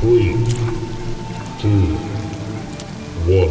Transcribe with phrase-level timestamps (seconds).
[0.00, 0.34] Three,
[1.60, 1.98] two,
[3.28, 3.50] one.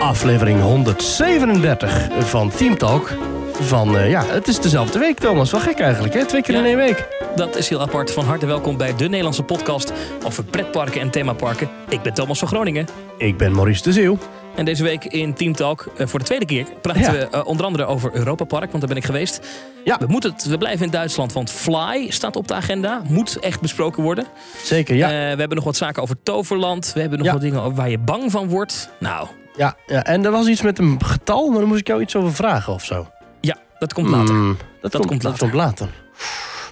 [0.00, 3.12] Aflevering 137 van Team Talk.
[3.52, 5.50] Van, eh, ja, het is dezelfde week, Thomas.
[5.50, 6.24] Wel gek eigenlijk, hè?
[6.24, 7.08] Twee keer in één week.
[7.36, 8.12] Dat is heel apart.
[8.12, 9.92] Van harte welkom bij de Nederlandse podcast
[10.24, 11.68] over pretparken en themaparken.
[11.88, 12.86] Ik ben Thomas van Groningen.
[13.18, 14.18] Ik ben Maurice de Zeeuw.
[14.54, 17.12] En deze week in Team Talk, eh, voor de tweede keer, praten Ja.
[17.12, 19.40] we eh, onder andere over Europa Park, want daar ben ik geweest.
[19.84, 19.98] Ja.
[19.98, 23.02] We, moeten het, we blijven in Duitsland, want Fly staat op de agenda.
[23.08, 24.24] Moet echt besproken worden.
[24.62, 25.06] Zeker, ja.
[25.06, 26.92] Eh, we hebben nog wat zaken over Toverland.
[26.94, 27.32] We hebben nog Ja.
[27.32, 28.88] wat dingen waar je bang van wordt.
[29.00, 30.04] Nou, ja, ja.
[30.04, 32.72] En er was iets met een getal, maar daar moest ik jou iets over vragen
[32.72, 33.06] of zo.
[33.40, 34.34] ja, dat komt later.
[34.34, 35.48] Hmm, dat, komt, komt dat later.
[35.48, 35.88] komt later.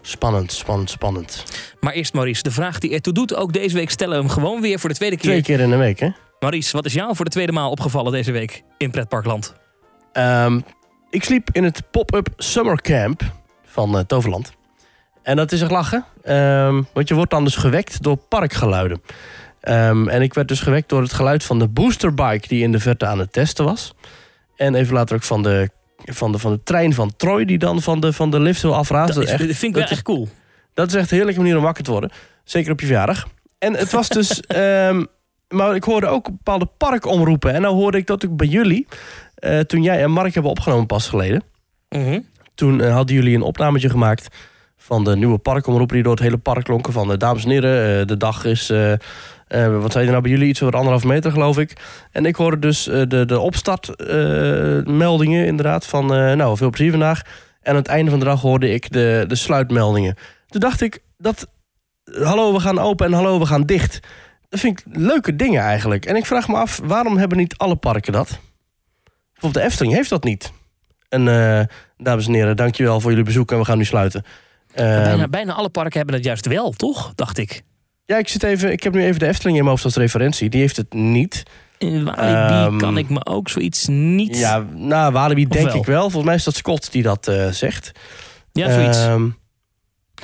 [0.03, 1.45] Spannend, spannend, spannend.
[1.81, 4.61] Maar eerst Maurice, de vraag die ertoe doet, ook deze week stellen we hem gewoon
[4.61, 5.31] weer voor de tweede keer.
[5.31, 6.09] Twee keer in een week, hè?
[6.43, 9.55] Maurice, wat is jou voor de tweede maal opgevallen deze week in Pretparkland?
[10.13, 10.61] Ehm,
[11.11, 13.23] ik sliep in het pop-up summer camp
[13.65, 14.53] van eh, Toverland.
[15.23, 16.05] En dat is echt lachen.
[16.23, 19.03] Ehm, want je wordt dan dus gewekt door parkgeluiden.
[19.61, 22.79] Ehm, en ik werd dus gewekt door het geluid van de boosterbike die in de
[22.81, 23.95] verte aan het testen was.
[24.57, 25.71] En even later ook van de,
[26.05, 28.75] van de, van de trein van Troy die dan van de, van de lift wil
[28.75, 29.15] afrazen.
[29.15, 30.29] Dat, is, echt- dat vind ik wel dat is- echt cool.
[30.75, 32.11] dat is echt een heerlijke manier om wakker te worden.
[32.45, 33.27] Zeker op je verjaardag.
[33.59, 34.41] En het was dus...
[35.53, 37.55] maar ik hoorde ook bepaalde parkomroepen.
[37.55, 38.87] En nou hoorde ik dat ook bij jullie...
[39.35, 41.43] eh, toen jij en Mark hebben opgenomen pas geleden...
[41.89, 42.21] Mhm.
[42.55, 44.29] toen eh, hadden jullie een opnametje gemaakt...
[44.77, 46.93] van de nieuwe parkomroepen die door het hele park klonken.
[46.93, 48.73] Van, eh, dames en heren, eh, de dag is...
[49.81, 50.49] wat zei er nou bij jullie?
[50.49, 51.73] Iets over anderhalf meter, geloof ik.
[52.11, 56.07] En ik hoorde dus de, de opstartmeldingen inderdaad van...
[56.07, 57.23] nou, veel plezier vandaag.
[57.61, 60.17] En aan het einde van de dag hoorde ik de, de sluitmeldingen.
[60.47, 61.47] Toen dacht ik, dat...
[62.23, 64.01] Hallo, we gaan open en hallo, we gaan dicht.
[64.53, 66.07] Dat vind ik leuke dingen eigenlijk.
[66.07, 68.29] En ik vraag me af, waarom hebben niet alle parken dat?
[69.33, 70.53] Bijvoorbeeld de Efteling heeft dat niet.
[71.09, 71.65] En eh,
[71.97, 74.25] dames en heren, dankjewel voor jullie bezoek en we gaan nu sluiten.
[74.75, 77.13] Ehm, bijna, bijna alle parken hebben dat juist wel, toch?
[77.15, 77.63] Dacht ik.
[78.05, 80.51] ja, ik, zit even, ik heb nu even de Efteling in mijn hoofd als referentie.
[80.51, 81.43] Die heeft het niet.
[81.79, 84.39] In Walibi Ehm, kan ik me ook zoiets niet...
[84.39, 85.77] Ja, nou, Walibi denk wel?
[85.77, 86.01] ik wel.
[86.03, 87.93] Volgens mij is dat Scott die dat eh, zegt.
[88.53, 88.99] Ja, zoiets.
[88.99, 89.27] Ehm,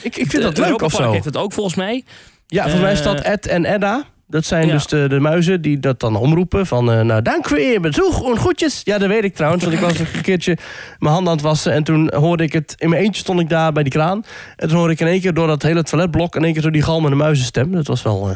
[0.03, 1.13] ik, ik vind dat leuk of zo.
[1.13, 2.05] heeft het ook volgens mij.
[2.47, 4.05] Ja, volgens mij is dat Eh, Ed en Edda.
[4.31, 4.73] Dat zijn ja.
[4.73, 6.67] dus de, de muizen die dat dan omroepen.
[6.67, 8.81] Van, eh, nou, dank voor je bezoek en groetjes.
[8.85, 9.65] Ja, dat weet ik trouwens.
[9.65, 10.57] Want ik was een keertje
[10.99, 11.73] mijn handen aan het wassen.
[11.73, 12.75] En toen hoorde ik het...
[12.79, 14.25] In mijn eentje stond ik daar bij die kraan.
[14.57, 16.37] En toen hoorde ik in één keer door dat hele toiletblok...
[16.37, 17.73] in één keer zo die galmende muizenstem.
[17.73, 18.35] Dat was wel, eh,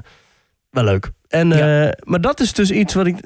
[0.71, 1.11] wel leuk.
[1.29, 1.85] En, Ja.
[1.87, 3.17] eh, maar dat is dus iets wat ik...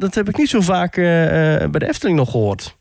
[0.00, 2.76] Dat heb ik niet zo vaak bij de Efteling nog gehoord.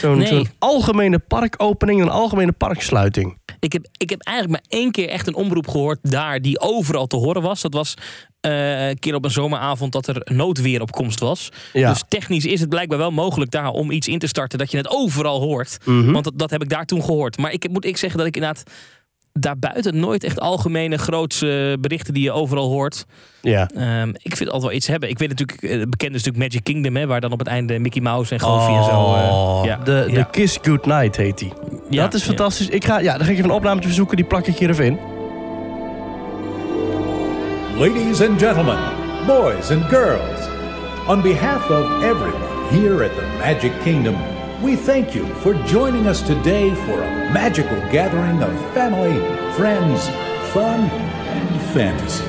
[0.00, 0.26] Zo'n Nee.
[0.26, 3.38] zo'n algemene parkopening, een algemene parksluiting.
[3.66, 7.06] Ik heb, ik heb eigenlijk maar één keer echt een omroep gehoord daar die overal
[7.06, 7.60] te horen was.
[7.60, 7.94] Dat was
[8.40, 11.48] eh, een keer op een zomeravond dat er noodweer op komst was.
[11.72, 11.90] Ja.
[11.90, 14.76] Dus technisch is het blijkbaar wel mogelijk daar om iets in te starten dat je
[14.76, 15.78] het overal hoort.
[15.84, 16.12] Mhm.
[16.12, 17.38] Want dat, dat heb ik daar toen gehoord.
[17.38, 18.70] Maar ik moet ik zeggen dat ik inderdaad
[19.38, 23.04] daarbuiten nooit echt algemene grootse berichten die je overal hoort.
[23.42, 23.70] ja.
[23.74, 25.08] Ehm, ik vind het altijd wel iets hebben.
[25.08, 27.78] Ik weet natuurlijk, eh, bekend is natuurlijk Magic Kingdom, hè, waar dan op het einde
[27.78, 29.16] Mickey Mouse en Goofy en zo.
[29.64, 30.22] ja, de, de ja.
[30.22, 31.52] Kiss Goodnight heet die.
[31.90, 32.26] Ja, dat is ja.
[32.26, 32.68] fantastisch.
[32.68, 34.84] Ik ga, ja, dan ga ik even een opname verzoeken, die plak ik hier even
[34.84, 34.98] in.
[37.78, 38.78] Ladies and gentlemen,
[39.26, 40.48] boys and girls,
[41.08, 44.16] on behalf of everyone here at the Magic Kingdom,
[44.62, 49.16] we thank you for joining us today for a magical gathering of family,
[49.54, 50.08] friends,
[50.52, 52.24] fun, and fantasy.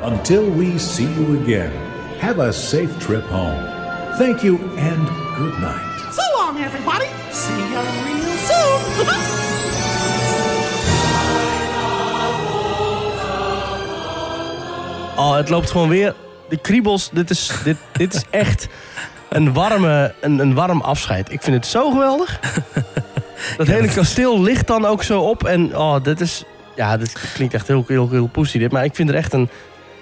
[0.00, 1.72] Until we see you again,
[2.18, 3.64] have a safe trip home.
[4.18, 5.06] Thank you and
[5.36, 6.12] good night.
[6.12, 7.06] So long, everybody.
[7.30, 9.28] See you real soon.
[15.16, 16.14] Oh, het loopt gewoon weer.
[16.48, 18.68] De kriebels, dit is, dit, dit is echt
[19.36, 21.32] een, warme, een, een warm afscheid.
[21.32, 22.40] Ik vind het zo geweldig.
[23.56, 25.44] Dat hele kasteel ligt dan ook zo op.
[25.44, 26.44] En oh, dit is...
[26.76, 28.72] Ja, dit klinkt echt heel, heel, heel poesie dit.
[28.72, 29.48] Maar ik vind het echt een,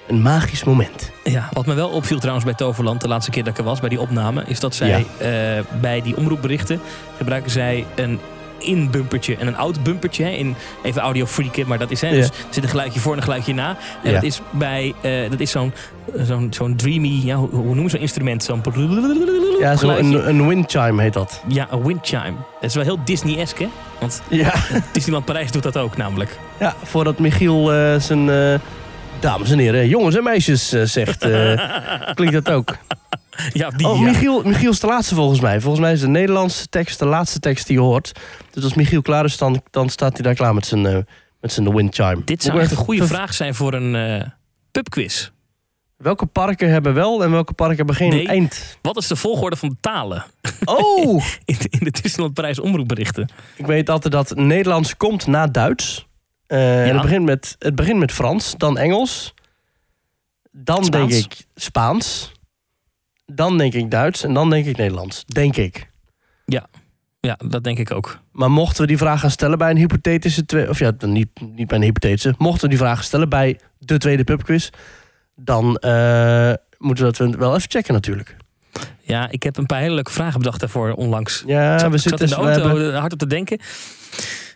[0.08, 1.10] een magisch moment.
[1.24, 3.80] Ja, wat me wel opviel trouwens bij Toverland, de laatste keer dat ik er was,
[3.80, 5.26] bij die opname, is dat zij Ja.
[5.56, 6.80] eh, bij die omroepberichten
[7.16, 8.20] gebruiken zij een
[8.60, 10.24] in-bumpertje en een out-bumpertje.
[10.24, 12.10] hè, In, even audio freaken, maar dat is hè.
[12.10, 13.76] Dus er zit een geluidje voor en een geluidje na.
[14.02, 15.72] En dat is bij eh, dat is zo'n
[16.16, 18.44] zo'n zo'n dreamy, ja, hoe, hoe noemen we zo'n instrument?
[18.44, 18.62] Zo'n
[19.60, 21.42] Ja, zo een, een windchime heet dat.
[21.48, 22.34] Ja, een windchime.
[22.60, 23.70] Het is wel heel Disney-esque, hè?
[24.00, 24.52] Want Ja,
[24.92, 26.38] Disneyland Parijs doet dat ook namelijk.
[26.58, 28.30] ja voordat Michiel eh, zijn...
[28.30, 28.54] eh,
[29.20, 31.22] dames en heren, jongens en meisjes eh, zegt...
[31.22, 31.60] eh,
[32.14, 32.76] klinkt dat ook.
[33.52, 34.00] Ja, die Oh.
[34.00, 35.60] Michiel, Michiel is de laatste volgens mij.
[35.60, 38.12] Volgens mij is de Nederlandse tekst de laatste tekst die je hoort.
[38.50, 40.98] Dus als Michiel klaar is, dan, dan staat hij daar klaar met zijn, eh,
[41.40, 42.22] met zijn wind chime.
[42.24, 44.32] Dit zou echt een goede vraag zijn voor een
[44.70, 45.30] pubquiz.
[45.96, 48.26] Welke parken hebben wel en welke parken hebben geen Nee.
[48.26, 48.78] eind?
[48.82, 50.24] Wat is de volgorde van de talen
[50.64, 51.24] Oh!
[51.44, 53.28] in, in de Disneyland Parijs omroepberichten?
[53.56, 56.08] ik weet altijd dat Nederlands komt na Duits.
[56.50, 56.92] Eh, Ja.
[56.92, 59.34] het, begint met, het begint met Frans, dan Engels.
[60.52, 61.10] Dan Spaans.
[61.10, 62.32] denk ik Spaans.
[63.26, 65.24] Dan denk ik Duits en dan denk ik Nederlands.
[65.26, 65.88] Denk ik.
[67.22, 68.18] Ja, dat denk ik ook.
[68.32, 70.46] Maar mochten we die vraag gaan stellen bij een hypothetische...
[70.46, 72.34] Twe of ja, niet, niet bij een hypothetische.
[72.38, 74.68] Mochten we die vraag stellen bij de tweede pubquiz...
[75.36, 78.36] dan eh, moeten we dat wel even checken natuurlijk.
[79.00, 81.42] Ja, ik heb een paar hele leuke vragen bedacht daarvoor onlangs.
[81.46, 82.24] Ja, zat- we zitten...
[82.24, 83.58] in de auto hebben- hard op te denken.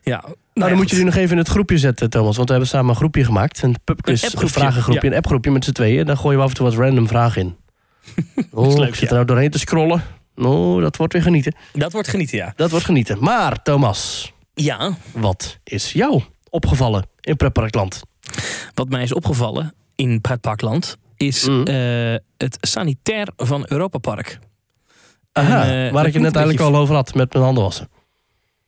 [0.05, 2.35] Ja, Nou, ja, dan moet je die nog even in het groepje zetten, Thomas.
[2.37, 3.63] Want we hebben samen een groepje gemaakt.
[3.63, 6.07] Een pubquiz, Een vragengroepje, een appgroepje met z'n tweeën.
[6.07, 7.57] Dan gooien we af en toe wat random vragen in.
[8.51, 10.03] Oh, leuk, ik zit er nou doorheen te scrollen.
[10.37, 11.55] Oh, dat wordt weer genieten.
[11.73, 12.53] Dat wordt genieten, ja.
[12.57, 13.17] Dat wordt genieten.
[13.21, 18.03] Maar, Thomas, Ja, wat is jou opgevallen in Pretparkland?
[18.75, 21.63] wat mij is opgevallen in Pretparkland is Mm.
[21.65, 21.75] eh,
[22.37, 24.39] het sanitair van Europa Park.
[25.33, 27.89] Aha, En, eh, waar ik het net eigenlijk al over had met mijn handen wassen.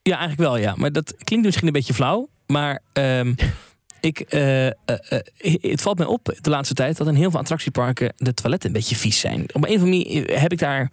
[0.06, 0.74] Ja, eigenlijk wel, ja.
[0.76, 2.28] Maar dat klinkt misschien een beetje flauw.
[2.46, 3.34] Maar ehm,
[4.00, 7.40] ik, eh, eh, eh, het valt mij op de laatste tijd dat in heel veel
[7.40, 9.42] attractieparken de toiletten een beetje vies zijn.
[9.42, 10.90] Op een of andere manier heb ik daar.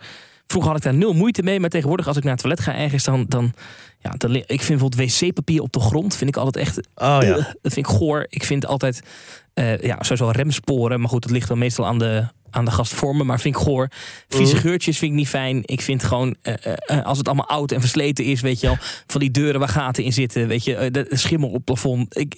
[0.47, 2.75] Vroeger had ik daar nul moeite mee, maar tegenwoordig als ik naar het toilet ga
[2.75, 3.25] ergens, dan.
[3.27, 3.53] dan
[3.99, 6.77] ja, dan, ik vind bijvoorbeeld wc-papier op de grond, vind ik altijd echt.
[6.95, 7.35] Oh ja.
[7.61, 8.25] Dat vind ik goor.
[8.29, 9.01] Ik vind altijd.
[9.53, 10.99] Eh, ja, sowieso remsporen.
[10.99, 13.25] Maar goed, dat ligt dan meestal aan de, aan de gastvormen.
[13.25, 13.87] Maar vind ik goor.
[14.27, 14.61] Vieze Mhm.
[14.61, 15.61] geurtjes vind ik niet fijn.
[15.65, 16.53] Ik vind gewoon, eh,
[16.85, 18.77] eh, als het allemaal oud en versleten is, weet je wel.
[19.07, 20.91] Van die deuren waar gaten in zitten, weet je.
[20.91, 22.17] de schimmel op het plafond.
[22.19, 22.33] Ik,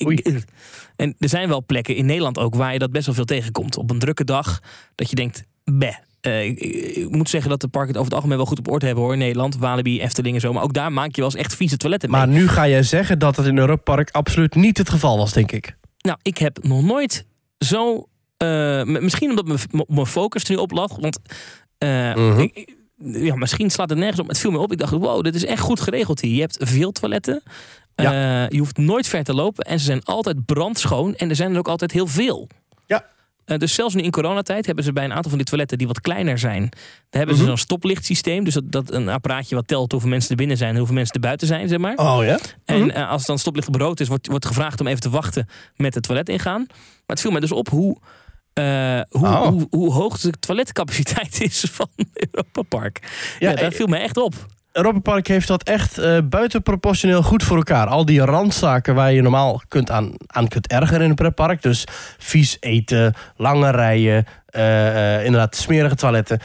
[0.96, 3.78] en er zijn wel plekken in Nederland ook waar je dat best wel veel tegenkomt.
[3.78, 4.60] Op een drukke dag,
[4.96, 5.96] dat je denkt, beh.
[6.22, 8.86] Eh, ik, moet zeggen dat de parken het over het algemeen wel goed op orde
[8.86, 9.14] hebben hoor.
[9.14, 10.54] In Nederland, Walibi, Efteling en zo.
[10.54, 12.20] Maar ook daar maak je wel eens echt vieze toiletten mee.
[12.20, 15.34] Maar nu ga jij zeggen dat het in Europa Park absoluut niet het geval was,
[15.34, 15.76] denk ik.
[16.06, 17.25] Nou, ik heb nog nooit
[17.57, 18.07] zo.
[18.38, 19.46] eh, misschien omdat
[19.88, 20.96] mijn- focus er nu op lag.
[20.96, 21.19] Want
[21.78, 22.40] eh, Mhm.
[22.40, 24.28] ik- ja, misschien slaat het nergens op.
[24.28, 24.72] Het viel me op.
[24.72, 26.34] Ik dacht, wow, dit is echt goed geregeld hier.
[26.36, 27.42] Je hebt veel toiletten.
[27.96, 29.66] Eh, je hoeft nooit ver te lopen.
[29.66, 31.16] En ze zijn altijd brandschoon.
[31.16, 32.48] En er zijn er ook altijd heel veel.
[32.86, 33.06] Ja.
[33.45, 35.88] Eh, dus zelfs nu in coronatijd hebben ze bij een aantal van die toiletten die
[35.88, 36.62] wat kleiner zijn.
[36.62, 36.71] Daar
[37.09, 37.44] hebben Mhm.
[37.44, 38.44] ze zo'n stoplichtsysteem.
[38.44, 41.13] Dus dat, dat een apparaatje wat telt hoeveel mensen er binnen zijn en hoeveel mensen
[41.15, 41.95] er buiten zijn, zeg maar.
[41.95, 42.39] Oh ja?
[42.65, 45.09] En eh, als het dan stoplicht op rood is, wordt, wordt gevraagd om even te
[45.09, 46.65] wachten met het toilet ingaan.
[46.68, 47.97] Maar het viel mij dus op hoe,
[48.53, 49.47] eh, hoe, Oh.
[49.47, 53.00] hoe, hoe hoog de toiletcapaciteit is van Europa Park.
[53.39, 54.33] Ja, Ja, dat viel mij echt op.
[54.75, 57.88] Europa heeft dat echt eh buitenproportioneel goed voor elkaar.
[57.88, 60.13] Al die randzaken waar je normaal kunt aan,
[60.48, 61.62] kunt ergeren in een pretpark.
[61.62, 61.83] Dus
[62.18, 66.39] vies eten, lange rijen, eh, eh, inderdaad smerige toiletten.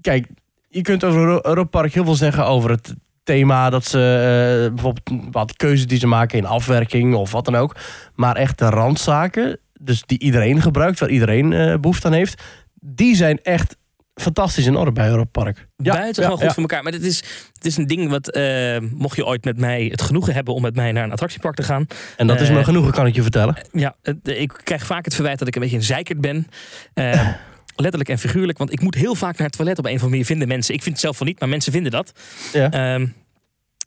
[0.00, 0.26] Kijk,
[0.68, 2.94] je kunt over Euro- Europa heel veel zeggen over het
[3.24, 7.76] thema dat ze bijvoorbeeld wat keuzes die ze maken in afwerking of wat dan ook.
[8.14, 12.42] Maar echt de randzaken, dus die iedereen gebruikt, waar iedereen eh, behoefte aan heeft,
[12.80, 13.76] die zijn echt
[14.14, 15.68] fantastisch in orde bij Europa Park.
[15.76, 16.52] Ja, Buitengewoon ja, goed ja.
[16.52, 16.82] voor elkaar.
[16.82, 17.16] Maar het is,
[17.52, 20.62] het is een ding wat, eh, mocht je ooit met mij het genoegen hebben om
[20.62, 21.86] met mij naar een attractiepark te gaan.
[22.16, 23.56] En dat is Eh, me genoegen, kan ik je vertellen.
[23.72, 26.46] Ja, het- ik krijg vaak het verwijt dat ik een beetje een zeikert ben.
[26.94, 27.28] Eh,
[27.76, 28.58] letterlijk en figuurlijk.
[28.58, 30.74] Want ik moet heel vaak naar het toilet op een of andere manier vinden mensen.
[30.74, 32.12] Ik vind het zelf van niet, maar mensen vinden dat.
[32.52, 32.70] Ja.
[32.70, 33.06] Ehm,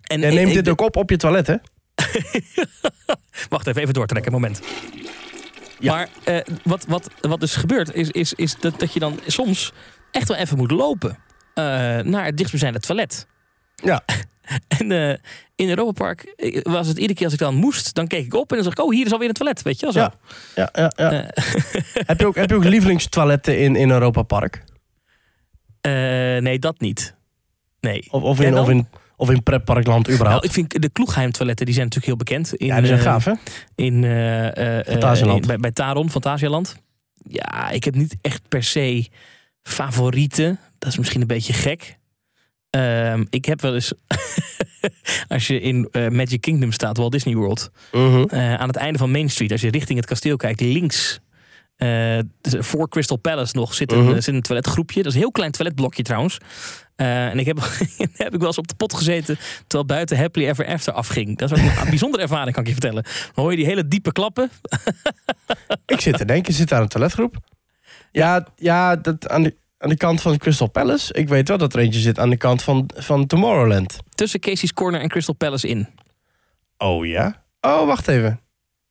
[0.08, 1.56] en Jij neemt ik- dit ook op op je toilet, hè?
[3.50, 4.62] Wacht even, even doortrekken, moment.
[5.80, 5.94] Ja.
[5.96, 9.74] Maar eh, wat, wat, wat dus gebeurt, is, is, is dat, dat je dan soms
[10.16, 11.18] echt wel even moet lopen
[11.54, 11.64] eh,
[12.00, 13.28] naar het dichtstbijzijnde toilet.
[13.76, 14.04] Ja.
[14.68, 15.18] En eh,
[15.56, 18.34] in Europa Park eh, was het iedere keer als ik dan moest, dan keek ik
[18.34, 20.00] op en dan zag ik, oh, hier is alweer een toilet, weet je wel zo.
[20.00, 20.14] Ja.
[20.56, 21.10] Ja, ja, ja.
[22.12, 24.64] Heb, je ook, heb je ook lievelingstoiletten in, in Europa Park?
[25.82, 27.16] nee, dat niet.
[27.80, 28.08] Nee.
[28.12, 28.64] Of, in, dan?
[28.64, 30.46] of, in, of in pretparkland Nou, überhaupt?
[30.46, 32.54] ik vind de Kloegheim toiletten, die zijn natuurlijk heel bekend.
[32.54, 33.34] In, ja, die zijn gaaf, hè?
[33.76, 34.04] in,
[34.86, 35.42] Fantasialand.
[35.42, 36.76] in- bij, bij Taron, Fantasialand.
[37.28, 39.08] Ja, ik heb niet echt per se
[39.70, 40.60] favorieten.
[40.80, 41.98] Dat is misschien een beetje gek.
[42.70, 43.94] Ehm, ik heb wel eens,
[45.28, 48.24] als je in eh, Magic Kingdom staat, Walt Disney World, Mhm.
[48.30, 51.20] eh, aan het einde van Main Street, als je richting het kasteel kijkt, links,
[51.76, 54.14] eh, voor Crystal Palace nog, zit een, Mhm.
[54.20, 54.98] zit een toiletgroepje.
[54.98, 56.38] Dat is een heel klein toiletblokje trouwens.
[56.96, 57.58] Eh, en ik heb,
[58.14, 61.38] heb ik wel eens op de pot gezeten terwijl buiten Happily Ever After afging.
[61.38, 63.04] Dat is ook een bijzondere ervaring, kan ik je vertellen.
[63.04, 64.50] Dan hoor je die hele diepe klappen.
[65.86, 67.38] Ik zit te denken, zit daar een toiletgroep?
[68.16, 71.14] Ja, ja dat, aan, de, aan de kant van Crystal Palace.
[71.14, 73.98] Ik weet wel dat er eentje zit aan de kant van, van Tomorrowland.
[74.10, 75.88] Tussen Casey's Corner en Crystal Palace in.
[76.78, 77.44] Oh ja?
[77.62, 78.40] Oh, wacht even.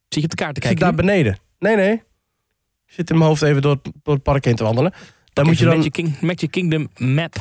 [0.09, 0.97] Zit je op de kaart te Ik zit kijken?
[0.97, 1.39] daar beneden.
[1.59, 1.93] Nee, nee.
[2.87, 4.93] Ik zit in mijn hoofd even door het, door het park heen te wandelen.
[5.33, 5.77] Daar moet je dan...
[5.77, 7.35] Magic, King- Magic Kingdom map.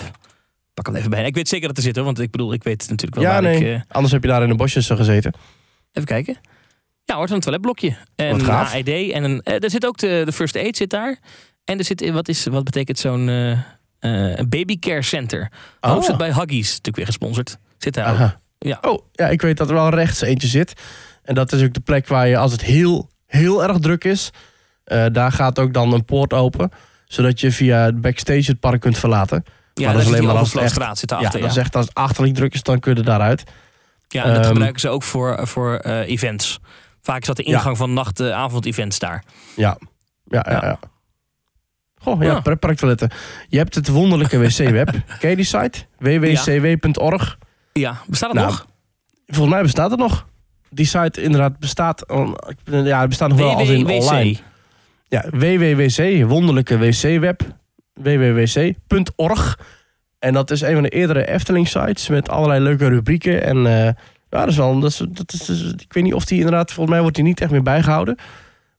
[0.74, 1.26] Pak hem even bij.
[1.26, 3.30] Ik weet zeker dat er zit hoor, want ik bedoel, ik weet natuurlijk wel Ja,
[3.32, 3.56] waar nee.
[3.56, 3.64] ik...
[3.76, 5.34] eh, Anders heb je daar in de bosjes eh, gezeten.
[5.92, 6.38] even kijken.
[7.06, 7.96] Ja, hoort een toiletblokje.
[8.16, 8.50] En een.
[8.50, 9.42] AED en een...
[9.42, 11.20] eh, er zit ook de, de first aid zit daar.
[11.66, 13.28] En er zit, wat, is, wat betekent zo'n
[14.00, 15.52] een babycare center?
[15.82, 15.92] Oh.
[15.92, 17.58] Ook zit bij Huggies, natuurlijk weer gesponsord.
[17.78, 18.30] Zit daar ook.
[18.60, 18.78] Ja.
[18.82, 20.74] Oh, ja, ik weet dat er wel rechts eentje zit.
[21.24, 24.30] En dat is ook de plek waar je, als het heel, heel erg druk is...
[24.84, 26.72] eh, daar gaat ook dan een poort open.
[27.06, 29.44] Zodat je via het backstage het park kunt verlaten.
[29.74, 31.32] Ja, dat dat is alleen maar als het zit ja, daarachter.
[31.32, 33.44] dat Ja, is echt als het achterlijk druk is, dan kun je daaruit.
[34.08, 36.60] ja, en dat ehm, gebruiken ze ook voor, voor events.
[37.02, 37.54] Vaak dat de Ja.
[37.56, 39.24] ingang van nacht-avond-events daar.
[39.56, 39.78] Ja,
[40.26, 40.66] ja, ja.
[40.66, 40.80] Ja.
[42.06, 42.12] Ja.
[42.12, 42.40] Goh, ja, Ja.
[42.42, 43.10] pretparktoiletten.
[43.48, 44.90] Je hebt het wonderlijke wc-web.
[45.20, 45.80] Ken je die site?
[46.00, 47.38] www.cw.org.
[47.74, 48.66] Ja, bestaat het Nou, nog?
[49.28, 50.28] Volgens mij bestaat het nog.
[50.70, 52.06] Die site inderdaad bestaat...
[52.64, 54.38] Ja, het bestaat nog wel als in online.
[55.08, 57.42] Ja, www.wc, wonderlijke wc-web.
[57.94, 59.60] www.wc.org.
[60.20, 63.44] En dat is een van de eerdere Efteling-sites met allerlei leuke rubrieken.
[63.44, 63.96] En eh, ja,
[64.30, 64.80] dat is wel...
[64.80, 66.68] Dat is, dat is- ik weet niet of die inderdaad...
[66.72, 68.18] Volgens mij wordt die niet echt meer bijgehouden.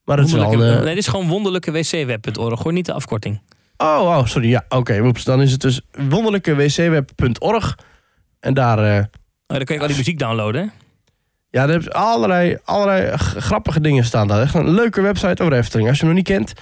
[0.05, 0.51] Maar het is wel...
[0.51, 2.63] Eh, nee, dit is gewoon wonderlijke wcweb.org.
[2.63, 3.41] Hoor niet de afkorting.
[3.77, 4.49] Oh, oh, sorry.
[4.49, 5.01] Ja, oké.
[5.01, 5.23] woeps.
[5.23, 7.77] Dan is het dus wonderlijkewcweb.org.
[8.39, 8.97] En daar...
[8.97, 9.03] eh,
[9.47, 10.61] Oh, dan kun je al die muziek downloaden.
[10.61, 10.67] hè?
[11.49, 14.41] ja, daar heb je allerlei, allerlei grappige dingen staan daar.
[14.41, 15.89] Echt een leuke website over Efteling.
[15.89, 16.53] Als je hem nog niet kent,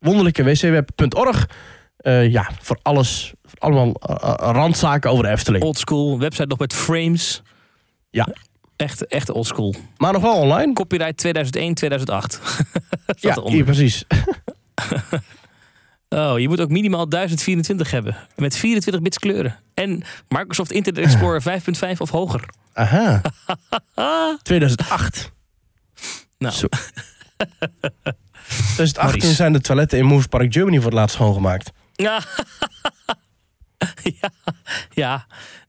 [0.00, 1.48] wonderlijkewcweb.org.
[1.96, 3.92] Eh, ja, voor alles, voor allemaal
[4.52, 5.64] randzaken over de Efteling.
[5.64, 6.18] Oldschool.
[6.18, 7.42] Website nog met frames.
[8.10, 8.28] Ja.
[8.78, 9.74] Echt, echt oldschool.
[9.96, 10.72] Maar nog wel online.
[10.72, 12.34] Copyright 2001, 2008.
[13.06, 14.04] Staat Ja, hier, precies.
[16.08, 18.16] Oh, je moet ook minimaal 1024 hebben.
[18.36, 19.58] Met 24 bits kleuren.
[19.74, 22.44] En Microsoft Internet Explorer 5.5 of hoger.
[22.72, 23.20] Aha.
[24.42, 25.32] 2008.
[26.38, 26.66] Nou, Zo.
[26.66, 29.34] 2018 Maurice.
[29.34, 31.70] zijn de toiletten in Moves Park Germany voor het laatst schoongemaakt.
[31.92, 32.22] Ja.
[34.90, 35.26] ja.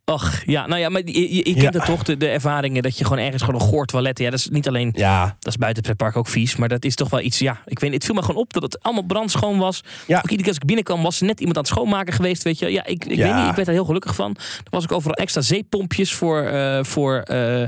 [0.09, 0.13] Ja.
[0.15, 0.67] Och, ja.
[0.67, 1.69] Nou ja, maar je, je, je kent Ja.
[1.79, 4.19] het toch, de, de ervaringen dat je gewoon ergens gewoon een goor toilet...
[4.19, 4.91] Ja, dat is niet alleen...
[4.95, 7.39] Ja, Dat is buiten het pretpark ook vies, maar dat is toch wel iets...
[7.39, 9.81] Ja, ik weet het viel me gewoon op dat het allemaal brandschoon was.
[10.07, 10.17] Ja.
[10.17, 12.59] Ook iedere keer als ik binnenkwam was er net iemand aan het schoonmaken geweest, weet
[12.59, 12.67] je.
[12.71, 13.27] Ja, ik, ik Ja.
[13.27, 14.35] weet niet, ik werd er heel gelukkig van.
[14.39, 16.41] Er was ook overal extra zeepompjes voor...
[16.43, 17.61] eh, voor eh,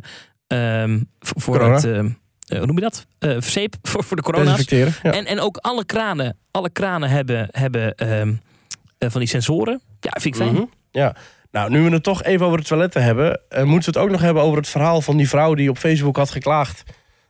[0.48, 1.76] ehm, voor voor Corona.
[1.76, 1.86] het...
[1.86, 2.10] ehm,
[2.48, 3.06] eh, hoe noem je dat?
[3.44, 4.66] Zeep voor, voor de corona's.
[5.02, 8.34] En, en ook alle kranen, alle kranen hebben, hebben ehm,
[8.98, 9.82] eh, van die sensoren.
[10.00, 10.54] Ja, vind ik fijn.
[10.54, 10.64] Mhm.
[10.92, 11.16] Ja.
[11.52, 14.14] Nou, nu we het toch even over de toiletten hebben, eh, moeten we het ook
[14.14, 16.84] nog hebben over het verhaal van die vrouw die op Facebook had geklaagd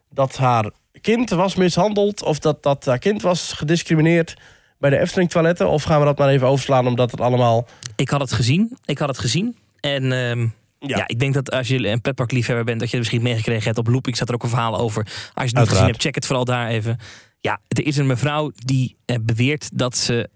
[0.10, 4.34] dat haar kind was mishandeld of dat, dat haar kind was gediscrimineerd
[4.80, 5.70] bij de Efteling toiletten.
[5.70, 7.68] Of gaan we dat maar even overslaan omdat het allemaal...
[7.96, 8.78] Ik had het gezien.
[8.86, 9.58] Ik had het gezien.
[9.80, 10.48] En ehm,
[10.80, 11.08] ja.
[11.08, 13.78] ik denk dat als je een petparkliefhebber bent, dat je het misschien meegekregen hebt.
[13.78, 15.04] Op Looping staat er ook een verhaal over.
[15.04, 16.98] Als je het niet gezien hebt, check het vooral daar even.
[17.40, 20.30] Ja, er is een mevrouw die eh, beweert dat ze.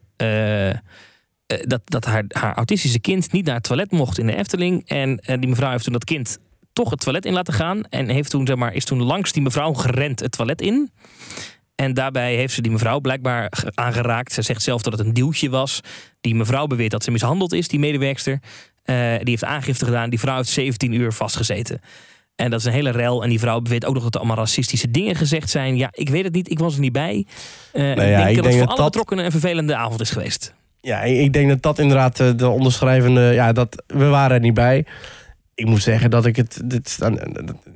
[1.47, 4.87] Eh, dat, dat haar, haar autistische kind niet naar het toilet mocht in de Efteling.
[4.87, 6.37] En eh, die mevrouw heeft toen dat kind
[6.73, 7.83] toch het toilet in laten gaan.
[7.89, 10.91] En heeft toen, zeg maar, is toen langs die mevrouw gerend het toilet in.
[11.75, 14.33] En daarbij heeft ze die mevrouw blijkbaar ge- aangeraakt.
[14.33, 15.79] Ze zegt zelf dat het een duwtje was.
[16.21, 18.39] Die mevrouw beweert dat ze mishandeld is, die medewerkster.
[18.83, 20.09] Eh, die heeft aangifte gedaan.
[20.09, 21.79] Die vrouw heeft 17 uur vastgezeten.
[22.35, 23.23] En dat is een hele rel.
[23.23, 25.77] En die vrouw beweert ook nog dat er allemaal racistische dingen gezegd zijn.
[25.77, 26.49] Ja, ik weet het niet.
[26.51, 27.15] Ik was er niet bij.
[27.17, 27.27] Ik
[27.73, 30.09] Nou ja, denk ik dat het denk voor dat alle betrokkenen een vervelende avond is
[30.09, 30.53] geweest.
[30.85, 33.21] Ja, ik denk dat dat inderdaad eh, de onderschrijvende...
[33.21, 34.85] Ja, dat, we waren er niet bij.
[35.55, 36.61] Ik moet zeggen dat ik het...
[36.65, 36.99] Dit,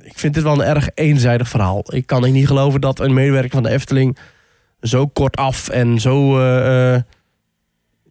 [0.02, 1.94] ik vind dit wel een erg eenzijdig verhaal.
[1.94, 4.18] Ik kan niet geloven dat een medewerker van de Efteling...
[4.80, 6.38] zo kort af en zo...
[6.38, 7.02] eh, eh,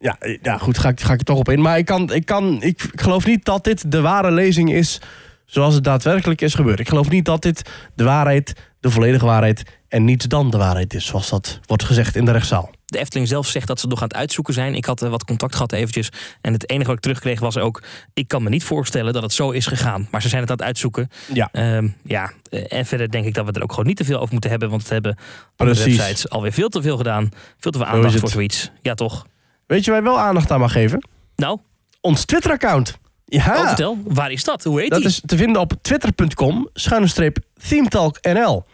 [0.00, 1.60] ja, ja, goed, ga ik, ga ik er toch op in.
[1.60, 5.00] Maar ik, kan, ik, kan, ik geloof niet dat dit de ware lezing is
[5.44, 6.80] zoals het daadwerkelijk is gebeurd.
[6.80, 9.62] Ik geloof niet dat dit de waarheid, de volledige waarheid...
[9.88, 12.70] en niets dan de waarheid is, zoals dat wordt gezegd in de rechtszaal.
[12.90, 14.74] De Efteling zelf zegt dat ze nog aan het uitzoeken zijn.
[14.74, 16.08] Ik had eh, wat contact gehad eventjes.
[16.40, 17.82] En het enige wat ik terugkreeg was ook...
[18.14, 20.08] ik kan me niet voorstellen dat het zo is gegaan.
[20.10, 21.10] Maar ze zijn het aan het uitzoeken.
[21.32, 21.48] Ja.
[21.52, 24.18] Ehm, ja, eh, en verder denk ik dat we er ook gewoon niet te veel
[24.18, 24.68] over moeten hebben.
[24.68, 25.18] Want het hebben
[25.56, 25.96] andere Precies.
[25.96, 27.28] websites alweer veel te veel gedaan.
[27.58, 28.70] Veel te veel aandacht voor zoiets.
[28.82, 29.26] Ja, toch?
[29.66, 31.08] Weet je waar je wel aandacht aan mag geven?
[31.36, 31.58] Nou,
[32.00, 32.98] Ons Twitter-account.
[33.24, 33.98] Ja, oh, vertel.
[34.04, 34.64] Waar is dat?
[34.64, 35.08] Hoe heet dat die?
[35.08, 38.64] is te vinden op twitter.com, schuine streep themetalknl.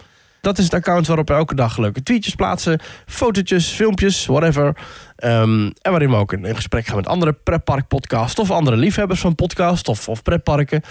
[0.47, 4.77] Dat is het account waarop we elke dag leuke tweetjes plaatsen, fotootjes, filmpjes, whatever.
[5.17, 9.35] Ehm, en waarin we ook in, gesprek gaan met andere pretparkpodcasts of andere liefhebbers van
[9.35, 10.83] podcast of, of pretparken.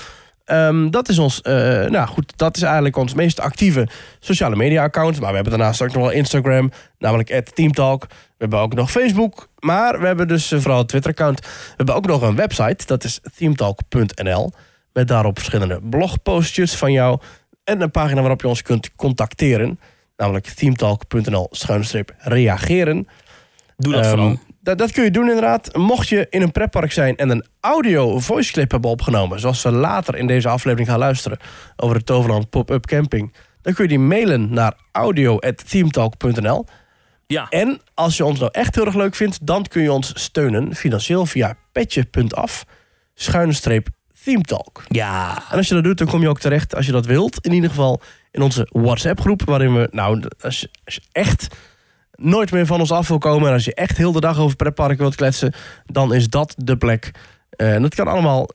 [0.46, 1.54] Ehm, dat is ons, eh,
[1.86, 3.88] nou goed, dat is eigenlijk ons meest actieve
[4.20, 5.20] sociale media account.
[5.20, 8.06] Maar we hebben daarnaast ook nog wel Instagram, namelijk @teamtalk.
[8.10, 11.40] We hebben ook nog Facebook, maar we hebben dus eh, vooral een Twitter account.
[11.40, 14.52] We hebben ook nog een website, dat is themetalk.nl.
[14.94, 17.20] Met daarop verschillende blogpostjes van jou
[17.66, 19.80] en een pagina waarop je ons kunt contacteren.
[20.18, 21.50] Namelijk themetalk.nl
[22.18, 23.08] reageren.
[23.78, 24.40] Doe dat Ehm, vooral.
[24.62, 25.76] Dat, dat kun je doen inderdaad.
[25.76, 29.40] Mocht je in een pretpark zijn en een audio voice clip hebben opgenomen...
[29.40, 31.38] zoals we later in deze aflevering gaan luisteren...
[31.76, 33.34] over het Toverland Pop-Up Camping...
[33.62, 36.66] dan kun je die mailen naar audio.themetalk.nl.
[37.28, 37.50] Ja.
[37.50, 40.76] En als je ons nou echt heel erg leuk vindt, dan kun je ons steunen
[40.76, 42.66] financieel via petje.af
[43.14, 43.88] schuine streep
[44.26, 44.84] themetalk.
[44.88, 45.44] Ja.
[45.52, 47.54] En als je dat doet, dan kom je ook terecht, als je dat wilt, in
[47.54, 48.02] ieder geval
[48.32, 51.48] in onze WhatsApp-groep, waarin we, nou, als je, als je echt
[52.16, 54.56] nooit meer van ons af wil komen en als je echt heel de dag over
[54.56, 55.54] pretparken wilt kletsen,
[55.86, 57.12] dan is dat de plek.
[57.50, 58.50] Eh, En dat kan allemaal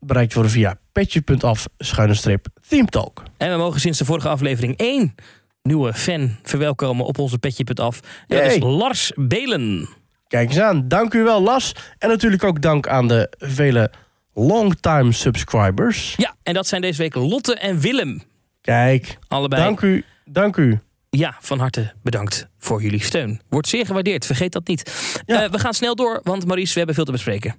[0.00, 3.22] bereikt worden via petje.af schuine streep themetalk.
[3.36, 5.14] En we mogen sinds de vorige aflevering één
[5.62, 8.00] nieuwe fan verwelkomen op onze petje.af.
[8.26, 8.58] En dat is.
[8.58, 9.88] Lars Belen.
[10.28, 10.88] Kijk eens aan.
[10.88, 11.74] Dank u wel, Las.
[11.98, 13.90] En natuurlijk ook dank aan de vele
[14.38, 16.14] longtime subscribers.
[16.16, 18.22] Ja, en dat zijn deze week Lotte en Willem.
[18.60, 19.62] Kijk, Allebei.
[19.62, 20.80] dank u, dank u.
[21.10, 23.40] Ja, van harte bedankt voor jullie steun.
[23.48, 25.12] Wordt zeer gewaardeerd, vergeet dat niet.
[25.26, 25.42] Ja.
[25.42, 27.56] Eh, we gaan snel door, want Maurice, we hebben veel te bespreken.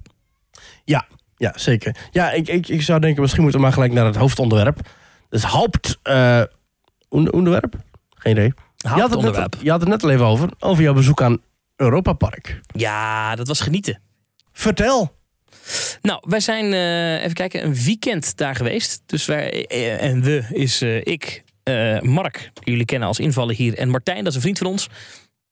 [0.86, 1.06] Ja,
[1.38, 1.96] ja zeker.
[2.12, 4.80] Ja, ik, ik, ik zou denken, misschien moeten we maar gelijk naar het hoofdonderwerp.
[5.30, 6.00] Dus haupt...
[6.04, 6.42] eh,
[7.10, 7.74] onder- onderwerp?
[8.10, 8.54] Geen idee.
[8.76, 9.54] Je had, Hoofdonderwerp.
[9.54, 10.50] net, je had het net al even over.
[10.60, 11.38] Over jouw bezoek aan
[11.76, 12.60] Europa Park.
[12.76, 14.02] Ja, dat was genieten.
[14.52, 15.18] Vertel.
[16.02, 19.02] Nou, wij zijn, eh, even kijken, een weekend daar geweest.
[19.06, 21.44] Dus wij, eh, en we is eh, ik,
[22.02, 24.90] Mark, die jullie kennen als invallen hier, en Martijn, dat is een vriend van ons.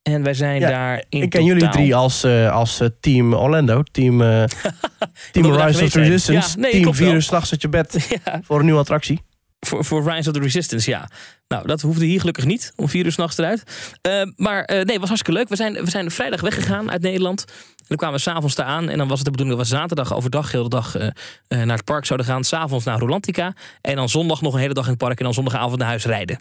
[0.02, 3.84] En wij zijn Ja, daar in ik ken jullie drie als, als team Orlando.
[3.92, 4.18] Team,
[5.32, 5.94] team Rise of.
[5.94, 6.56] Resistance.
[6.56, 7.08] Ja, nee, team klopt wel.
[7.08, 9.22] 4 uur s'nachts uit je bed Ja, voor een nieuwe attractie.
[9.60, 11.10] Voor, voor Rise of the Resistance, ja.
[11.48, 13.64] Nou, dat hoefde hier gelukkig niet, om vier uur s'nachts eruit.
[14.02, 15.50] Eh, maar eh, nee, het was hartstikke leuk.
[15.50, 17.46] We zijn, we zijn vrijdag weggegaan uit Nederland.
[17.88, 18.90] En dan kwamen we s'avonds daar aan.
[18.90, 21.14] En dan was het de bedoeling dat we zaterdag overdag heel de dag eh, eh,
[21.48, 22.44] naar het park zouden gaan.
[22.44, 23.54] S'avonds naar Rolantica.
[23.82, 25.18] En dan zondag nog een hele dag in het park.
[25.18, 26.40] En dan zondagavond naar huis rijden.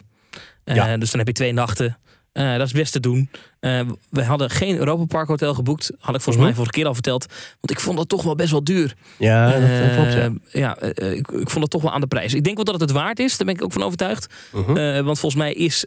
[0.63, 0.97] Ja.
[0.97, 1.97] Dus dan heb je twee nachten.
[2.37, 3.29] Eh, dat is best te doen.
[3.59, 5.91] Eh, we hadden geen Europa Park Hotel geboekt.
[5.99, 6.43] Had ik volgens Mhm.
[6.45, 7.25] mij vorige keer al verteld.
[7.59, 8.93] Want ik vond dat toch wel best wel duur.
[9.17, 10.19] Ja, dat, dat klopt, ja.
[10.19, 12.33] Eh, ja, ik, ik vond het toch wel aan de prijs.
[12.33, 13.37] Ik denk wel dat het het waard is.
[13.37, 14.33] Daar ben ik ook van overtuigd.
[14.51, 14.73] Mhm.
[15.03, 15.85] Want volgens mij is,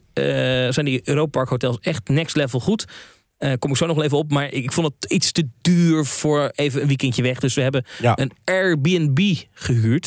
[0.75, 2.85] zijn die Europa Park hotels echt next level goed.
[3.59, 4.31] Kom ik zo nog wel even op.
[4.31, 7.39] Maar ik vond het iets te duur voor even een weekendje weg.
[7.41, 8.19] Dus we hebben Ja.
[8.19, 10.07] een Airbnb gehuurd.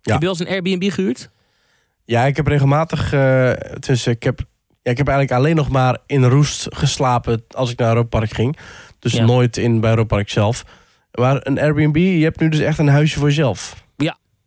[0.00, 0.12] Ja.
[0.12, 1.30] Heb je wel eens een Airbnb gehuurd?
[2.04, 3.10] Ja, ik heb regelmatig.
[3.80, 4.40] dus ik heb,
[4.86, 8.30] ja, ik heb eigenlijk alleen nog maar in Roest geslapen als ik naar Europa Park
[8.30, 8.56] ging.
[8.98, 9.24] Dus Ja.
[9.24, 10.64] nooit in bij Europa Park zelf.
[11.14, 13.84] Maar een Airbnb, je hebt nu dus echt een huisje voor jezelf.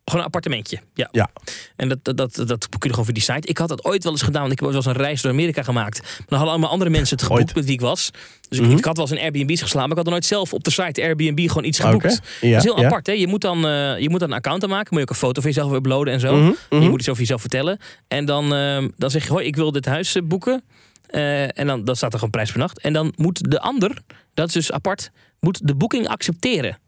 [0.09, 0.79] Gewoon een appartementje.
[0.93, 1.09] Ja.
[1.11, 1.29] Ja.
[1.75, 3.47] En dat, dat, dat, dat kun je gewoon via die site.
[3.47, 4.41] Ik had dat ooit wel eens gedaan.
[4.41, 5.99] Want ik heb wel eens een reis door Amerika gemaakt.
[6.01, 7.55] Maar dan hadden allemaal andere mensen het geboekt Ooit.
[7.55, 8.11] met wie ik was.
[8.49, 8.77] Dus ik, Mhm.
[8.77, 9.89] ik had wel eens in Airbnb's geslapen.
[9.89, 12.21] Maar ik had er nooit zelf op de site Airbnb gewoon iets geboekt.
[12.41, 12.85] Ja, dat is heel ja.
[12.85, 13.07] apart.
[13.07, 13.13] Hè?
[13.13, 14.87] Je, moet dan, eh, je moet dan een account aanmaken.
[14.89, 16.35] Moet je ook een foto van jezelf uploaden en zo.
[16.35, 16.81] Mhm, mhm.
[16.83, 17.79] Je moet iets over jezelf vertellen.
[18.07, 20.63] En dan, ehm, dan zeg je, hoi, ik wil dit huis eh, boeken.
[21.07, 22.79] Eh, en dan, dan staat er gewoon prijs per nacht.
[22.79, 23.91] En dan moet de ander,
[24.33, 26.79] dat is dus apart, moet de boeking accepteren.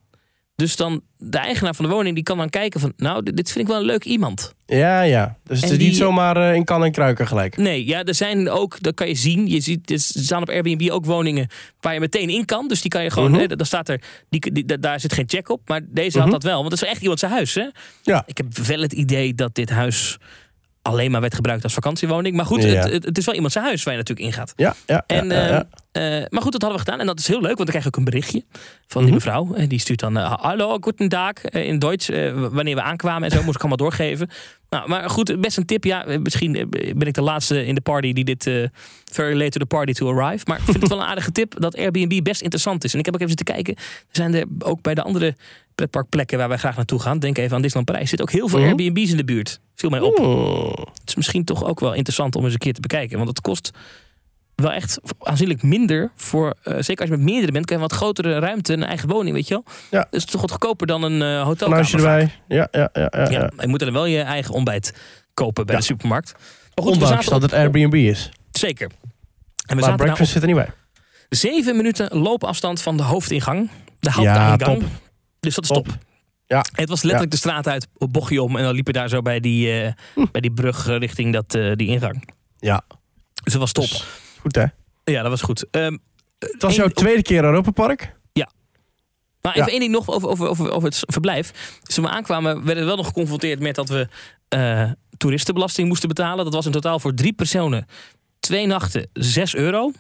[0.62, 3.64] Dus dan de eigenaar van de woning die kan dan kijken van, nou, dit, vind
[3.66, 4.54] ik wel een leuk iemand.
[4.66, 5.36] Ja, ja.
[5.44, 7.58] Dus het is niet zomaar eh, in kan en kruiken gelijk.
[7.58, 9.48] Nee, ja, er zijn ook, dat kan je zien.
[9.48, 11.48] Je ziet, er staan op Airbnb ook woningen
[11.80, 12.68] waar je meteen in kan.
[12.68, 13.40] Dus die kan je gewoon, Mhm.
[13.40, 15.62] hè, daar staat er, die, die- daar zit geen check op.
[15.70, 16.36] Maar deze had Mhm.
[16.36, 17.54] dat wel, want het is echt iemand zijn huis.
[17.56, 17.68] Hè?
[18.02, 18.24] Ja.
[18.26, 20.18] Ik heb wel het idee dat dit huis
[20.82, 22.36] alleen maar werd gebruikt als vakantiewoning.
[22.36, 22.70] Maar goed, Ja.
[22.70, 24.54] het, het, het is wel iemand zijn huis waar je natuurlijk ingaat.
[24.56, 25.04] Ja, ja.
[25.08, 27.00] En, ja, ja, eh, eh, maar goed, dat hadden we gedaan.
[27.00, 28.44] En dat is heel leuk, want dan krijg ook een berichtje
[28.88, 29.24] van die Mhm.
[29.26, 29.54] mevrouw.
[29.54, 32.10] En die stuurt dan, eh, hallo, guten dag, eh, in Duits.
[32.10, 34.30] eh, wanneer we aankwamen en zo, moest ik allemaal doorgeven.
[34.70, 35.84] Nou, maar goed, best een tip.
[35.84, 38.48] Ja, eh, misschien eh, ben ik de laatste in de party die dit...
[38.48, 38.64] eh,
[39.12, 40.44] very late to the party to arrive.
[40.48, 42.94] Maar ik vind het wel een aardige tip dat Airbnb best interessant is.
[42.94, 43.76] En ik heb ook even zitten kijken.
[43.76, 45.36] Er zijn er ook bij de andere
[45.76, 47.20] pretparkplekken waar wij graag naartoe gaan.
[47.20, 48.12] Denk even aan Disneyland Parijs.
[48.12, 48.68] Er zitten ook heel veel Mhm.
[48.68, 49.60] Airbnb's in de buurt.
[49.76, 50.20] Viel mij op.
[50.20, 50.78] Oeh.
[50.78, 53.18] Het is misschien toch ook wel interessant om eens een keer te bekijken.
[53.18, 53.72] Want het kost
[54.62, 56.12] wel echt aanzienlijk minder.
[56.16, 58.84] Voor, eh, zeker als je met meerdere bent, kan je een wat grotere ruimte, een
[58.84, 59.64] eigen woning, weet je wel.
[59.92, 60.00] Ja.
[60.00, 61.74] Dus het is toch wat goedkoper dan een eh hotelkamer.
[61.76, 62.20] huisje vaak.
[62.22, 62.32] erbij.
[62.58, 63.08] Ja, ja, ja.
[63.12, 63.52] ja, Ja, ja.
[63.58, 64.94] je moet dan wel je eigen ontbijt
[65.34, 65.82] kopen bij Ja.
[65.82, 66.32] de supermarkt.
[66.76, 68.30] Maar goed, Ondanks dat het Airbnb is.
[68.52, 68.90] Zeker.
[69.66, 70.70] En we Maar op breakfast zit er niet bij.
[71.30, 73.70] zeven minuten loopafstand van de hoofdingang.
[74.00, 74.80] De Ja, hoofdingang.
[74.82, 74.90] top.
[75.40, 75.86] Dus dat is Top.
[75.88, 75.98] top.
[76.46, 76.66] Ja.
[76.76, 78.56] Het was letterlijk de straat uit, op bochtje om.
[78.58, 79.92] En dan liepen daar zo bij die, eh,
[80.32, 82.30] bij die brug eh, richting dat, eh, die ingang.
[82.60, 82.82] Ja.
[83.44, 83.84] Dus dat was top.
[83.84, 84.06] Dus,
[84.42, 84.66] goed hè.
[85.04, 85.66] Ja, dat was goed.
[85.72, 85.98] Ehm,
[86.40, 88.20] Het was jouw tweede keer Europa Park.
[89.42, 89.60] Maar Ja.
[89.62, 91.80] even één ding nog over, over, over, over het verblijf.
[91.84, 94.08] Toen we aankwamen, werden we wel nog geconfronteerd met dat we
[94.48, 96.44] eh, toeristenbelasting moesten betalen.
[96.46, 97.86] Dat was in totaal voor drie personen,
[98.40, 99.92] twee nachten, 6 euro.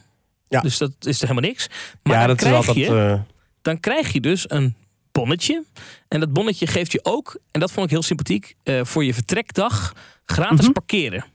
[0.47, 0.61] Ja.
[0.61, 1.67] Dus dat is er helemaal niks.
[2.03, 2.87] Maar ja, dan, dat is krijg altijd...
[2.87, 3.19] je, eh,
[3.61, 4.75] dan krijg je dus een
[5.11, 5.63] bonnetje.
[6.07, 9.13] En dat bonnetje geeft je ook, en dat vond ik heel sympathiek, eh, voor je
[9.13, 9.93] vertrekdag
[10.25, 10.71] gratis Mhm.
[10.71, 11.25] parkeren.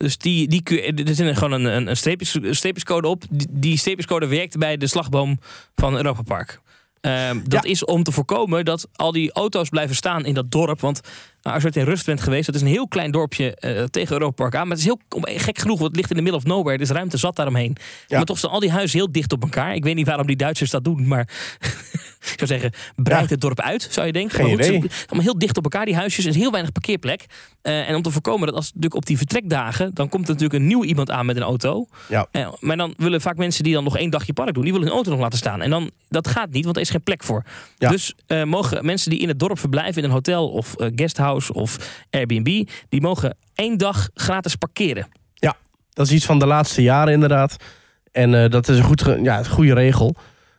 [0.00, 3.24] Dus die, die, er zit gewoon een, een, een streepjes, een streepjescode op.
[3.30, 5.38] Die, die streepjescode werkt bij de slagboom
[5.74, 6.60] van Europa Park.
[7.00, 7.70] Ehm, dat Ja.
[7.70, 10.80] is om te voorkomen dat al die auto's blijven staan in dat dorp.
[10.80, 11.00] Want
[11.42, 14.12] Nou, als je in Rust bent geweest, dat is een heel klein dorpje eh, tegen
[14.12, 14.68] Europa Park aan.
[14.68, 15.00] Maar het is heel
[15.38, 16.76] gek genoeg, want het ligt in de middle of nowhere.
[16.76, 17.76] Er is ruimte zat daaromheen.
[18.06, 18.16] Ja.
[18.16, 19.74] Maar toch staan al die huizen heel dicht op elkaar.
[19.74, 21.28] Ik weet niet waarom die Duitsers dat doen, maar
[22.20, 23.28] ik zou zeggen, breid Ja.
[23.28, 24.34] het dorp uit, zou je denken.
[24.36, 26.24] Geen maar goed, ze- allemaal heel dicht op elkaar, die huisjes.
[26.24, 27.24] Er is heel weinig parkeerplek.
[27.62, 30.60] Eh, en om te voorkomen dat als natuurlijk op die vertrekdagen, dan komt er natuurlijk
[30.60, 31.86] een nieuw iemand aan met een auto.
[32.08, 32.26] Ja.
[32.30, 34.86] Eh, maar dan willen vaak mensen die dan nog één dagje park doen, die willen
[34.86, 35.62] hun auto nog laten staan.
[35.62, 37.44] En dan, dat gaat niet, want er is geen plek voor.
[37.78, 37.88] Ja.
[37.88, 41.76] Dus eh, mogen mensen die in het dorp verblijven, in een hotel of guesthouse of
[42.10, 45.08] Airbnb, die mogen één dag gratis parkeren.
[45.92, 47.56] Dat is iets van de laatste jaren inderdaad.
[48.12, 50.14] En dat is een, goed, ja, een goede regel.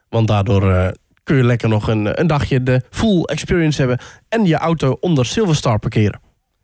[0.10, 0.93] Want daardoor
[1.32, 4.00] kun je lekker nog een, een dagje de full experience hebben.
[4.30, 6.22] En je auto onder Silverstar parkeren.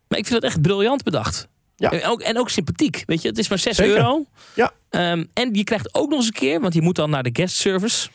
[0.08, 1.48] Maar ik vind dat echt briljant bedacht.
[1.76, 1.92] Ja.
[1.92, 3.04] En, ook, en ook sympathiek.
[3.06, 3.96] Weet je, het is maar 6 Zeker.
[3.98, 4.26] euro.
[4.56, 4.72] Ja.
[4.90, 7.30] Ehm, en je krijgt ook nog eens een keer, want je moet dan naar de
[7.34, 8.10] guest service.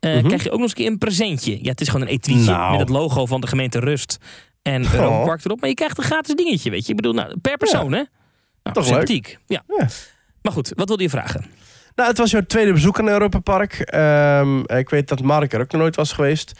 [0.00, 0.26] eh, Mhm.
[0.26, 1.58] Krijg je ook nog eens een keer een presentje.
[1.62, 2.70] Ja, het is gewoon een etuietje Nou.
[2.70, 4.18] met het logo van de gemeente Rust.
[4.62, 5.34] En Oh.
[5.44, 5.60] Erop.
[5.60, 6.90] Maar je krijgt een gratis dingetje, weet je.
[6.90, 7.98] Ik bedoel, nou, per persoon, hè?
[7.98, 8.06] Nou,
[8.62, 8.84] Toch leuk.
[8.86, 9.38] sympathiek.
[9.46, 9.62] Ja.
[9.78, 9.88] Ja.
[10.42, 11.44] Maar goed, wat wilde je vragen?
[11.94, 13.72] Nou, het was jouw tweede bezoek aan Europa Park.
[13.78, 16.52] Ehm, ik weet dat Mark er ook nog nooit was geweest.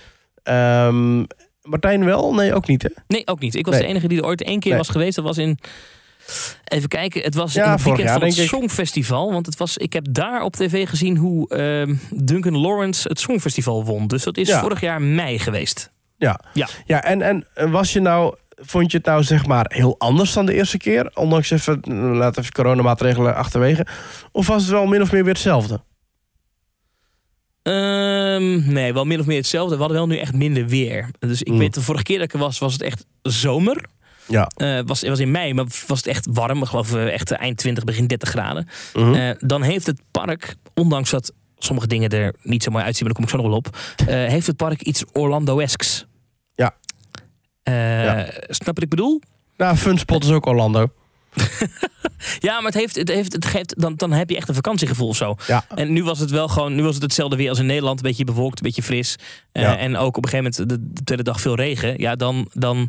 [0.43, 1.25] Ehm,
[1.63, 2.35] Martijn wel?
[2.35, 2.89] Nee, ook niet hè?
[3.07, 3.55] Nee, ook niet.
[3.55, 3.83] Ik was Nee.
[3.85, 4.79] de enige die er ooit één keer Nee.
[4.79, 5.17] was geweest.
[5.17, 5.59] Dat was in...
[6.65, 8.37] Even kijken, het was Ja, in het weekend jaar, van het.
[8.37, 9.33] Songfestival.
[9.33, 13.85] Want het was, ik heb daar op tv gezien hoe ehm, Duncan Lawrence het Songfestival
[13.85, 14.07] won.
[14.07, 14.61] Dus dat is Ja.
[14.61, 15.93] vorig jaar mei geweest.
[16.17, 16.41] Ja.
[16.53, 16.69] Ja.
[16.87, 17.23] ja en,
[17.55, 20.77] en was je nou, vond je het nou zeg maar heel anders dan de eerste
[20.79, 21.11] keer?
[21.15, 21.81] Ondanks even,
[22.17, 23.87] laat even coronamaatregelen achterwege.
[24.33, 25.81] Of was het wel min of meer weer hetzelfde?
[27.63, 29.75] Ehm, nee, wel min of meer hetzelfde.
[29.75, 31.09] We hadden wel nu echt minder weer.
[31.19, 31.59] Dus ik Mm.
[31.59, 33.85] weet, de vorige keer dat ik er was, was het echt zomer.
[34.27, 34.47] Ja.
[34.57, 36.63] Eh, was, het was in mei, maar was het echt warm.
[36.63, 38.69] Ik geloof eh, echt eind 20, begin 30 graden.
[38.95, 39.15] Mhm.
[39.15, 43.15] Eh, dan heeft het park, ondanks dat sommige dingen er niet zo mooi uitzien, maar
[43.15, 43.77] daar kom ik zo nog wel op.
[44.09, 46.07] eh, heeft het park iets Orlando-esks.
[47.65, 48.25] Ja.
[48.25, 48.43] Eh.
[48.49, 49.21] Snap wat ik bedoel?
[49.57, 50.93] Nou, Funspot is ook Orlando.
[52.39, 55.09] Ja, maar het heeft, het heeft, het geeft, dan, dan heb je echt een vakantiegevoel
[55.09, 55.37] of zo.
[55.47, 55.65] Ja.
[55.75, 57.97] En nu was het wel gewoon, nu was het hetzelfde weer als in Nederland.
[57.97, 59.17] Een beetje bewolkt, een beetje fris.
[59.53, 59.77] Eh, Ja.
[59.77, 61.99] En ook op een gegeven moment de, de tweede dag veel regen.
[62.01, 62.89] Ja, dan, dan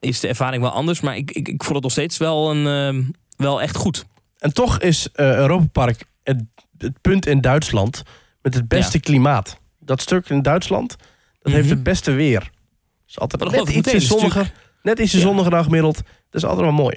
[0.00, 1.00] is de ervaring wel anders.
[1.00, 3.02] Maar ik, ik, ik vond het nog steeds wel, een, ehm,
[3.36, 4.04] wel echt goed.
[4.38, 6.42] En toch is eh Europa Park het,
[6.78, 8.02] het punt in Duitsland
[8.42, 9.58] met het beste klimaat.
[9.78, 10.98] Dat stuk in Duitsland, dat
[11.42, 11.54] Mhm.
[11.54, 12.50] heeft het beste weer.
[13.08, 13.74] Is altijd Maar net.
[13.74, 14.52] Het is zonniger.
[14.82, 15.22] Net ietsje Ja.
[15.22, 15.96] zonniger dan gemiddeld.
[15.96, 16.94] Dat is altijd wel mooi.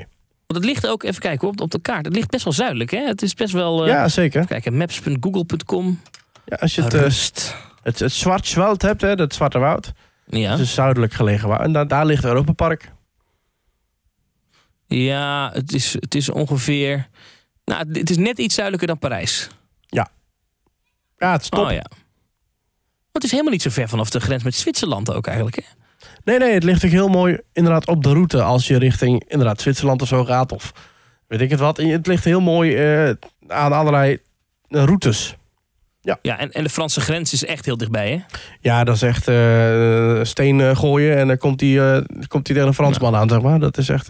[0.48, 2.06] Want het ligt ook, even kijken op, op de kaart.
[2.06, 2.92] Het ligt best wel zuidelijk.
[2.92, 3.08] Hè?
[3.08, 3.84] Het is best wel...
[3.84, 4.46] eh, ja, zeker.
[4.46, 6.02] Kijken, maps.google.com.
[6.46, 7.56] Ja, als je het, Rust.
[7.84, 9.92] het, het hebt, hè, dat Zwarte Woud.
[10.26, 10.50] Ja.
[10.50, 11.60] Dat is zuidelijk gelegen.
[11.60, 12.92] En daar, daar ligt Europa Park.
[14.88, 17.08] ja, het is, het is ongeveer...
[17.66, 19.48] Nou, het is net iets zuidelijker dan Parijs.
[21.18, 21.66] Ja, het is top.
[21.66, 21.86] Oh ja.
[23.12, 25.56] Het is helemaal niet zo ver vanaf de grens met Zwitserland ook eigenlijk.
[25.56, 25.62] Hè?
[26.24, 29.62] Nee, nee, het ligt ook heel mooi inderdaad op de route als je richting inderdaad
[29.62, 30.52] Zwitserland of zo gaat.
[30.52, 30.72] Of
[31.28, 31.78] weet ik het wat.
[31.78, 33.14] Het ligt heel mooi eh,
[33.48, 34.18] aan allerlei
[34.68, 35.38] eh, routes.
[36.02, 38.38] Ja, en, en de Franse grens is echt heel dichtbij, hè?
[38.62, 42.68] Ja, dat is echt eh, steen gooien en dan komt hij eh, komt hij tegen
[42.68, 43.60] een Fransman aan, zeg maar.
[43.60, 44.10] Dat is echt...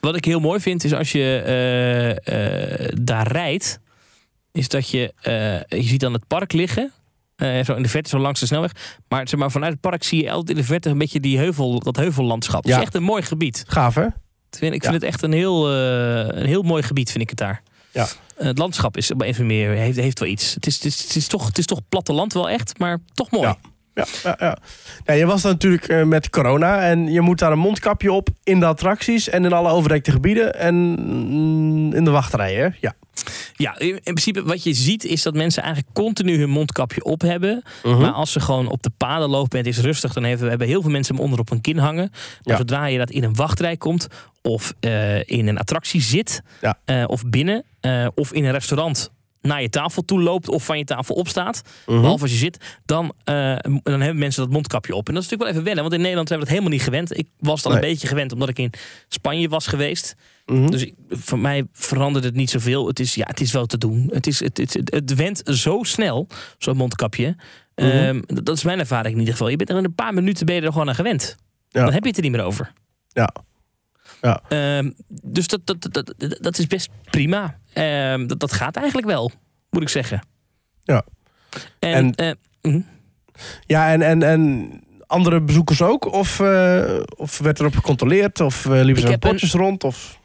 [0.00, 3.80] Wat ik heel mooi vind, is als je daar rijdt...
[4.52, 5.12] is dat je...
[5.68, 6.92] je ziet dan het park liggen...
[7.38, 8.72] eh, zo in de verte, zo langs de snelweg.
[9.08, 10.88] Maar, zeg maar vanuit het park zie je altijd in de verte...
[10.88, 12.62] een beetje die heuvel, dat heuvellandschap.
[12.62, 12.76] Het Ja.
[12.78, 13.64] is echt een mooi gebied.
[13.66, 14.04] gaaf, hè?
[14.04, 14.90] Ik vind, ik Ja.
[14.90, 17.62] vind het echt een heel, eh, een heel mooi gebied, vind ik het daar.
[17.92, 18.06] Ja.
[18.36, 20.54] Eh, het landschap is op een manier, heeft, heeft wel iets.
[20.54, 23.30] Het is, het, is, het, is toch, het is toch platteland wel echt, maar toch
[23.30, 23.46] mooi.
[23.46, 23.56] Ja.
[23.94, 24.58] Ja, ja, ja.
[25.04, 28.60] ja, je was dan natuurlijk met corona en je moet daar een mondkapje op in
[28.60, 32.68] de attracties en in alle overdekte gebieden en mm, in de wachtrij, hè?
[32.80, 32.94] Ja.
[33.56, 37.20] Ja, in, in principe wat je ziet is dat mensen eigenlijk continu hun mondkapje op
[37.20, 37.62] hebben.
[37.82, 38.00] Mhm.
[38.00, 40.66] Maar als ze gewoon op de paden lopen en het is rustig, dan hebben, hebben
[40.66, 42.08] heel veel mensen hem onder op hun kin hangen.
[42.10, 42.56] Maar Ja.
[42.56, 44.06] zodra je dat in een wachtrij komt,
[44.42, 46.78] of eh, in een attractie zit, Ja.
[46.84, 50.78] eh, of binnen, eh, of in een restaurant naar je tafel toe loopt of van
[50.78, 52.00] je tafel opstaat, Mhm.
[52.00, 53.12] behalve als je zit, dan,
[53.82, 55.08] dan hebben mensen dat mondkapje op.
[55.08, 56.88] En dat is natuurlijk wel even wennen, want in Nederland hebben we dat helemaal niet
[56.88, 57.18] gewend.
[57.18, 58.72] Ik was al een beetje gewend omdat ik in
[59.08, 60.14] Spanje was geweest.
[60.52, 60.70] Mhm.
[60.70, 62.86] Dus ik, voor mij verandert het niet zoveel.
[62.86, 64.08] Het is, ja, het is wel te doen.
[64.12, 66.26] Het, is, het, het, het, het went zo snel,
[66.58, 67.36] zo'n mondkapje.
[67.74, 67.86] Mhm.
[67.88, 69.48] Ehm, dat, dat is mijn ervaring in ieder geval.
[69.48, 71.36] Je bent er in een paar minuten ben je er gewoon aan gewend.
[71.68, 71.84] Ja.
[71.84, 72.72] Dan heb je het er niet meer over.
[73.08, 73.32] Ja.
[74.22, 74.42] Ja.
[74.48, 74.90] Ehm,
[75.22, 77.58] dus dat, dat, dat, dat, dat is best prima.
[77.72, 79.30] Ehm, dat, dat gaat eigenlijk wel,
[79.70, 80.26] moet ik zeggen.
[80.82, 81.04] Ja.
[81.78, 82.80] En, En- eh, mhm.
[83.66, 84.70] Ja, en, en, en
[85.06, 86.12] andere bezoekers ook?
[86.12, 88.40] Of, eh, of werd erop gecontroleerd?
[88.40, 89.84] Of eh, liepen ze een- potjes rond?
[89.84, 90.17] Of...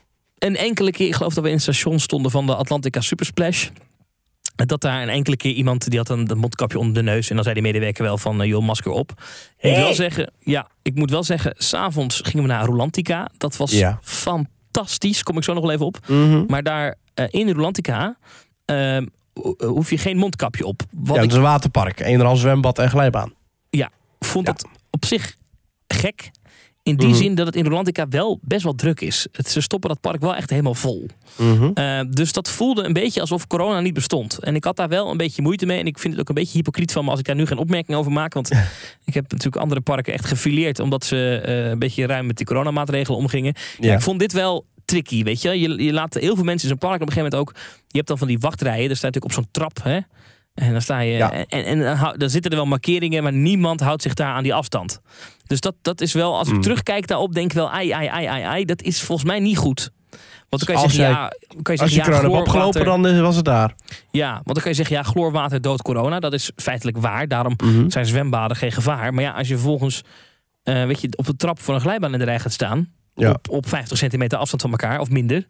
[0.45, 3.67] een enkele keer, ik geloof dat we in het station stonden van de Atlantica Supersplash.
[4.55, 7.29] Dat daar een enkele keer iemand die had een een mondkapje onder de neus.
[7.29, 9.11] En dan zei die medewerker wel van, eh, joh, masker op.
[9.57, 13.29] Ik moet wel zeggen, ja, ik moet wel zeggen, s'avonds gingen we naar Rolantica.
[13.37, 13.99] Dat was Ja.
[14.01, 15.97] fantastisch, kom ik zo nog wel even op.
[16.07, 16.43] Mhm.
[16.47, 18.17] Maar daar eh, in Rolantica
[18.65, 20.81] ehm, ho- hoef je geen mondkapje op.
[20.91, 21.99] Wat Ja, het is een waterpark.
[21.99, 23.33] Eendraal zwembad en glijbaan.
[24.19, 24.53] vond Ja.
[24.53, 25.35] het op zich
[25.87, 26.31] gek.
[26.83, 27.17] In die Mhm.
[27.17, 29.27] zin dat het in Rolantica wel best wel druk is.
[29.31, 31.05] Het, ze stoppen dat park wel echt helemaal vol.
[31.37, 31.69] Mhm.
[31.73, 34.37] Eh, dus dat voelde een beetje alsof corona niet bestond.
[34.39, 35.79] En ik had daar wel een beetje moeite mee.
[35.79, 37.57] En ik vind het ook een beetje hypocriet van me als ik daar nu geen
[37.57, 38.33] opmerking over maak.
[38.33, 38.51] Want
[39.05, 40.79] ik heb natuurlijk andere parken echt gefileerd.
[40.79, 43.53] Omdat ze eh, een beetje ruim met die coronamaatregelen omgingen.
[43.79, 43.87] Ja.
[43.87, 43.93] Ja.
[43.95, 45.59] ik vond dit wel tricky, weet je.
[45.59, 47.61] Je, je laat heel veel mensen in zo'n park op een gegeven moment ook...
[47.87, 48.87] Je hebt dan van die wachtrijen.
[48.87, 49.99] Daar sta je natuurlijk op zo'n trap, hè.
[50.53, 51.11] En dan sta je...
[51.13, 51.31] Ja.
[51.47, 54.99] En, en, dan zitten er wel markeringen, maar niemand houdt zich daar aan die afstand.
[55.45, 56.61] Dus dat, dat is wel, als ik Mm.
[56.61, 58.65] terugkijk daarop, denk ik wel, ai, ai, ai, ai, ai.
[58.65, 59.89] Dat is volgens mij niet goed.
[60.49, 62.39] Want dan kan je Als zeggen, jij- ja, kan je Als je ja, corona hebt
[62.39, 63.75] opgelopen, dan is- was het daar.
[64.11, 66.19] Ja, want dan kan je zeggen, ja, chloorwater doodt corona.
[66.19, 67.27] Dat is feitelijk waar.
[67.27, 67.89] Daarom Mhm.
[67.89, 69.13] zijn zwembaden geen gevaar.
[69.13, 70.01] Maar ja, als je vervolgens
[70.63, 72.93] eh, weet je, op de trap voor een glijbaan in de rij gaat staan...
[73.15, 73.29] Ja.
[73.31, 75.45] Op, op 50 centimeter afstand van elkaar, of minder...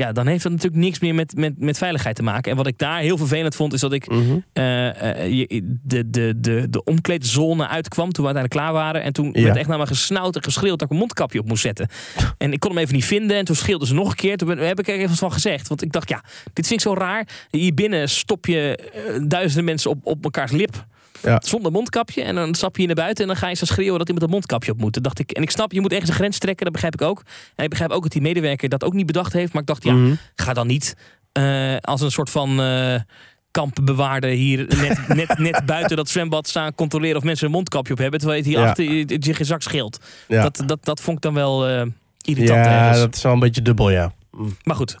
[0.00, 2.50] Ja, dan heeft dat natuurlijk niks meer met, met, met veiligheid te maken.
[2.50, 4.38] En wat ik daar heel vervelend vond, is dat ik Mhm.
[4.52, 9.02] eh, eh, de, de, de, de omkleedzone uitkwam toen we uiteindelijk klaar waren.
[9.02, 9.42] En toen Ja.
[9.42, 11.88] werd echt naar me gesnauwd en geschreeuwd dat ik een mondkapje op moest zetten.
[12.38, 13.36] En ik kon hem even niet vinden.
[13.36, 14.36] En toen schreeuwden ze nog een keer.
[14.36, 15.68] Toen ben- heb ik er even wat van gezegd.
[15.68, 17.28] Want ik dacht, ja, dit vind ik zo raar.
[17.50, 20.86] Hier binnen stop je eh, duizenden mensen op, op elkaars lip.
[21.22, 21.40] Ja.
[21.44, 22.22] Zonder mondkapje.
[22.22, 23.22] En dan stap je hier naar buiten.
[23.24, 25.02] En dan ga je zo schreeuwen dat iemand een mondkapje op moet.
[25.02, 26.64] Dacht ik, en ik snap, je moet ergens een grens trekken.
[26.64, 27.22] Dat begrijp ik ook.
[27.56, 29.52] En ik begrijp ook dat die medewerker dat ook niet bedacht heeft.
[29.52, 30.14] Maar ik dacht, ja, Mhm.
[30.34, 30.96] ga dan niet
[31.32, 32.94] eh, als een soort van eh
[33.50, 37.98] kampbewaarder hier net, net, net buiten dat zwembad staan controleren of mensen een mondkapje op
[37.98, 38.18] hebben.
[38.20, 38.60] Terwijl je het Ja.
[38.60, 38.84] hierachter
[39.18, 39.98] je, je geen zak scheelt.
[40.28, 41.82] Ja, Dat, dat, dat vond ik dan wel eh,
[42.24, 42.98] irritant ja ergens.
[42.98, 44.12] dat is wel een beetje dubbel, ja.
[44.62, 44.96] Maar goed,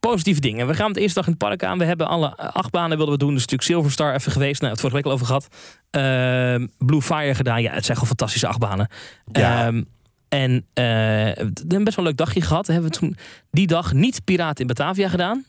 [0.00, 0.66] positieve dingen.
[0.66, 1.78] We gaan het eerste dag in het park aan.
[1.78, 3.30] We hebben alle acht banen wilden we doen.
[3.32, 4.60] Dus natuurlijk Silver Star even geweest.
[4.60, 5.48] Nou, het vorige week al over gehad.
[5.90, 7.62] Ehm, Blue Fire gedaan.
[7.62, 8.88] Ja, het zijn gewoon fantastische acht banen.
[9.32, 9.66] Ja.
[9.66, 9.82] Ehm,
[10.28, 12.66] en eh, we hebben best wel een leuk dagje gehad.
[12.66, 13.16] Hebben we toen
[13.50, 15.44] die dag niet Piraten in Batavia gedaan.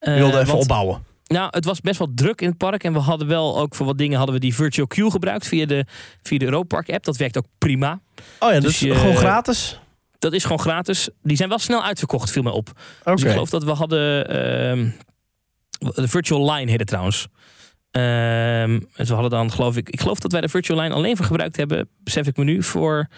[0.00, 1.04] Je wilde Eh, even want- opbouwen.
[1.26, 2.84] nou, het was best wel druk in het park.
[2.84, 5.66] En we hadden wel ook voor wat dingen hadden we die Virtual Queue gebruikt via
[5.66, 5.84] de,
[6.22, 7.04] via de Europark app.
[7.04, 8.00] Dat werkt ook prima.
[8.38, 9.80] Oh ja, dus dus je- gewoon gratis?
[10.20, 11.08] Dat is gewoon gratis.
[11.22, 12.70] Die zijn wel snel uitverkocht, viel me op.
[13.04, 14.28] Dus ik geloof dat we hadden.
[14.28, 14.88] ehm,
[15.94, 17.26] de Virtual Line heette trouwens.
[17.90, 18.02] Ehm,
[18.94, 19.88] en we hadden dan, geloof ik.
[19.88, 21.88] Ik geloof dat wij de Virtual Line alleen voor gebruikt hebben.
[22.02, 23.08] Besef ik me nu voor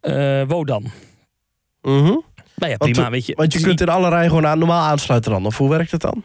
[0.00, 0.82] eh Wodan.
[1.82, 2.02] Mhm.
[2.56, 3.00] Nou ja, prima.
[3.00, 5.46] Want- weet je, Want je is kunt in alle rijen gewoon aan, normaal aansluiten dan.
[5.46, 6.24] Of hoe werkt het dan?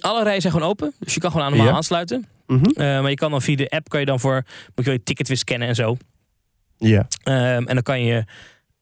[0.00, 0.92] alle rijen zijn gewoon open.
[0.98, 1.76] Dus je kan gewoon aan normaal Ja.
[1.76, 2.26] aansluiten.
[2.46, 2.64] Mhm.
[2.64, 4.34] Eh, maar je kan dan via de app kan je dan voor.
[4.34, 5.96] Moet je wel je ticket weer scannen en zo.
[6.76, 7.06] Ja.
[7.22, 8.24] Ehm, en dan kan je.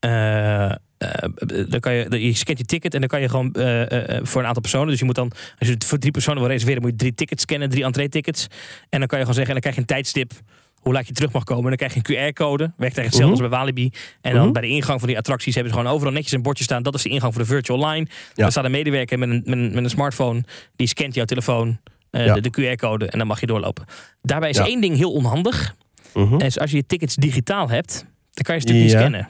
[0.07, 0.65] Eh,
[0.99, 4.41] eh, dan kan je, je scant je ticket en dan kan je gewoon eh, voor
[4.41, 4.89] een aantal personen.
[4.89, 7.15] Dus je moet dan, als je het voor drie personen wil reserveren, moet je drie
[7.15, 8.47] tickets scannen, drie entree-tickets.
[8.89, 10.33] En dan kan je gewoon zeggen, en dan krijg je een tijdstip
[10.77, 11.65] hoe laat je terug mag komen.
[11.65, 12.63] Dan krijg je een QR-code.
[12.63, 13.91] Werkt eigenlijk hetzelfde als bij Walibi.
[14.21, 14.53] En dan Mhm.
[14.53, 16.83] bij de ingang van die attracties hebben ze gewoon overal netjes een bordje staan.
[16.83, 18.07] Dat is de ingang voor de virtual line.
[18.09, 18.33] Ja.
[18.35, 20.43] Daar staat een medewerker met een, met, een, met een smartphone.
[20.77, 21.79] Die scant jouw telefoon,
[22.11, 22.35] Ja.
[22.35, 23.85] de, de QR-code en dan mag je doorlopen.
[24.23, 24.67] Daarbij is Ja.
[24.67, 25.75] één ding heel onhandig.
[26.15, 26.35] Mhm.
[26.35, 27.93] En is als je je tickets digitaal hebt,
[28.33, 29.29] dan kan je ze natuurlijk niet scannen.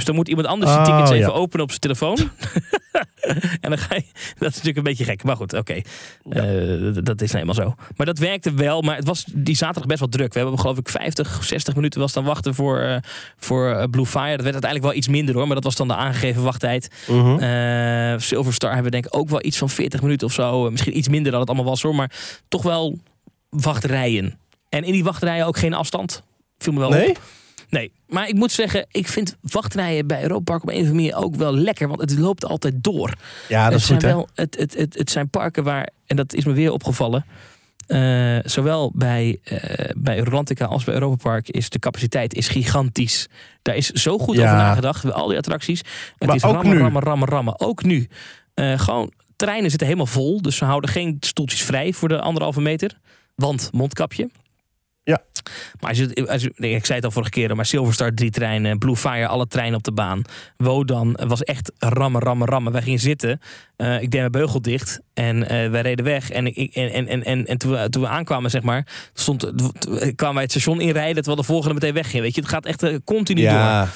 [0.00, 1.38] Dus dan moet iemand anders die Oh, tickets even ja.
[1.38, 2.16] openen op zijn telefoon.
[3.60, 4.04] en dan ga je.
[4.38, 5.22] Dat is natuurlijk een beetje gek.
[5.24, 5.72] Maar goed, oké.
[6.30, 7.74] Eh, dat- dat is nou eenmaal zo.
[7.96, 8.82] Maar dat werkte wel.
[8.82, 10.32] Maar het was die zaterdag best wel druk.
[10.32, 12.96] We hebben geloof ik 50, 60 minuten was dan wachten voor, eh,
[13.36, 14.30] voor eh, Blue Fire.
[14.36, 15.46] Dat werd uiteindelijk wel iets minder hoor.
[15.46, 16.88] Maar dat was dan de aangegeven wachttijd.
[17.08, 17.38] Mhm.
[17.38, 20.70] Eh, Silver Star hebben we denk ik ook wel iets van 40 minuten of zo.
[20.70, 21.94] Misschien iets minder dan het allemaal was hoor.
[21.94, 22.10] Maar
[22.48, 22.98] toch wel
[23.48, 24.38] wachtrijen.
[24.68, 26.22] En in die wachtrijen ook geen afstand.
[26.58, 27.20] Viel me wel op.
[27.70, 27.92] Nee?
[28.08, 31.14] Maar ik moet zeggen, ik vind wachtrijen bij Europa Park op een of andere manier
[31.16, 33.14] ook wel lekker, want het loopt altijd door.
[33.48, 34.18] Ja, dat het, is goed, zijn hè?
[34.18, 37.24] wel, het, het, het, het zijn parken waar, en dat is me weer opgevallen,
[37.86, 43.28] eh, zowel bij, eh bij Rolantica als bij Europa Park is de capaciteit is gigantisch.
[43.62, 44.42] Daar is zo goed Ja.
[44.44, 45.78] over nagedacht, al die attracties.
[46.18, 46.80] Het Maar is ook rammen, nu.
[46.82, 47.60] rammen, rammen, rammen.
[47.60, 48.08] Ook nu.
[48.54, 52.60] Eh, gewoon, treinen zitten helemaal vol, dus ze houden geen stoeltjes vrij voor de anderhalve
[52.60, 52.98] meter.
[53.34, 54.30] Want mondkapje.
[55.80, 58.78] Maar als je, als je- ik zei het al vorige keer, maar Silverstar drie treinen,
[58.78, 60.22] Blue Fire alle treinen op de baan.
[60.56, 62.72] Wodan was echt rammen, rammen, rammen.
[62.72, 63.40] Wij gingen zitten,
[63.76, 66.30] eh, ik deed mijn beugel dicht en eh, wij reden weg.
[66.30, 69.52] En, ik, en, en, en, en, en toen, we, toen we aankwamen, zeg maar, stond,
[70.16, 72.22] kwamen wij het station inrijden terwijl de volgende meteen wegging.
[72.22, 73.50] Weet je, het gaat echt eh, continu door.
[73.50, 73.82] Ja.
[73.82, 73.88] Eh,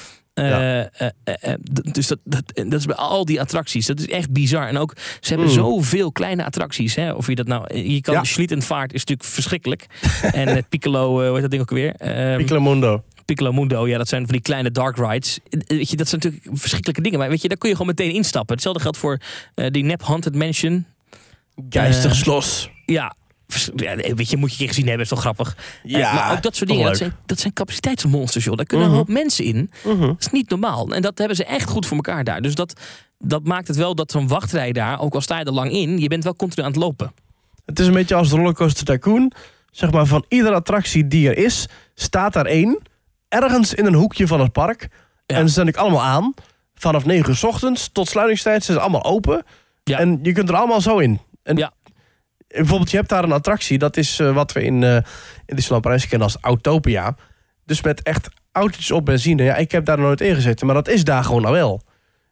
[0.43, 0.89] Ja.
[0.89, 1.53] eh, eh, eh,
[1.91, 3.85] dus dat, dat, dat is bij al die attracties.
[3.85, 4.67] Dat is echt bizar.
[4.67, 5.53] En ook, ze hebben Mm.
[5.53, 6.95] zoveel kleine attracties.
[6.95, 7.11] Hè?
[7.13, 7.77] Of je dat nou...
[7.77, 8.23] Je kan Ja.
[8.23, 9.85] Schlittenvaart is natuurlijk verschrikkelijk.
[10.33, 11.93] en eh, Piccolo, hoe heet dat ding ook weer?
[11.95, 13.03] Ehm, Piccolo Mundo.
[13.25, 15.39] Piccolo Mundo, ja, dat zijn van die kleine dark rides.
[15.49, 17.19] Weet je, dat zijn natuurlijk verschrikkelijke dingen.
[17.19, 18.53] Maar weet je, daar kun je gewoon meteen instappen.
[18.53, 19.19] Hetzelfde geldt voor
[19.69, 20.85] die Nep Haunted Mansion.
[21.69, 22.69] Geistig Eh, Slos.
[22.85, 23.15] Ja,
[23.75, 25.55] ja, weet je, moet je een keer gezien hebben, is toch grappig.
[25.83, 28.55] Eh, Ja, maar ook dat soort dingen, dat zijn, dat zijn capaciteitsmonsters, joh.
[28.55, 29.01] Daar kunnen een Mhm.
[29.03, 29.69] hoop mensen in.
[29.83, 29.99] Mhm.
[30.01, 30.93] Dat is niet normaal.
[30.93, 32.41] En dat hebben ze echt goed voor elkaar daar.
[32.41, 32.81] Dus dat,
[33.19, 35.97] dat maakt het wel dat zo'n wachtrij daar, ook al sta je er lang in,
[35.99, 37.13] je bent wel continu aan het lopen.
[37.65, 39.31] Het is een beetje als de Rollercoaster Tycoon.
[39.71, 42.79] Zeg maar, van iedere attractie die er is, staat daar één.
[43.27, 44.87] Ergens in een hoekje van het park.
[45.25, 45.35] Ja.
[45.35, 46.33] En ze zijn ik allemaal aan.
[46.75, 49.43] Vanaf 9 uur 's ochtends tot sluitingstijd zijn ze allemaal open.
[49.83, 49.97] Ja.
[49.99, 51.19] En je kunt er allemaal zo in.
[51.43, 51.71] En Ja.
[52.55, 53.77] Bijvoorbeeld, je hebt daar een attractie.
[53.77, 54.95] Dat is eh, wat we in, eh
[55.45, 57.15] in Disneyland Parijs kennen als Autopia.
[57.65, 59.43] Dus met echt autootjes op benzine.
[59.43, 60.65] Ja, ik heb daar nooit in gezeten.
[60.65, 61.81] Maar dat is daar gewoon al wel.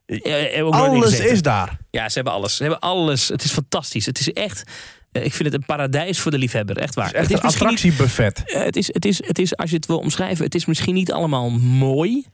[0.06, 1.78] Ja, Alles is daar.
[1.92, 2.56] Ja, ze hebben alles.
[2.56, 3.28] Ze hebben alles.
[3.28, 4.06] Het is fantastisch.
[4.06, 4.64] Het is echt.
[5.12, 6.78] eh, Ik vind het een paradijs voor de liefhebber.
[6.78, 7.06] Echt waar.
[7.06, 8.42] Het is echt een attractiebuffet.
[8.46, 11.12] Het, is, het, is, het is, als je het wil omschrijven, het is misschien niet
[11.12, 12.26] allemaal mooi.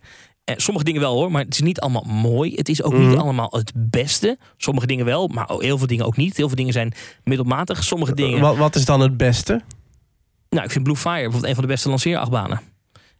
[0.50, 2.54] Eh, sommige dingen wel hoor, maar het is niet allemaal mooi.
[2.56, 3.08] Het is ook Mhm.
[3.10, 4.38] niet allemaal het beste.
[4.58, 6.38] Sommige dingen wel, maar heel veel dingen ook niet.
[6.38, 7.84] Heel veel dingen zijn middelmatig.
[7.84, 8.40] Sommige dingen.
[8.40, 9.62] Wat, wat is dan het beste?
[10.50, 12.60] Nou, ik vind Blue Fire bijvoorbeeld een van de beste lanceerachtbanen.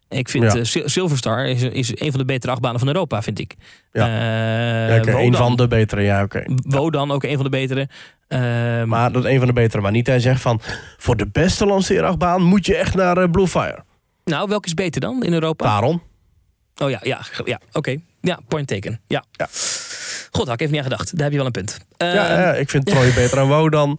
[0.08, 0.54] Ik vind Ja.
[0.58, 3.54] eh, Sil- Silverstar is, is een van de betere achtbanen van Europa, vind ik.
[3.92, 4.06] Ja.
[4.06, 6.42] Eh, Ja, oké, een van de betere, ja, oké.
[6.54, 7.88] Wodan ook een van de betere.
[8.28, 8.38] Eh,
[8.84, 9.82] Maar dat is een van de betere.
[9.82, 10.60] Maar niet hij zegt van...
[10.96, 13.84] voor de beste lanceerachtbaan moet je echt naar eh, Blue Fire.
[14.24, 15.64] nou, welke is beter dan in Europa?
[15.66, 16.02] Daarom.
[16.82, 17.96] Oh ja, ja, ja oké.
[18.20, 19.00] Ja, point taken.
[19.06, 19.24] Ja.
[19.32, 19.48] Ja.
[20.30, 21.12] God, had ik even niet aan gedacht.
[21.12, 21.78] Daar heb je wel een punt.
[21.96, 23.98] Ja, eh, ik vind Troy beter dan Wodan.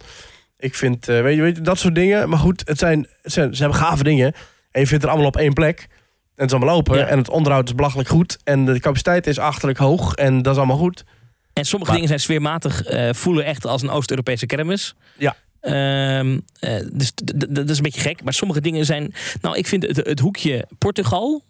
[0.58, 2.28] Ik vind, eh, weet, je, weet je, dat soort dingen.
[2.28, 4.34] Maar goed, het zijn, het zijn, ze hebben gave dingen.
[4.70, 5.78] En je vindt er allemaal op één plek.
[5.80, 5.88] En
[6.34, 6.98] het is allemaal open.
[6.98, 7.06] Ja.
[7.06, 8.38] En het onderhoud is belachelijk goed.
[8.44, 10.14] En de capaciteit is achterlijk hoog.
[10.14, 11.04] En dat is allemaal goed.
[11.52, 14.94] En sommige Maar- dingen zijn sfeermatig, eh, voelen echt als een Oost-Europese kermis.
[15.18, 15.36] Ja.
[15.60, 17.12] Ehm, eh, dus
[17.48, 18.22] dat is een beetje gek.
[18.22, 19.14] Maar sommige dingen zijn...
[19.40, 21.42] Nou, ik vind het, het hoekje Portugal...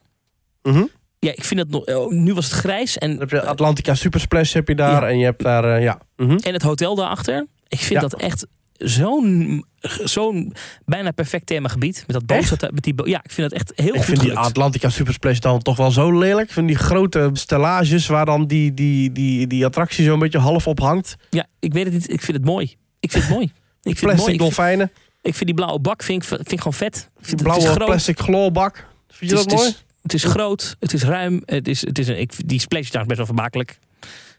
[0.62, 0.85] Mhm.
[1.24, 1.85] Ja, ik vind het nog...
[1.87, 2.98] oh, nu was het grijs.
[2.98, 5.02] En, Dan heb je Atlantica Super Splash heb je daar.
[5.02, 5.08] Ja.
[5.08, 5.98] En je hebt daar, eh, ja.
[6.16, 6.37] Mhm.
[6.42, 7.46] en het hotel daarachter.
[7.68, 8.08] Ik vind Ja.
[8.08, 9.64] dat echt zo'n
[10.04, 10.54] zo'n
[10.85, 12.04] bijna perfect themagebied.
[12.06, 12.70] Met dat boothotel.
[12.74, 14.38] Met die ja, ik vind dat echt heel Ik goed vind die.
[14.38, 16.46] Atlantica Super Splash dan toch wel zo lelijk.
[16.48, 20.38] Ik vind die grote stellages waar dan die, die, die, die attractie zo een beetje
[20.38, 21.16] half op hangt.
[21.30, 22.12] Ja, ik weet het niet.
[22.12, 22.76] Ik vind het mooi.
[23.00, 23.44] Ik vind het mooi.
[23.82, 24.12] Ik vind.
[24.12, 24.92] Plastic dolfijnen.
[25.22, 27.08] ik vind die blauwe bak vind ik, vind ik gewoon vet.
[27.20, 27.87] Ik vind- blauwe groot.
[27.87, 28.87] plastic gloorbak.
[29.08, 29.72] Vind je is- dat mooi?
[30.03, 31.43] Het is, groot, het is ruim.
[31.47, 33.79] Het is, het is een, ik, die splash is best wel vermakelijk.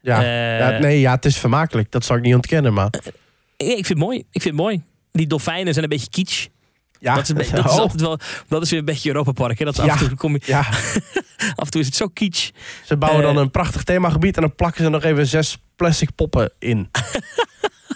[0.01, 0.21] Ja.
[0.23, 0.79] Eh, ja.
[0.79, 1.91] Nee, ja, het is vermakelijk.
[1.91, 2.87] Dat zou ik niet ontkennen, maar...
[3.57, 4.17] ik, ik vind het mooi.
[4.17, 4.81] Ik vind het mooi.
[5.11, 6.47] Die dolfijnen zijn een beetje kitsch.
[6.99, 8.19] Ja, dat is, dat Oh, altijd wel.
[8.47, 9.59] Dat is weer een beetje Europa Park.
[9.59, 9.65] Hè?
[9.65, 9.93] Dat is Ja.
[9.93, 10.59] af, en toe, kom je, Ja,
[11.55, 12.49] af en toe is het zo kitsch.
[12.85, 13.27] ze bouwen Eh.
[13.33, 14.35] dan een prachtig themagebied...
[14.35, 16.89] en dan plakken ze nog even zes plastic poppen in.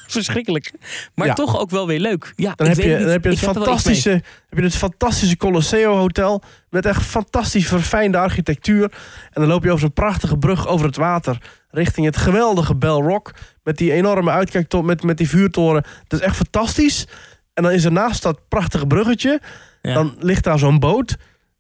[0.18, 0.72] Verschrikkelijk.
[1.16, 1.34] Maar Ja.
[1.34, 2.34] toch ook wel weer leuk.
[2.36, 4.10] Ja, Dan heb je, dan heb je, het fantastische,
[4.50, 6.42] heb je het fantastische Colosseo Hotel...
[6.70, 8.84] met echt fantastisch verfijnde archituur.
[9.32, 11.38] En dan loop je over zo'n prachtige brug over het water...
[11.70, 13.34] richting het geweldige Bell Rock...
[13.64, 15.84] met die enorme uitkijktop, met, met die vuurtoren.
[16.08, 17.08] Dat is echt fantastisch.
[17.54, 19.42] En dan is er naast dat prachtige bruggetje...
[19.82, 19.94] Ja.
[19.94, 21.16] dan ligt daar zo'n boot...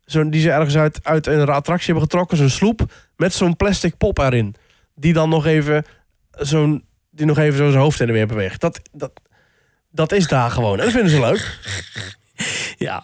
[0.05, 2.93] Zo, die ze ergens uit, uit een attractie hebben getrokken, zo'n sloep...
[3.15, 4.55] met zo'n plastic pop erin.
[4.95, 5.85] Die dan nog even
[6.31, 6.83] zo'n
[7.17, 8.61] die nog even zo zijn hoofd en weer beweegt.
[8.61, 9.11] Dat, dat,
[9.91, 10.77] dat is daar gewoon.
[10.77, 11.57] En dat vinden ze leuk.
[12.77, 13.03] Ja.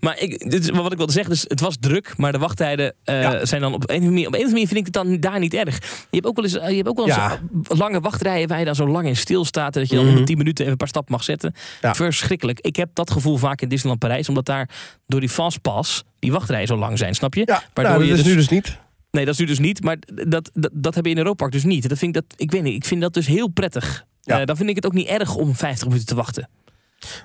[0.00, 2.94] Maar ik, dit is wat ik wilde zeggen, dus het was druk, maar de wachttijden
[3.04, 3.44] eh, Ja.
[3.44, 4.26] zijn dan op een of andere manier.
[4.26, 5.78] Op een of andere manier vind ik het dan daar niet erg.
[5.78, 7.40] Je hebt ook wel eens, eh, je hebt ook wel eens Ja.
[7.68, 10.36] lange wachtrijen waar je dan zo lang in stilstaat dat je dan om de 10
[10.38, 11.54] minuten even een paar stappen mag zetten.
[11.80, 11.94] Ja.
[11.94, 12.60] Verschrikkelijk.
[12.60, 14.68] Ik heb dat gevoel vaak in Disneyland Parijs, omdat daar
[15.06, 17.42] door die fastpass die wachtrijen zo lang zijn, snap je?
[17.46, 18.76] Ja, Waardoor nou, dat je is dus- nu dus niet.
[19.10, 21.52] Nee, dat is nu dus niet, maar dat, dat, dat heb je in Europa Park
[21.52, 21.88] dus niet.
[21.88, 24.04] Dat vind ik, dat, ik weet niet, ik vind dat dus heel prettig.
[24.20, 24.40] Ja.
[24.40, 26.48] Eh, dan vind ik het ook niet erg om 50 minuten te wachten.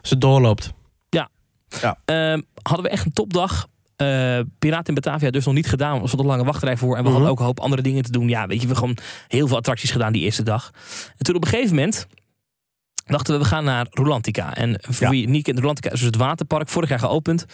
[0.01, 0.71] Als het doorloopt.
[2.05, 3.67] Ehm, hadden we echt een topdag.
[3.95, 6.01] Eh Piraten in Batavia dus nog niet gedaan.
[6.01, 6.89] Er stond een lange wachtrij voor.
[6.97, 7.11] En we Mhm.
[7.11, 8.27] hadden ook een hoop andere dingen te doen.
[8.29, 10.71] Ja, weet je, we hebben gewoon heel veel attracties gedaan die eerste dag.
[11.17, 12.07] En toen op een gegeven moment
[13.05, 14.55] dachten we, we gaan naar Rolantica.
[14.55, 15.09] En voor Ja.
[15.09, 16.69] wie niet kent, Rolantica is dus het waterpark.
[16.69, 17.45] Vorig jaar geopend.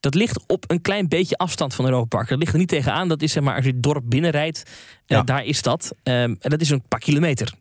[0.00, 2.28] Dat ligt op een klein beetje afstand van Europa Park.
[2.28, 3.08] Dat ligt er niet tegenaan.
[3.08, 4.62] Dat is zeg maar als je het dorp binnenrijdt.
[5.06, 5.22] eh, Ja.
[5.22, 5.92] daar is dat.
[6.02, 7.52] Ehm, en dat is een paar kilometer.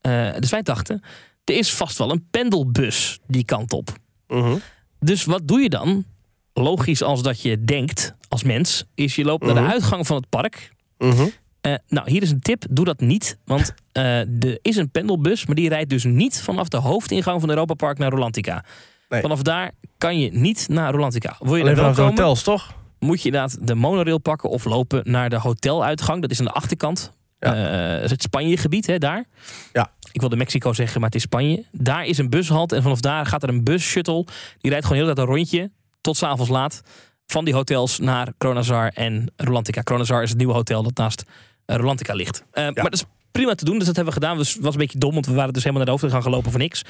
[0.00, 1.02] Eh, dus wij dachten,
[1.44, 3.90] er is vast wel een pendelbus die kant op.
[4.28, 4.56] Mhm.
[5.00, 6.04] Dus wat doe je dan?
[6.52, 9.64] Logisch als dat je denkt als mens, is je loopt naar Mhm.
[9.64, 10.70] de uitgang van het park.
[10.98, 11.26] Mhm.
[11.60, 12.64] Eh, nou, hier is een tip.
[12.70, 13.38] Doe dat niet.
[13.44, 17.48] Want eh, er is een pendelbus, maar die rijdt dus niet vanaf de hoofdingang van
[17.48, 18.64] Europa Park naar Rolantica.
[19.08, 19.20] Nee.
[19.20, 21.36] Vanaf daar kan je niet naar Rolantica.
[21.38, 22.76] Wil je Alleen vanaf de hotels, toch?
[22.98, 26.20] moet je inderdaad de monorail pakken of lopen naar de hoteluitgang.
[26.22, 27.12] Dat is aan de achterkant.
[27.38, 27.54] Ja.
[28.00, 29.24] Eh, het Spanje-gebied, hè, daar.
[29.72, 29.90] Ja.
[30.12, 31.64] Ik wilde Mexico zeggen, maar het is Spanje.
[31.72, 34.24] Daar is een bushalt en vanaf daar gaat er een bus-shuttle.
[34.58, 36.82] Die rijdt gewoon heel tijd een rondje, tot s'avonds laat.
[37.26, 39.80] Van die hotels naar Kronazar en Rolantica.
[39.80, 41.22] Kronazar is het nieuwe hotel dat naast
[41.64, 42.44] eh, Rolantica ligt.
[42.50, 44.38] Eh, Maar dat is prima te doen, dus dat hebben we gedaan.
[44.38, 46.50] Dus het was een beetje dom, want we waren dus helemaal naar de hoofdingang gelopen
[46.50, 46.82] voor niks.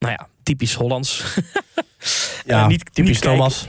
[0.00, 1.22] Nou ja, typisch Hollands.
[2.46, 3.22] Ja, Eh, niet- typisch niet.
[3.22, 3.66] Thomas.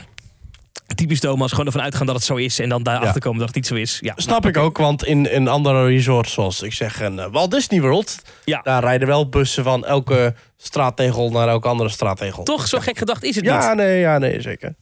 [0.96, 2.60] typisch Thomas, gewoon ervan uitgaan dat het zo is.
[2.60, 3.20] En dan daarachter Ja.
[3.20, 3.98] komen dat het niet zo is.
[4.02, 7.52] Ja, Snap ik ook, want in, in andere resorts, zoals ik zeg, een eh, Walt
[7.52, 8.22] Disney World...
[8.46, 8.62] Ja.
[8.62, 12.44] daar rijden wel bussen van elke straattegel naar elke andere straattegel.
[12.44, 13.54] Toch, zo gek gedacht is het niet.
[13.54, 14.76] Ja, nee, ja, nee, zeker.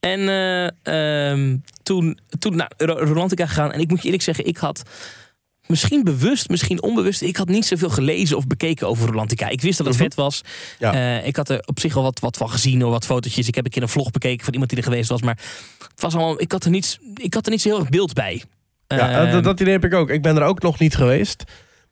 [0.00, 3.72] En eh, ehm, toen, toen naar Ro- Rolantica gegaan.
[3.72, 4.82] En ik moet je eerlijk zeggen, ik had
[5.68, 7.22] misschien bewust, misschien onbewust...
[7.22, 9.48] ik had niet zoveel gelezen of bekeken over Rolantica.
[9.48, 10.04] Ik wist dat het Mhm.
[10.04, 10.40] vet was.
[10.78, 10.92] Ja.
[10.94, 13.48] Eh, ik had er op zich wel wat, wat van gezien, of wat fotootjes.
[13.48, 15.22] Ik heb een keer een vlog bekeken van iemand die er geweest was.
[15.22, 15.38] Maar
[15.90, 18.12] het was allemaal, ik, had er niet, ik had er niet zo heel erg beeld
[18.12, 18.42] bij.
[18.86, 20.10] Ja, Ehm, dat, dat idee heb ik ook.
[20.10, 21.44] Ik ben er ook nog niet geweest.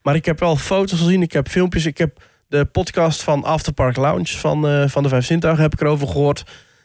[0.02, 1.86] Maar ik heb wel foto's gezien, ik heb filmpjes.
[1.86, 5.80] Ik heb de podcast van Afterpark Lounge van, eh, van de Vijf Zintuigen heb ik
[5.80, 6.44] erover gehoord.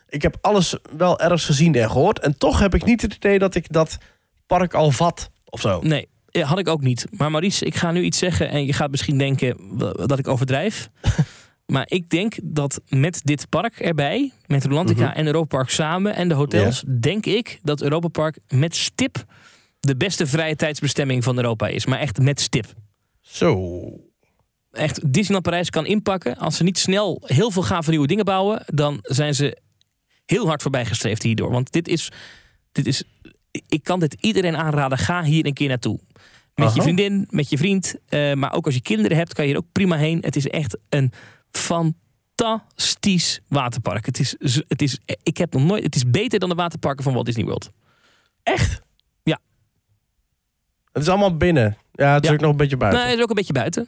[0.09, 2.19] Ik heb alles wel ergens gezien en gehoord.
[2.19, 3.97] En toch heb ik niet het idee dat ik dat
[4.47, 5.79] park al vat of zo.
[5.81, 7.05] Nee, ja, had ik ook niet.
[7.11, 9.77] Maar Maurice, ik ga nu iets zeggen en je gaat misschien denken
[10.07, 10.89] dat ik overdrijf.
[11.73, 15.17] maar ik denk dat met dit park erbij, met Rolantica Mhm.
[15.17, 19.23] en Europa Park samen en de hotels, denk ik dat Europa Park met stip
[19.79, 21.85] de beste vrije tijdsbestemming van Europa is.
[21.85, 22.65] Maar echt met stip.
[23.21, 23.79] Zo.
[24.71, 26.37] Echt, Disneyland Parijs kan inpakken.
[26.37, 29.57] Als ze niet snel heel veel gave nieuwe dingen bouwen, dan zijn ze
[30.25, 31.51] heel hard voorbijgestreefd hierdoor.
[31.51, 32.11] Want dit is,
[32.71, 33.03] dit is,
[33.67, 34.97] ik kan dit iedereen aanraden.
[34.97, 35.99] Ga hier een keer naartoe.
[36.55, 37.95] Met je vriendin, met je vriend.
[38.07, 40.17] eh, maar ook als je kinderen hebt, kan je er ook prima heen.
[40.21, 41.11] Het is echt een
[41.51, 44.05] fantastisch waterpark.
[44.05, 44.35] Het is,
[44.67, 47.45] het is, ik heb nog nooit, het is beter dan de waterparken van Walt Disney
[47.45, 47.71] World.
[48.43, 48.81] Echt?
[49.23, 49.39] Ja.
[50.91, 51.77] Het is allemaal binnen.
[51.91, 52.35] Ja, het is Ja.
[52.35, 52.99] ook nog een beetje buiten.
[53.01, 53.87] Nee, het is ook een beetje buiten.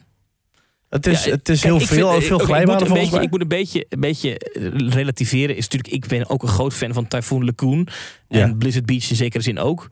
[0.88, 2.98] het is, Ja, het is Kijk, heel veel, vind- veel glijbanen ik moet een volgens
[3.10, 3.24] beetje, mij.
[3.24, 5.56] Ik moet een beetje, een beetje eh, relativeren.
[5.56, 7.88] Is natuurlijk, ik ben ook een groot fan van Typhoon Lagoon.
[8.28, 8.54] En Ja.
[8.54, 9.88] Blizzard Beach in zekere zin ook.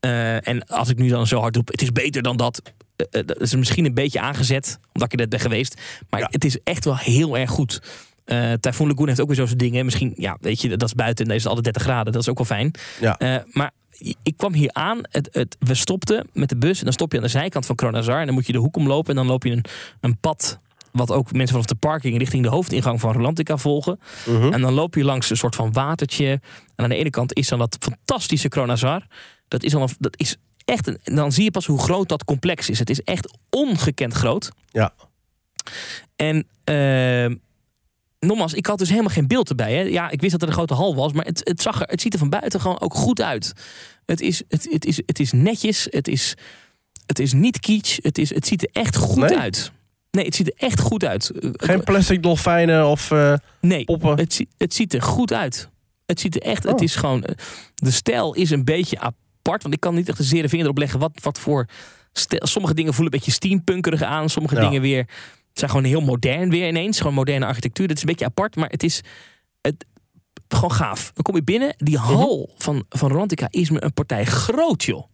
[0.00, 2.62] Eh, en als ik nu dan zo hard roep, het is beter dan dat.
[2.96, 5.80] eh, eh, dat is misschien een beetje aangezet, omdat ik er net ben geweest.
[6.10, 6.28] Maar Ja.
[6.30, 7.82] het is echt wel heel erg goed.
[8.24, 9.84] Eh Typhoon Lagoon heeft ook weer zo zijn dingen.
[9.84, 12.12] Misschien, ja, weet je, dat is buiten en deze is altijd 30 graden.
[12.12, 12.70] Dat is ook wel fijn.
[13.00, 13.44] Ja.
[13.52, 13.70] Maar
[14.22, 14.98] ik kwam hier aan.
[15.02, 16.78] Het, het, we stopten met de bus.
[16.78, 18.18] En dan stop je aan de zijkant van Kronazar.
[18.20, 19.10] En dan moet je de hoek omlopen.
[19.10, 19.64] En dan loop je een,
[20.00, 20.58] een pad.
[20.92, 24.00] Wat ook mensen vanaf de parking richting de hoofdingang van Rolantica volgen.
[24.26, 24.52] Mhm.
[24.52, 26.28] En dan loop je langs een soort van watertje.
[26.76, 29.06] En aan de ene kant is dan dat fantastische Kronazar.
[29.50, 32.08] Dat is, al een, dat is echt een, en dan zie je pas hoe groot
[32.08, 32.78] dat complex is.
[32.78, 34.50] Het is echt ongekend groot.
[34.70, 34.92] Ja.
[36.16, 37.34] En ehm
[38.20, 39.74] nogmaals, ik had dus helemaal geen beeld erbij.
[39.74, 39.80] Hè.
[39.82, 42.00] Ja, ik wist dat er een grote hal was, maar het, het, zag er, het
[42.00, 43.52] ziet er van buiten gewoon ook goed uit.
[44.06, 46.34] Het is, het, het is, het is netjes, het is,
[47.06, 49.38] het is niet kitsch, het, is, het ziet er echt goed Nee?
[49.38, 49.72] uit.
[50.10, 51.30] Nee, het ziet er echt goed uit.
[51.52, 54.18] Geen plastic dolfijnen of eh, Nee, poppen.
[54.18, 55.68] het, het ziet er goed uit.
[56.06, 56.72] Het ziet er echt, Oh.
[56.72, 57.34] het is gewoon, eh,
[57.74, 59.14] de stijl is een beetje apart.
[59.62, 61.66] Want ik kan niet echt een zere vinger erop leggen wat, wat voor
[62.12, 62.46] stijl.
[62.46, 64.28] Sommige dingen voelen een beetje steampunkerig aan.
[64.28, 64.60] Sommige Ja.
[64.60, 65.08] dingen weer
[65.52, 66.98] zijn gewoon heel modern weer ineens.
[66.98, 67.86] Gewoon moderne architectuur.
[67.88, 69.00] Dat is een beetje apart, maar het is
[69.60, 69.84] het,
[70.48, 71.10] gewoon gaaf.
[71.14, 71.74] Dan kom je binnen.
[71.76, 72.04] Die Mhm.
[72.06, 75.04] hal van, van Rolantica is me een partij groot, joh.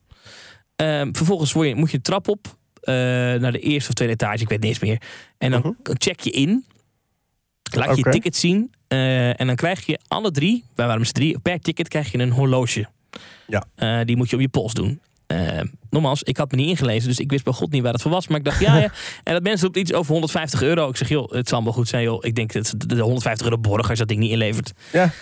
[0.76, 2.54] Ehm, vervolgens word je, moet je de trap op.
[2.80, 5.02] eh, naar de eerste of tweede etage, ik weet niet eens meer.
[5.38, 5.72] En dan Mhm.
[5.82, 6.64] check je in.
[7.74, 8.70] Laat je je ticket zien.
[8.88, 12.12] eh, en dan krijg je alle drie, wij waren met z'n drie, per ticket krijg
[12.12, 12.86] je een horloge.
[13.46, 13.64] Ja.
[13.74, 15.00] Eh, die moet je op je pols doen.
[15.26, 18.02] Eh, nogmaals, ik had me niet ingelezen, dus ik wist bij god niet waar het
[18.02, 18.28] voor was.
[18.28, 18.92] Maar ik dacht, ja, ja.
[19.22, 20.88] En dat mensen roept iets over 150 euro.
[20.88, 22.24] Ik zeg, joh, het zal wel goed zijn, joh.
[22.24, 24.72] Ik denk dat de 150 euro borg als dat ding niet inlevert.
[24.92, 25.12] Ja.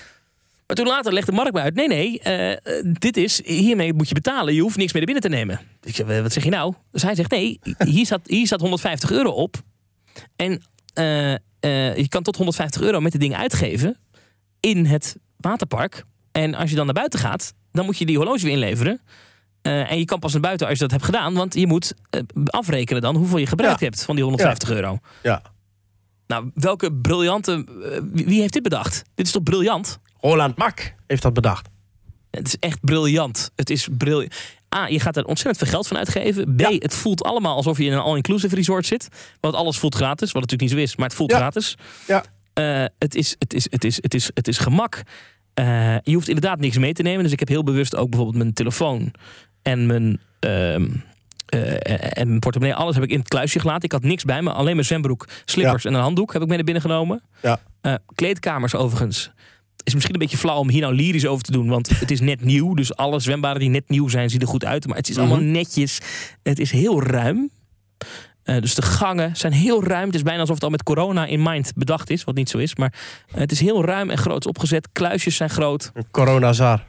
[0.66, 4.14] Maar toen later legde Mark me uit, nee, nee, eh, dit is, hiermee moet je
[4.14, 4.54] betalen.
[4.54, 5.60] Je hoeft niks meer naar binnen te nemen.
[5.82, 6.74] Ik zeg, wat zeg je nou?
[6.90, 9.56] Dus hij zegt, nee, hier staat, hier staat 150 euro op.
[10.36, 10.62] En
[11.96, 13.96] je kan tot 150 euro met de ding uitgeven
[14.60, 16.04] in het waterpark.
[16.32, 19.00] En als je dan naar buiten gaat, dan moet je die horloge weer inleveren.
[19.62, 21.34] Eh, en je kan pas naar buiten als je dat hebt gedaan.
[21.34, 23.86] Want je moet eh, afrekenen dan hoeveel je gebruikt Ja.
[23.86, 24.98] hebt van die 150 euro.
[25.22, 25.42] Ja.
[26.26, 27.64] Nou, welke briljante...
[27.92, 29.02] eh, wie wie heeft dit bedacht?
[29.14, 29.98] Dit is toch briljant?
[30.20, 31.68] Roland Mak heeft dat bedacht.
[32.30, 33.50] Het is echt briljant.
[33.56, 34.34] Het is briljant.
[34.76, 36.54] A, je gaat er ontzettend veel geld van uitgeven.
[36.56, 36.70] B, Ja.
[36.78, 39.08] het voelt allemaal alsof je in een all-inclusive resort zit.
[39.40, 40.32] Want alles voelt gratis.
[40.32, 41.76] Wat natuurlijk niet zo is, maar het voelt gratis.
[42.06, 42.24] Ja.
[42.98, 45.02] Het, is, het, is, het, is, het, is, het is gemak.
[45.54, 47.22] Eh, je hoeft inderdaad niks mee te nemen.
[47.22, 49.12] Dus ik heb heel bewust ook bijvoorbeeld mijn telefoon
[49.62, 50.86] en mijn, ehm,
[51.46, 52.76] eh, en mijn portemonnee.
[52.76, 53.82] Alles heb ik in het kluisje gelaten.
[53.84, 54.52] Ik had niks bij me.
[54.52, 57.22] Alleen mijn zwembroek, slippers en een handdoek heb ik mee naar binnen genomen.
[57.42, 57.60] Ja.
[57.80, 59.30] Eh, kleedkamers overigens.
[59.84, 61.68] Is misschien een beetje flauw om hier nou lyrisch over te doen.
[61.68, 62.74] Want het is net nieuw.
[62.74, 64.86] Dus alle zwembaden die net nieuw zijn, zien er goed uit.
[64.86, 65.50] Maar het is allemaal Mhm.
[65.50, 66.00] netjes.
[66.42, 67.50] Het is heel ruim.
[68.44, 70.06] Eh, dus de gangen zijn heel ruim.
[70.06, 72.24] Het is bijna alsof het al met corona in mind bedacht is.
[72.24, 72.74] Wat niet zo is.
[72.76, 72.92] Maar
[73.28, 74.88] eh, het is heel ruim en groot opgezet.
[74.92, 75.90] Kluisjes zijn groot.
[75.94, 76.84] Een coronazar.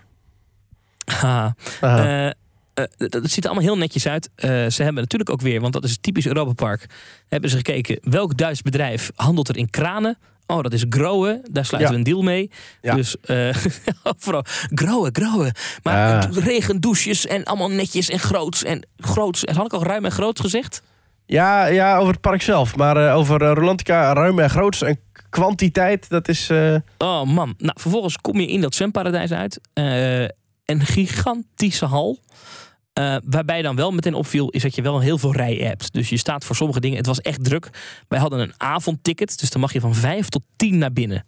[1.06, 1.56] Haha.
[1.82, 2.28] Aha.
[2.28, 4.30] Eh, dat het ziet er allemaal heel netjes uit.
[4.74, 6.86] Ze hebben natuurlijk ook weer, want dat is typisch Europa Park,
[7.28, 11.41] hebben ze gekeken welk Duits bedrijf handelt er in kranen, Oh, dat is growen.
[11.51, 12.03] Daar sluiten Ja.
[12.03, 12.51] we een deal mee.
[12.82, 12.95] Ja.
[12.95, 13.16] Dus
[14.18, 15.51] vooral growen, growen.
[15.84, 16.36] Maar Ah.
[16.38, 18.64] regendouches en allemaal netjes en groots.
[18.64, 19.43] En groots.
[19.53, 20.82] Had ik al ruim en groots gezegd?
[21.26, 22.76] Ja, ja, over het park zelf.
[22.76, 24.99] Maar eh, over eh, Rolantica, ruim en groots en
[25.30, 26.49] kwantiteit, dat is...
[26.49, 27.53] eh, Oh man.
[27.57, 29.59] Nou, vervolgens kom je in dat zwemparadijs uit.
[30.65, 32.19] Een gigantische hal.
[33.26, 35.93] Waarbij dan wel meteen opviel, is dat je wel heel veel rijen hebt.
[35.93, 36.97] Dus je staat voor sommige dingen.
[36.97, 37.69] Het was echt druk.
[38.07, 39.39] Wij hadden een avondticket.
[39.39, 41.26] Dus dan mag je van 5 tot 10 naar binnen.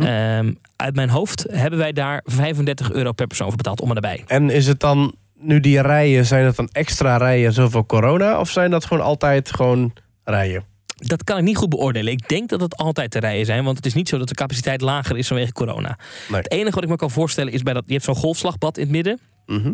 [0.00, 3.94] Ehm, uit mijn hoofd hebben wij daar 35 euro per persoon voor betaald om en
[3.94, 4.22] nabij.
[4.26, 8.40] En is het dan, nu die rijen, zijn het dan extra rijen zoveel corona?
[8.40, 9.92] Of zijn dat gewoon altijd gewoon
[10.24, 10.64] rijen?
[10.96, 12.12] Dat kan ik niet goed beoordelen.
[12.12, 13.64] Ik denk dat het altijd te rijen zijn.
[13.64, 15.98] Want het is niet zo dat de capaciteit lager is vanwege corona.
[16.28, 16.40] Nee.
[16.40, 17.82] Het enige wat ik me kan voorstellen is bij dat...
[17.86, 19.20] Je hebt zo'n golfslagbad in het midden.
[19.46, 19.66] Mhm.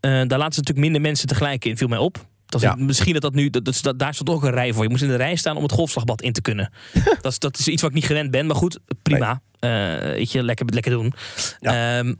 [0.00, 1.76] Eh, daar laten ze natuurlijk minder mensen tegelijk in.
[1.76, 2.26] Viel mij op.
[2.46, 2.74] Dat Ja.
[2.74, 3.50] Misschien dat dat nu...
[3.50, 4.82] Dat, dat, dat- daar stond ook een rij voor.
[4.82, 6.72] Je moest in de rij staan om het golfslagbad in te kunnen.
[7.22, 8.46] dat, is, dat is iets wat ik niet gewend ben.
[8.46, 9.40] Maar goed, prima.
[9.58, 11.12] Eh, weet je, lekker, lekker doen.
[11.60, 11.98] Ja.
[11.98, 12.14] Ehm,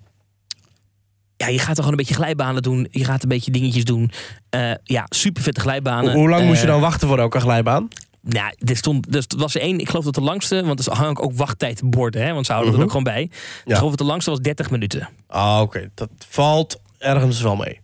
[1.37, 2.89] ja, je gaat er gewoon een beetje glijbanen doen.
[2.91, 4.11] Je gaat een beetje dingetjes doen.
[4.51, 6.13] Eh, ja, super vette glijbanen.
[6.15, 7.89] Hoe lang moest je Eh, dan wachten voor elke glijbaan?
[8.29, 11.33] ja, er stond, er was één, ik geloof dat de langste, want er hangen ook
[11.33, 12.81] wachttijdborden, hè, want ze houden Mhm.
[12.83, 13.23] er ook gewoon bij.
[13.65, 15.09] Ik geloof dat de langste was 30 minuten.
[15.27, 15.91] Ah, oké.
[15.95, 17.81] Dat valt ergens wel mee.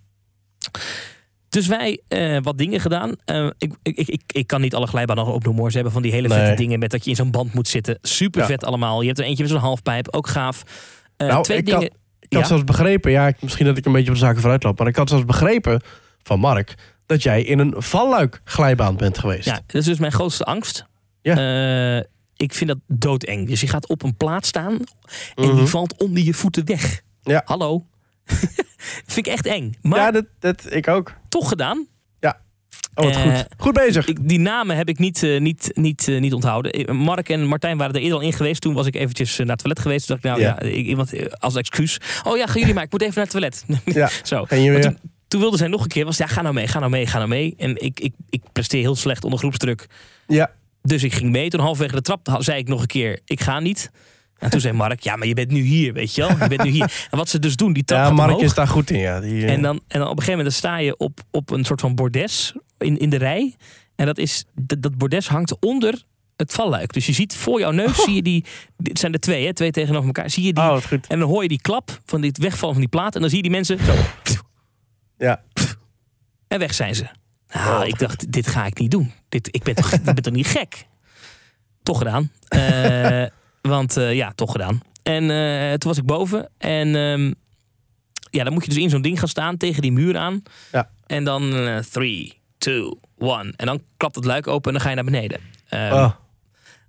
[1.49, 3.11] Dus wij eh, wat dingen gedaan.
[3.59, 5.69] Ik, ik, ik, ik kan niet alle glijbanen nog opnoemen hoor.
[5.71, 6.57] Ze hebben van die hele vette Nee.
[6.57, 7.99] dingen met dat je in zo'n band moet zitten.
[8.03, 8.47] Super Ja.
[8.47, 9.01] vet allemaal.
[9.01, 10.63] Je hebt er eentje met zo'n halfpijp, ook gaaf.
[11.17, 11.91] Nou, twee ik dingen.
[12.33, 12.49] Had Ja?
[12.49, 14.89] zelfs begrepen, ja, ik- misschien dat ik een beetje op de zaken vooruit loop, maar
[14.89, 15.83] ik had zelfs begrepen
[16.23, 16.75] van Mark
[17.07, 19.45] dat jij in een valluik glijbaan bent geweest.
[19.45, 20.87] Ja, dat is dus mijn grootste angst.
[21.23, 21.37] Ja.
[21.99, 22.05] Eh,
[22.37, 23.49] ik vind dat doodeng.
[23.49, 24.73] Dus je gaat op een plaat staan
[25.35, 25.57] en Mhm.
[25.57, 27.03] die valt onder je voeten weg.
[27.23, 27.43] Ja.
[27.45, 27.87] Hallo.
[29.07, 29.75] vind ik echt eng.
[29.83, 31.15] Maar Ja, dat, dat, ik ook.
[31.29, 31.87] toch gedaan.
[32.95, 33.47] Oh, wat Eh, goed.
[33.57, 34.07] Goed bezig.
[34.07, 36.97] Ik, die namen heb ik niet, eh, niet, niet, eh, niet onthouden.
[36.97, 38.61] Mark en Martijn waren er eerder al in geweest.
[38.61, 40.07] Toen was ik eventjes naar het toilet geweest.
[40.07, 40.67] Toen dacht ik, nou Ja.
[40.69, 41.99] ja, ik, iemand, als excuus.
[42.25, 42.85] Oh ja, gaan jullie maar.
[42.85, 43.65] Ik moet even naar het toilet.
[44.01, 44.11] Ja.
[44.23, 44.45] Zo.
[44.49, 46.05] En je toen, toen wilde zij nog een keer.
[46.05, 47.55] Was ja, ga nou mee, ga nou mee, ga nou mee.
[47.57, 49.87] En ik, ik, ik presteer heel slecht onder groepsdruk.
[50.27, 50.51] Ja.
[50.83, 51.49] Dus ik ging mee.
[51.51, 53.91] Toen halverwege de trap zei ik nog een keer, ik ga niet.
[54.43, 56.31] En toen zei Mark, ja, maar je bent nu hier, weet je wel.
[56.31, 57.07] Je bent nu hier.
[57.11, 58.45] En wat ze dus doen, die trap Ja, Mark omhoog.
[58.45, 59.21] is daar goed in, ja.
[59.21, 61.81] Die, En dan, en dan op een gegeven moment sta je op, op een soort
[61.81, 63.57] van bordes in, in de rij.
[63.97, 66.03] En dat, is, dat, dat bordes hangt onder
[66.37, 66.93] het valluik.
[66.93, 68.45] Dus je ziet voor jouw neus, zie je die...
[68.77, 69.53] Dit zijn er twee, hè?
[69.55, 70.31] Twee tegenover elkaar.
[70.31, 70.63] Zie je die...
[70.65, 70.79] Oh.
[71.09, 73.15] En dan hoor je die klap van dit wegvallen van die plaat.
[73.15, 73.79] En dan zie je die mensen...
[75.19, 75.43] Ja.
[76.49, 77.07] En weg zijn ze.
[77.49, 79.13] Nou, Oh, ik dacht, dit ga ik niet doen.
[79.29, 80.87] Dit, ik, ben toch, ik ben toch niet gek?
[81.83, 82.31] Toch gedaan.
[82.49, 83.25] Eh,
[83.63, 84.81] want eh, ja, toch gedaan.
[85.03, 86.49] En eh, toen was ik boven.
[86.59, 87.33] En ehm,
[88.31, 90.43] ja, dan moet je dus in zo'n ding gaan staan tegen die muur aan.
[90.73, 90.91] Ja.
[91.07, 91.55] En dan
[91.91, 92.89] 3, 2,
[93.19, 93.53] 1.
[93.57, 95.41] En dan klapt het luik open en dan ga je naar beneden.
[95.69, 96.11] Ehm, Oh,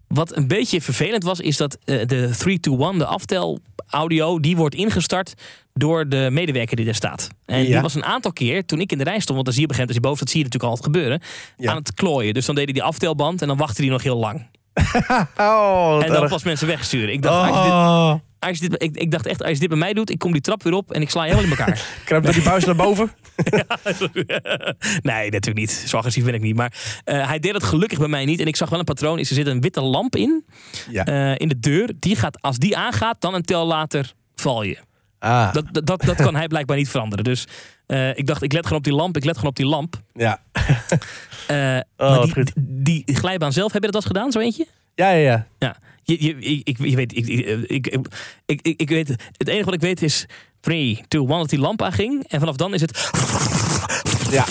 [0.08, 4.40] Wat een beetje vervelend was, is dat eh, de 3, 2, 1, de aftel audio,
[4.40, 5.34] die wordt ingestart
[5.74, 7.30] door de medewerker die daar staat.
[7.46, 7.66] En Ja.
[7.66, 9.68] die was een aantal keer, toen ik in de rij stond, want dan zie je
[9.68, 11.22] moment, als je boven staat, zie je natuurlijk altijd gebeuren,
[11.58, 11.72] Ja.
[11.72, 12.34] aan het klooien.
[12.34, 14.46] Dus dan deed hij die aftelband en dan wachtte hij nog heel lang.
[15.38, 16.30] oh en dan erg.
[16.32, 17.14] pas mensen wegsturen.
[17.14, 19.78] Ik dacht, als dit, Oh, als dit, ik, ik dacht echt, als je dit bij
[19.78, 21.86] mij doet, ik kom die trap weer op en ik sla je helemaal in elkaar.
[22.06, 23.12] kruip door die buis naar boven.
[25.02, 25.72] nee, natuurlijk niet.
[25.72, 26.56] Zo agressief ben ik niet.
[26.56, 28.40] Maar eh, hij deed het gelukkig bij mij niet.
[28.40, 29.20] En ik zag wel een patroon.
[29.20, 30.46] Is er zit een witte lamp in.
[30.90, 31.06] Ja.
[31.06, 31.94] eh, in de deur.
[32.00, 34.78] Die gaat, als die aangaat, dan een tel later val je.
[35.24, 37.24] Ah, Dat, dat, dat, kan hij blijkbaar niet veranderen.
[37.24, 37.48] Dus
[37.86, 39.18] eh, ik dacht, ik let gewoon op die lamp.
[39.18, 40.02] Ik let gewoon op die lamp.
[40.14, 40.42] ja.
[41.48, 42.52] Eh, maar wat die, goed.
[42.56, 44.68] die, glijbaan zelf, heb je dat gedaan, zo eentje?
[44.96, 45.48] Ja, ja, ja.
[45.60, 45.76] Ja.
[46.04, 48.08] Je, je, ik, je weet, ik, ik, ik,
[48.46, 50.26] ik, ik, ik weet, het enige wat ik weet is
[50.60, 52.24] 3, 2, 1, dat die lamp aanging.
[52.28, 53.12] En vanaf dan is het...
[54.32, 54.46] ja.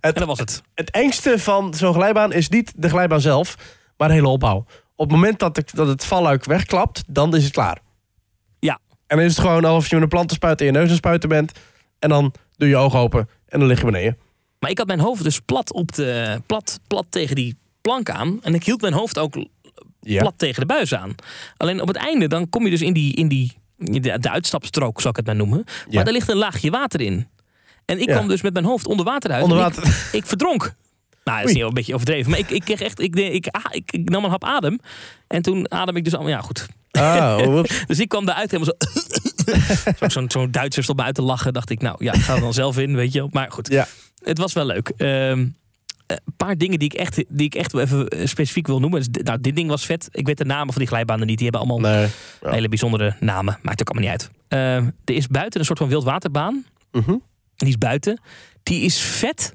[0.00, 0.62] En dat was het.
[0.74, 3.54] Het engste van zo'n glijbaan is niet de glijbaan zelf,
[3.96, 4.64] maar de hele opbouw.
[4.96, 7.78] Op het moment dat, ik, dat het valluik wegklapt, dan is het klaar.
[9.06, 11.28] En dan is het gewoon alsof je met een plantenspuit in je neus aan spuiten
[11.28, 11.52] bent.
[11.98, 14.18] En dan doe je ogen open en dan lig je beneden.
[14.58, 18.38] Maar ik had mijn hoofd dus plat, op de, plat, plat tegen die plank aan.
[18.42, 19.34] En ik hield mijn hoofd ook
[20.00, 20.20] Ja.
[20.20, 21.14] plat tegen de buis aan.
[21.56, 25.00] Alleen op het einde, dan kom je dus in die, in die de, de uitstapstrook,
[25.00, 25.62] zal ik het maar noemen.
[25.64, 26.02] Maar Ja.
[26.04, 27.28] daar ligt een laagje water in.
[27.84, 28.14] En ik Ja.
[28.14, 29.42] kwam dus met mijn hoofd onder water uit.
[29.42, 29.86] Onder water.
[29.86, 30.74] Ik, ik verdronk.
[31.24, 32.30] Nou, dat is niet een beetje overdreven.
[32.30, 34.78] Maar ik, ik kreeg echt, ik, ik, ik, ik nam een hap adem.
[35.26, 36.66] En toen adem ik dus allemaal, ja goed.
[36.98, 37.64] Ah, oh.
[37.86, 38.86] Dus ik kwam daaruit helemaal zo.
[39.98, 41.52] Zo- Zo'n zo'n Duitser stond me uit te lachen.
[41.52, 43.18] Dacht ik, nou ja, ik ga er dan zelf in, weet je.
[43.18, 43.28] wel.
[43.32, 43.86] Maar goed, Ja.
[44.22, 44.88] het was wel leuk.
[44.96, 45.38] Ehm,
[46.06, 48.98] een paar dingen die ik echt, die ik echt wel even eh, specifiek wil noemen.
[48.98, 50.08] Dus, dit- nou, dit ding was vet.
[50.10, 51.38] Ik weet de namen van die glijbanen niet.
[51.38, 52.08] Die hebben allemaal Nee.
[52.42, 52.50] Ja.
[52.52, 53.58] hele bijzondere namen.
[53.62, 54.30] Maakt ook allemaal niet uit.
[54.48, 56.64] Ehm, er is buiten een soort van wildwaterbaan.
[56.92, 57.14] Mhm.
[57.56, 58.20] Die is buiten.
[58.62, 59.52] Die is vet.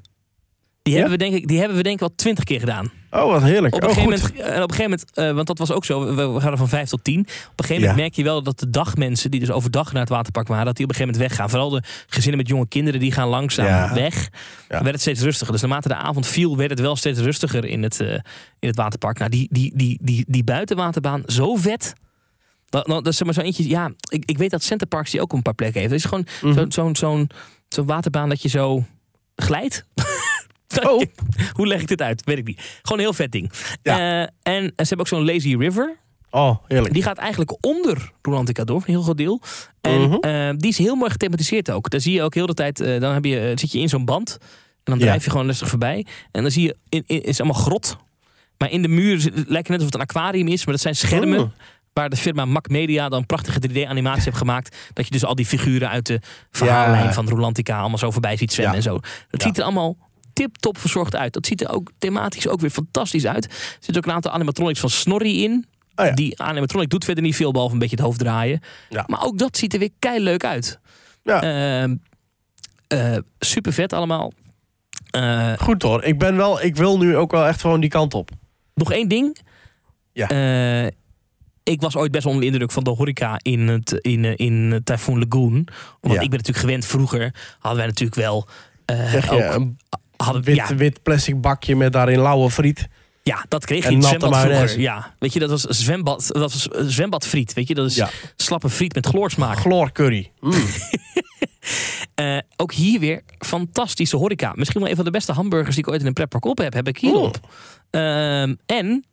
[0.82, 1.00] Die Ja?
[1.00, 2.90] hebben we, denk ik, die hebben we denk ik wel twintig keer gedaan.
[3.10, 3.74] Oh, wat heerlijk.
[3.74, 4.28] Op een, oh, gegeven goed.
[4.32, 6.52] moment, en op een gegeven moment, eh, want dat was ook zo, we, we gaan
[6.52, 7.20] er van vijf tot tien.
[7.20, 8.02] Op een gegeven moment Ja.
[8.02, 10.84] merk je wel dat de dagmensen die dus overdag naar het waterpark waren, dat die
[10.84, 11.50] op een gegeven moment weggaan.
[11.50, 13.94] Vooral de gezinnen met jonge kinderen, die gaan langzaam Ja.
[13.94, 14.14] weg.
[14.22, 14.28] Ja.
[14.68, 15.52] Dan werd het steeds rustiger.
[15.52, 18.12] Dus naarmate de avond viel, werd het wel steeds rustiger in het, eh,
[18.58, 19.18] in het waterpark.
[19.18, 21.92] Nou, die, die, die, die, die buitenwaterbaan, zo vet.
[22.70, 23.68] Nou, nou, dat is zeg maar zo eentje.
[23.68, 25.92] Ja, ik, ik weet dat Centerparks die ook een paar plekken heeft.
[25.92, 27.30] Het is gewoon zo- zo'n zo'n
[27.68, 28.84] zo'n waterbaan dat je zo
[29.36, 29.84] glijdt.
[30.90, 31.02] Oh.
[31.56, 32.24] Hoe leg ik dit uit?
[32.24, 32.60] Weet ik niet.
[32.82, 33.52] Gewoon een heel vet ding.
[33.82, 33.98] Ja.
[33.98, 35.96] Eh, en ze hebben ook zo'n lazy river.
[36.30, 36.94] Oh, heerlijk.
[36.94, 39.40] Die gaat eigenlijk onder Rolantica door, een heel groot deel.
[39.80, 40.14] En Mhm.
[40.14, 41.90] eh, die is heel mooi gethematiseerd ook.
[41.90, 44.04] Daar zie je ook heel de tijd, eh, dan heb je, zit je in zo'n
[44.04, 44.38] band.
[44.84, 46.06] En dan drijf je gewoon rustig voorbij.
[46.32, 47.96] En dan zie je, in, in, het is allemaal grot.
[48.58, 50.64] Maar in de muur zit- het lijkt net alsof het een aquarium is.
[50.64, 51.38] Maar dat zijn schermen.
[51.40, 51.50] Oh.
[51.92, 54.76] Waar de firma Mac Media dan prachtige 3D-animatie heeft gemaakt.
[54.92, 57.12] Dat je dus al die figuren uit de verhaallijn Ja.
[57.12, 58.84] van Rolantica allemaal zo voorbij ziet zwemmen Ja.
[58.84, 58.98] en zo.
[59.30, 59.46] Dat Ja.
[59.46, 59.96] ziet er allemaal
[60.32, 61.32] tip-top verzorgd uit.
[61.32, 63.44] Dat ziet er ook thematisch ook weer fantastisch uit.
[63.44, 63.50] Er
[63.80, 65.66] zitten ook een aantal animatronics van Snorri in.
[65.94, 66.12] Oh ja.
[66.12, 68.60] Die animatronic doet verder niet veel, behalve een beetje het hoofd draaien.
[68.88, 69.04] Ja.
[69.06, 70.78] Maar ook dat ziet er weer kei leuk uit.
[71.22, 71.88] Ja.
[73.38, 74.32] super vet allemaal.
[75.10, 76.04] Eh, Goed hoor.
[76.04, 78.30] Ik ben wel, ik wil nu ook wel echt gewoon die kant op.
[78.74, 79.38] nog één ding.
[80.12, 80.28] Ja.
[80.28, 80.86] Eh,
[81.62, 84.80] ik was ooit best onder de indruk van de horeca in, het, in, eh, in
[84.84, 85.66] Typhoon Lagoon.
[86.00, 86.10] Ja.
[86.10, 88.48] ik ben natuurlijk gewend, vroeger hadden wij natuurlijk wel...
[88.84, 89.78] eh, Zeg je, ook, een
[90.24, 92.88] hadden, wit, ja, wit plastic bakje met daarin lauwe friet.
[93.22, 94.80] ja, dat kreeg je in zwembad vroeger.
[94.80, 97.52] Ja, weet je, dat was zwembad, dat was zwembadfriet.
[97.52, 98.08] Weet je, dat is Ja.
[98.36, 99.58] slappe friet met chloorsmaak.
[99.58, 100.30] Chloorcurry.
[100.40, 100.52] Mm.
[102.14, 104.52] Eh, ook hier weer fantastische horeca.
[104.54, 106.72] Misschien wel een van de beste hamburgers die ik ooit in een pretpark op heb.
[106.72, 107.22] Heb ik hier Oh.
[107.22, 107.38] op.
[107.90, 109.04] Ehm, en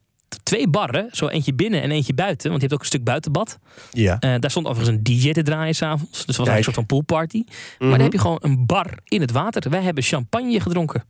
[0.44, 1.08] twee barren.
[1.12, 2.50] Zo eentje binnen en eentje buiten.
[2.50, 3.58] Want je hebt ook een stuk buitenbad.
[3.92, 4.20] Ja.
[4.20, 6.12] Eh, daar stond overigens een DJ te draaien s'avonds.
[6.12, 7.44] Dus het was eigenlijk een soort van poolparty.
[7.46, 7.90] Maar Mhm.
[7.90, 9.70] dan heb je gewoon een bar in het water.
[9.70, 11.04] Wij hebben champagne gedronken.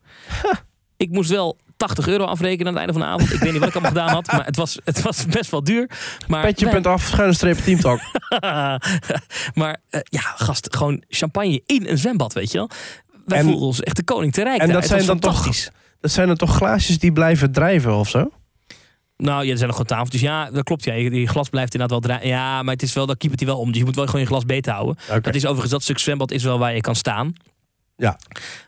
[0.97, 3.33] Ik moest wel 80 euro afrekenen aan het einde van de avond.
[3.33, 4.31] Ik weet niet wat ik allemaal gedaan had.
[4.31, 5.89] Maar het was, het was best wel duur.
[6.27, 7.99] Maar wij- Petje.af, schuine streep, teamtalk.
[9.53, 12.69] maar eh, ja, gast, gewoon champagne in een zwembad, weet je wel.
[13.25, 14.61] Wij En- voelden ons echt de koning te rijk.
[14.61, 14.75] en daar.
[14.79, 15.49] dat zijn dan toch-.
[15.99, 18.31] Dat zijn er toch glaasjes die blijven drijven of zo?
[19.17, 20.21] Nou ja, er zijn nog gewoon tafeltjes.
[20.21, 20.83] Ja, dat klopt.
[20.83, 22.27] Ja, Je- die glas blijft inderdaad wel draaien.
[22.35, 23.67] Ja, maar het is wel, dat hij wel om.
[23.69, 24.95] Dus je moet wel gewoon je glas beter houden.
[25.07, 27.33] Het is overigens, dat stuk zwembad is wel waar je kan staan.
[27.95, 28.19] Ja.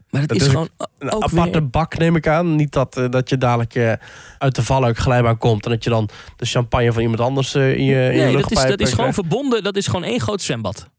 [0.09, 2.55] Maar Dat is, is gewoon Een aparte weer- bak neem ik aan.
[2.55, 3.93] Niet dat, eh, dat je dadelijk eh,
[4.37, 5.65] uit de valluik glijbaan komt...
[5.65, 8.37] en dat je dan de champagne van iemand anders eh, in je, in je Nee,
[8.37, 9.63] dat is, dat is gewoon verbonden.
[9.63, 10.89] Dat is gewoon één groot zwembad.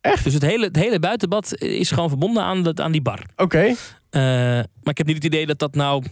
[0.00, 0.24] Echt?
[0.24, 3.20] Dus het hele, het hele buitenbad is gewoon verbonden aan, dat, aan die bar.
[3.36, 3.74] Oké.
[4.10, 6.04] Maar ik heb niet het idee dat dat nou...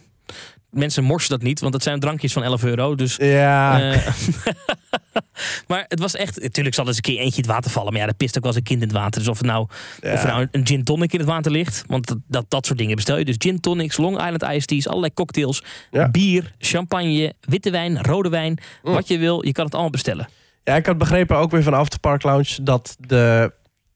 [0.71, 2.95] Mensen morsen dat niet, want dat zijn drankjes van 11 euro.
[2.95, 3.81] Dus Ja.
[3.93, 4.07] Eh,
[5.69, 6.41] maar het was echt...
[6.43, 7.93] Natuurlijk zal er eens een keer eentje in het water vallen.
[7.93, 9.21] Maar ja, er pist ook wel eens een kind in het water.
[9.21, 9.67] Dus of, het nou,
[10.01, 10.13] ja.
[10.13, 11.85] of er nou een gin tonic in het water ligt.
[11.87, 13.25] Want dat, dat, dat soort dingen bestel je.
[13.25, 15.63] Dus gin tonics, Long Island iced teas, allerlei cocktails.
[15.91, 16.09] Ja.
[16.09, 18.59] Bier, champagne, witte wijn, rode wijn.
[18.83, 18.93] Mm.
[18.93, 20.29] Wat je wil, je kan het allemaal bestellen.
[20.65, 22.63] Ja, ik had begrepen ook weer van Afterpark Lounge...
[22.63, 23.53] dat de,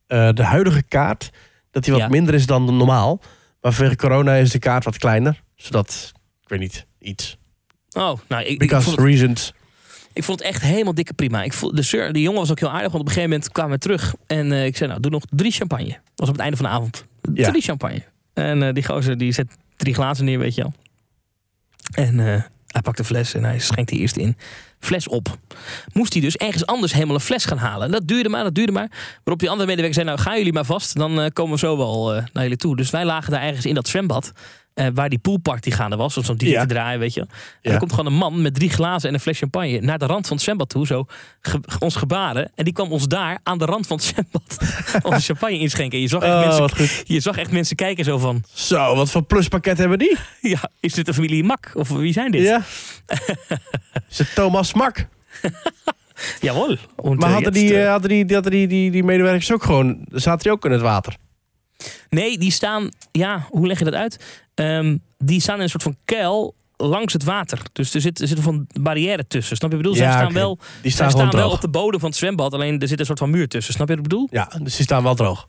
[0.07, 1.31] eh, de huidige kaart
[1.71, 2.09] dat die wat Ja.
[2.09, 3.21] minder is dan normaal.
[3.61, 5.43] Maar vanwege corona is de kaart wat kleiner.
[5.57, 6.13] Zodat,
[6.53, 7.37] weet niet, iets.
[7.93, 9.53] Oh, nou, ik, ik, vond het, reasons.
[10.13, 11.43] ik vond het echt helemaal dikke prima.
[11.43, 12.93] Ik voel, de, sir, de jongen was ook heel aardig.
[12.93, 14.15] Want op een gegeven moment kwamen we terug.
[14.27, 15.89] En eh, ik zei, nou, doe nog drie champagne.
[15.89, 17.05] Dat was op het einde van de avond.
[17.35, 17.51] Ja.
[17.51, 18.03] Drie champagne.
[18.35, 20.73] En eh, die gozer die zet drie glazen neer, weet je wel.
[21.95, 24.37] En eh, hij pakt de fles en hij schenkt die eerst in.
[24.79, 25.39] Fles op.
[25.93, 27.87] Moest hij dus ergens anders helemaal een fles gaan halen.
[27.87, 28.91] En dat duurde maar, dat duurde maar.
[29.15, 30.97] Waarop die andere medewerker zei, nou gaan jullie maar vast.
[30.97, 32.77] Dan komen we zo wel naar jullie toe.
[32.77, 34.33] Dus wij lagen daar ergens in dat zwembad.
[34.75, 36.17] Eh, waar die poolparty gaande was.
[36.17, 36.61] Of zo'n Ja.
[36.61, 37.21] te draaien, weet je.
[37.21, 37.29] En
[37.61, 37.71] Ja.
[37.73, 39.81] er komt gewoon een man met drie glazen en een fles champagne.
[39.81, 40.87] Naar de rand van het zwembad toe.
[40.87, 41.05] Zo
[41.41, 42.51] ge- ons gebaren.
[42.55, 44.59] En die kwam ons daar aan de rand van het zwembad.
[45.15, 45.97] onze champagne inschenken.
[45.97, 48.43] En je zag echt, Oh, mensen, je zag echt mensen kijken zo van...
[48.53, 50.17] Zo, wat voor pluspakket hebben die?
[50.41, 51.71] Ja, is dit de familie Mak?
[51.75, 52.43] Of wie zijn dit?
[52.43, 52.63] Ja.
[54.11, 55.07] is het Thomas Mak?
[56.41, 56.77] Jawel.
[57.03, 60.05] Maar eh, hadden die, eh, hadden die, hadden die, die, die medewerkers ook gewoon...
[60.11, 61.17] Zaten die ook in het water?
[62.09, 62.89] Nee, die staan...
[63.13, 64.43] Ja, hoe leg je dat uit?
[64.55, 67.59] Ehm, die staan in een soort van kuil langs het water.
[67.73, 69.57] Dus er zit, er zit een van barrière tussen.
[69.57, 70.07] Snap je wat ik bedoel?
[70.07, 72.55] Ja, Zij staan wel, Die staan wel op de bodem van het zwembad.
[72.55, 73.75] Alleen er zit een soort van muur tussen.
[73.75, 74.29] Snap je wat ik bedoel?
[74.31, 75.49] Ja, dus die staan wel droog.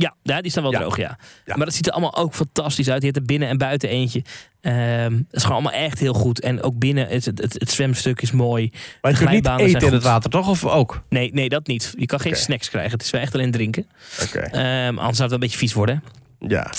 [0.00, 0.78] Ja, ja die staan wel Ja.
[0.78, 1.18] droog, ja.
[1.44, 1.56] Ja.
[1.56, 3.00] Maar dat ziet er allemaal ook fantastisch uit.
[3.00, 4.22] Je hebt er binnen en buiten eentje.
[4.60, 6.40] Ehm, het is gewoon allemaal echt heel goed.
[6.40, 8.70] En ook binnen, het, het, het, zwemstuk is mooi.
[9.00, 10.48] Maar je kunt niet eten in het water, toch?
[10.48, 11.02] Of ook?
[11.08, 11.94] Nee, nee, dat niet.
[11.96, 12.92] Je kan geen snacks krijgen.
[12.92, 13.86] Het is wel echt alleen drinken.
[14.22, 14.38] Oké.
[14.38, 16.02] Ehm, anders zou het wel een beetje vies worden.
[16.38, 16.70] Ja,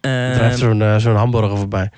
[0.00, 1.90] Ehm, er zo'n eh, zo'n hamburger voorbij.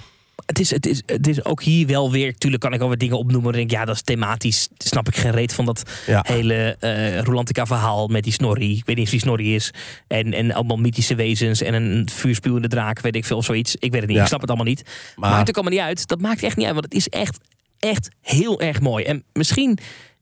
[0.47, 2.99] Het is, het, is, het is ook hier wel weer, natuurlijk kan ik wel weer
[2.99, 3.43] dingen opnoemen.
[3.43, 4.69] Dan denk ik, ja, dat is thematisch.
[4.79, 6.25] Snap ik geen reet van dat Ja.
[6.27, 8.77] hele eh Rolantica verhaal met die Snorri.
[8.77, 9.71] Ik weet niet of die Snorri is.
[10.07, 13.75] En, en allemaal mythische wezens en een vuurspuwende draak, weet ik veel, of zoiets.
[13.77, 14.23] Ik weet het niet, Ja.
[14.23, 14.83] ik snap het allemaal niet.
[15.17, 16.07] Maar- Maakt ook allemaal niet uit.
[16.07, 17.39] Dat maakt echt niet uit, want het is echt,
[17.79, 19.05] echt heel erg mooi.
[19.05, 19.79] En misschien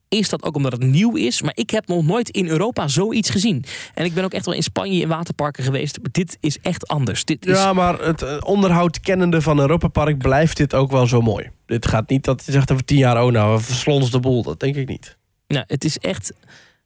[0.09, 1.41] is dat ook omdat het nieuw is.
[1.41, 3.63] Maar ik heb nog nooit in Europa zoiets gezien.
[3.93, 5.97] En ik ben ook echt wel in Spanje in waterparken geweest.
[6.01, 7.25] Maar dit is echt anders.
[7.25, 11.07] Dit is, Ja, maar het eh, onderhoud kennende van Europa Park blijft dit ook wel
[11.07, 11.49] zo mooi.
[11.65, 14.43] Dit gaat niet dat je zegt over tien jaar, oh nou, we verslons de boel.
[14.43, 15.17] Dat denk ik niet.
[15.47, 16.33] Nou, het is echt.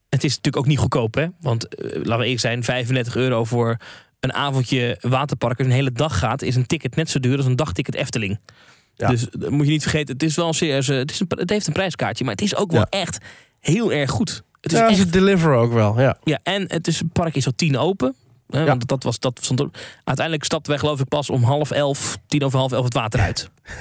[0.09, 1.27] Het is natuurlijk ook niet goedkoop, hè?
[1.39, 3.77] Want eh, laten we eerlijk zijn: 35 euro voor
[4.19, 5.57] een avondje waterpark.
[5.57, 7.95] Als je een hele dag gaat, is een ticket net zo duur als een dagticket
[7.95, 8.39] Efteling.
[8.97, 9.07] Ja.
[9.07, 10.13] Dus dat moet je niet vergeten.
[10.13, 10.87] Het is wel een serieus.
[10.87, 12.87] Het, is een, het heeft een prijskaartje, maar het is ook wel Ja.
[12.99, 13.17] echt
[13.59, 14.43] heel erg goed.
[14.61, 16.17] Het is ja, echt ze deliveren ook wel, ja.
[16.23, 18.15] Ja, en het, is, het park is al tien open.
[18.49, 18.65] Hè, Ja.
[18.65, 19.77] Want dat was, dat stond op.
[20.03, 23.19] Uiteindelijk stapten wij geloof ik pas om half elf, tien over half elf het water
[23.19, 23.49] uit.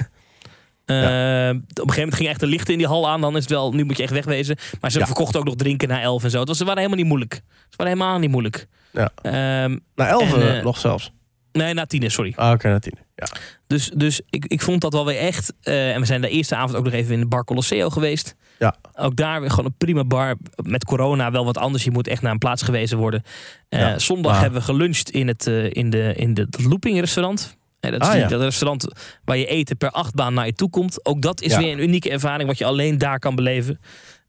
[0.85, 3.21] Eh, Op een gegeven moment ging echt de lichten in die hal aan.
[3.21, 4.57] Dan is het wel, nu moet je echt wegwezen.
[4.81, 5.05] Maar ze Ja.
[5.05, 6.39] verkochten ook nog drinken na elf en zo.
[6.39, 7.33] Het was, ze waren helemaal niet moeilijk.
[7.69, 8.67] Ze waren helemaal niet moeilijk.
[8.91, 9.11] Ja.
[9.21, 11.11] Ehm, Na elf En, eh, nog zelfs.
[11.57, 12.33] Nee, na tien, sorry.
[12.35, 12.93] Ah, Oké, na tien.
[13.15, 13.27] Ja.
[13.67, 15.53] Dus, dus ik, ik vond dat wel weer echt.
[15.61, 18.35] eh, en we zijn de eerste avond ook nog even in de Bar Colosseo geweest.
[18.59, 18.75] Ja.
[18.93, 20.35] Ook daar weer gewoon een prima bar.
[20.63, 21.83] Met corona wel wat anders.
[21.83, 23.23] Je moet echt naar een plaats gewezen worden.
[23.69, 26.99] Eh, Ja, zondag hebben we geluncht in het, eh, in de, in de het Looping
[26.99, 27.57] restaurant.
[27.79, 28.27] Eh, dat is Ah, die- ja.
[28.27, 28.87] dat restaurant
[29.25, 31.05] waar je eten per achtbaan naar je toe komt.
[31.05, 31.59] Ook dat is Ja.
[31.59, 33.79] weer een unieke ervaring wat je alleen daar kan beleven.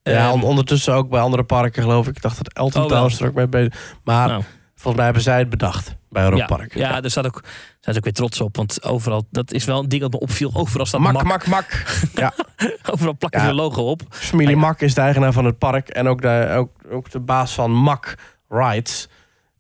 [0.02, 2.16] Ja, Ehm, on- ondertussen ook bij andere parken geloof ik.
[2.16, 2.98] Ik dacht dat Elton Oh, wel.
[2.98, 4.42] Towers er ook mee bezig Maar nou,
[4.74, 6.74] volgens mij hebben zij het bedacht bij Europa ja, Park.
[6.74, 7.40] ja, daar staat ook,
[7.80, 8.56] zijn ze ook weer trots op.
[8.56, 10.50] Want overal, dat is wel een ding dat me opviel.
[10.54, 11.24] Overal staat Mak, mak.
[11.24, 11.84] mak, mak.
[12.14, 12.32] Ja,
[12.90, 13.46] Overal plakken Ja.
[13.46, 14.02] ze een logo op.
[14.10, 14.66] familie Ah, ja.
[14.66, 15.88] Mak is de eigenaar van het park.
[15.88, 18.14] En ook de, ook, ook de baas van Mak
[18.48, 19.08] Rides.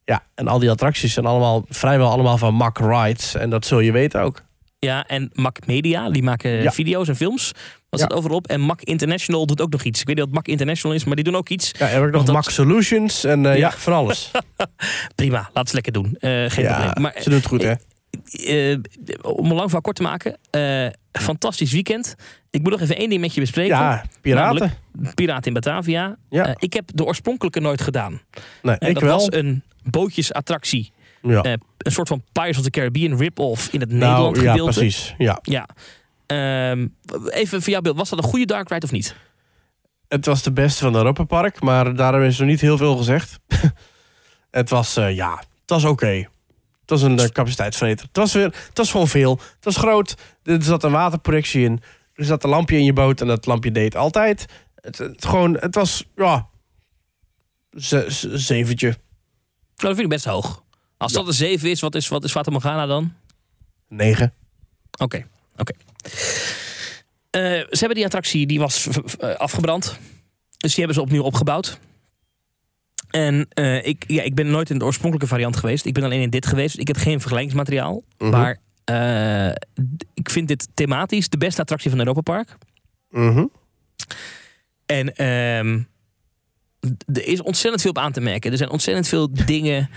[0.04, 3.34] Ja, en al die attracties zijn allemaal, vrijwel allemaal van Mak Rides.
[3.34, 4.42] En dat zul je weten ook.
[4.80, 6.70] Ja, en Mac Media, die maken Ja.
[6.72, 7.52] video's en films.
[7.88, 8.06] Dat Ja.
[8.06, 8.46] staat overal op.
[8.46, 10.00] En Mac International doet ook nog iets.
[10.00, 11.70] Ik weet niet wat Mac International is, maar die doen ook iets.
[11.78, 13.58] Ja, heb ik nog dat- Mak Solutions en eh, ja.
[13.58, 13.70] Ja.
[13.70, 14.30] van alles.
[15.14, 16.16] Prima, laat ze lekker doen.
[16.18, 17.02] Eh, geen ja, probleem.
[17.02, 17.72] Maar ze doen het goed, hè?
[18.32, 18.78] eh,
[19.22, 20.38] om een lang verhaal kort te maken.
[21.12, 22.14] fantastisch weekend.
[22.50, 23.76] Ik moet nog even één ding met je bespreken.
[23.76, 24.72] Ja, piraten.
[25.14, 26.16] Piraten in Batavia.
[26.30, 26.54] Ja.
[26.58, 28.20] Ik heb de oorspronkelijke nooit gedaan.
[28.62, 29.12] nee, ik dat wel.
[29.16, 30.92] was een bootjesattractie.
[31.22, 31.42] Ja.
[31.42, 34.78] Eh, een soort van Pirates of the Caribbean rip-off in het nou, Nederland ja, gedeelte.
[34.80, 35.14] precies.
[35.18, 35.38] Ja.
[35.42, 35.68] Ja.
[36.26, 36.86] Ehm,
[37.28, 37.96] even voor jouw beeld.
[37.96, 39.14] Was dat een goede dark ride of niet?
[40.08, 43.38] Het was de beste van Europa Park, maar daarom is er niet heel veel gezegd.
[44.50, 46.28] het was, eh, ja, het was oké.
[46.80, 48.06] Het was een uh, capaciteitsvreter.
[48.06, 49.30] Het was, weer, het was gewoon veel.
[49.54, 50.14] Het was groot.
[50.42, 51.80] Er zat een waterprojectie in.
[52.14, 54.46] Er zat een lampje in je boot en dat lampje deed altijd.
[54.74, 56.48] Het, het, gewoon, het was, ja,
[57.76, 58.86] ze, ze- zeventje.
[58.86, 58.96] Nou,
[59.76, 60.62] dat vind ik best hoog.
[60.98, 63.12] Als dat een 7 is, wat is, wat is Fata Morgana dan?
[63.88, 64.32] Negen.
[64.98, 65.26] Oké,
[65.56, 65.72] oké.
[67.30, 68.88] Eh, ze hebben die attractie, die was
[69.18, 69.98] eh, afgebrand.
[70.56, 71.78] Dus die hebben ze opnieuw opgebouwd.
[73.10, 75.84] En eh, ik, ja, ik ben nooit in de oorspronkelijke variant geweest.
[75.84, 76.78] Ik ben alleen in dit geweest.
[76.78, 78.02] Ik heb geen vergelijkingsmateriaal.
[78.18, 78.30] Mhm.
[78.30, 78.58] Maar
[80.14, 82.56] ik vind dit thematisch de beste attractie van Europa Park.
[83.10, 83.46] Mhm.
[84.86, 85.82] En ehm,
[87.12, 88.50] er is ontzettend veel op aan te merken.
[88.50, 89.90] Er zijn ontzettend veel dingen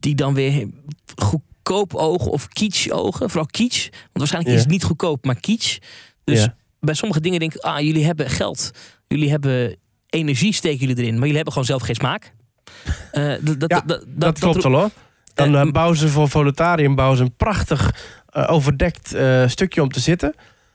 [0.00, 0.68] die dan weer
[1.16, 3.30] goedkoop ogen of kitsch ogen.
[3.30, 3.88] Vooral kitsch.
[3.90, 5.78] Want waarschijnlijk is het niet goedkoop, maar kitsch.
[6.24, 6.48] Dus
[6.80, 8.70] bij sommige dingen denk ik, ah, jullie hebben geld.
[9.06, 9.76] Jullie hebben
[10.08, 11.10] energie steken jullie erin.
[11.10, 12.32] Maar jullie hebben gewoon zelf geen smaak.
[13.12, 14.90] Eh, dat, Ja, dat, dat, klopt wel hoor.
[15.34, 17.94] Dan Eh, eh, bouwen ze voor Volutarium bouwen ze een prachtig
[18.32, 20.34] overdekt stukje om te zitten.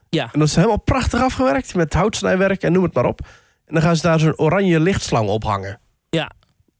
[0.09, 0.29] Ja.
[0.31, 3.19] En dat is helemaal prachtig afgewerkt met houtsnijwerk en noem het maar op.
[3.65, 5.79] En dan gaan ze daar zo'n oranje lichtslang ophangen.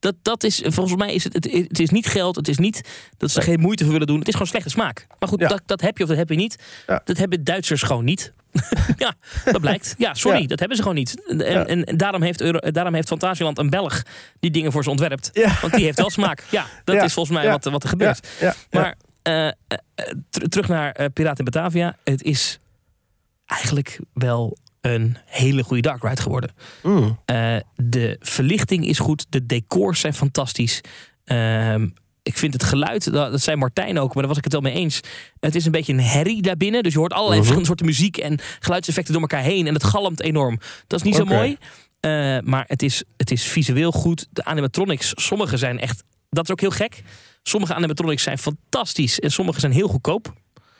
[0.04, 2.36] Dat, dat is, volgens mij is het, het, het is niet geld.
[2.36, 4.20] Het is niet dat ze geen moeite voor willen doen.
[4.20, 5.08] Het is gewoon slechte smaak.
[5.20, 5.47] Maar goed, Ja.
[5.47, 6.56] dat, dat heb je of dat heb je niet.
[6.88, 7.01] Ja.
[7.06, 8.32] Dat hebben Duitsers gewoon niet.
[8.97, 9.14] ja,
[9.45, 9.95] dat blijkt.
[9.97, 10.47] Ja, sorry, Ja.
[10.47, 11.28] dat hebben ze gewoon niet.
[11.28, 11.66] En, Ja.
[11.66, 14.01] en, en daarom, heeft Euro, daarom heeft Fantasieland een Belg
[14.39, 15.30] die dingen voor ze ontwerpt.
[15.34, 15.58] Ja.
[15.62, 16.43] Want die heeft wel smaak.
[16.49, 18.28] Ja, dat is volgens mij wat, wat er gebeurt.
[18.72, 19.54] Maar eh, eh,
[19.95, 21.97] eh, ter- terug naar Piraten in Batavia.
[22.04, 22.60] Het is
[23.45, 24.58] eigenlijk wel
[24.91, 26.51] een hele goede dark ride geworden.
[26.84, 27.19] Mm.
[27.25, 29.25] Eh, de verlichting is goed.
[29.29, 30.81] De decors zijn fantastisch.
[31.25, 31.88] Ehm,
[32.23, 34.73] ik vind het geluid, dat zei Martijn ook, maar daar was ik het wel mee
[34.73, 34.99] eens.
[35.39, 36.84] Het is een beetje een herrie daarbinnen.
[36.84, 37.47] Dus je hoort allerlei Mhm.
[37.47, 39.67] verschillende soorten muziek en geluidseffecten door elkaar heen.
[39.67, 40.59] En het galmt enorm.
[40.88, 41.57] Dat is niet zo mooi.
[41.99, 44.27] Eh, maar het is, het is visueel goed.
[44.31, 46.03] De animatronics, sommige zijn echt...
[46.29, 47.03] Dat is ook heel gek.
[47.43, 50.34] Sommige animatronics zijn fantastisch en sommige zijn heel goedkoop.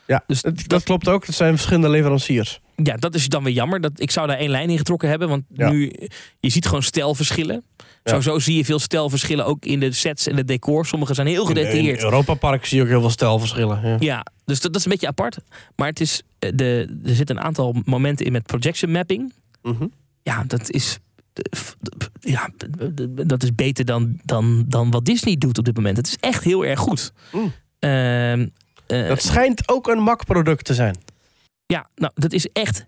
[0.06, 1.26] Ja, Dus dat, dat- klopt ook.
[1.26, 2.60] Het zijn verschillende leveranciers.
[2.76, 3.80] Ja, dat is dan weer jammer.
[3.80, 5.28] Dat, ik zou daar één lijn in getrokken hebben.
[5.28, 5.70] Want Ja.
[5.70, 5.92] nu,
[6.40, 7.64] je ziet gewoon stijlverschillen.
[8.04, 10.86] Sowieso zie je veel stijlverschillen ook in de sets en de decor.
[10.86, 12.02] Sommige zijn heel In gedetailleerd.
[12.02, 13.80] Europa Park zie je ook heel veel stijlverschillen.
[13.88, 13.96] Ja.
[14.00, 15.36] Ja, dus dat, dat is een beetje apart.
[15.76, 19.32] Maar het is, eh, de, er zitten een aantal momenten in met projection mapping.
[19.62, 19.86] Mhm.
[20.22, 20.98] Ja, dat is,
[22.20, 22.50] ja,
[23.26, 25.96] dat is beter dan, dan, dan wat Disney doet op dit moment.
[25.96, 27.12] Het is echt heel erg goed.
[27.32, 27.52] Mm.
[27.78, 28.46] Ehm,
[28.86, 30.96] eh, Dat schijnt ook een Mac-product te zijn.
[31.66, 32.84] Ja, nou, dat is echt,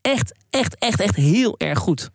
[0.00, 2.10] echt, echt, echt, echt heel erg goed.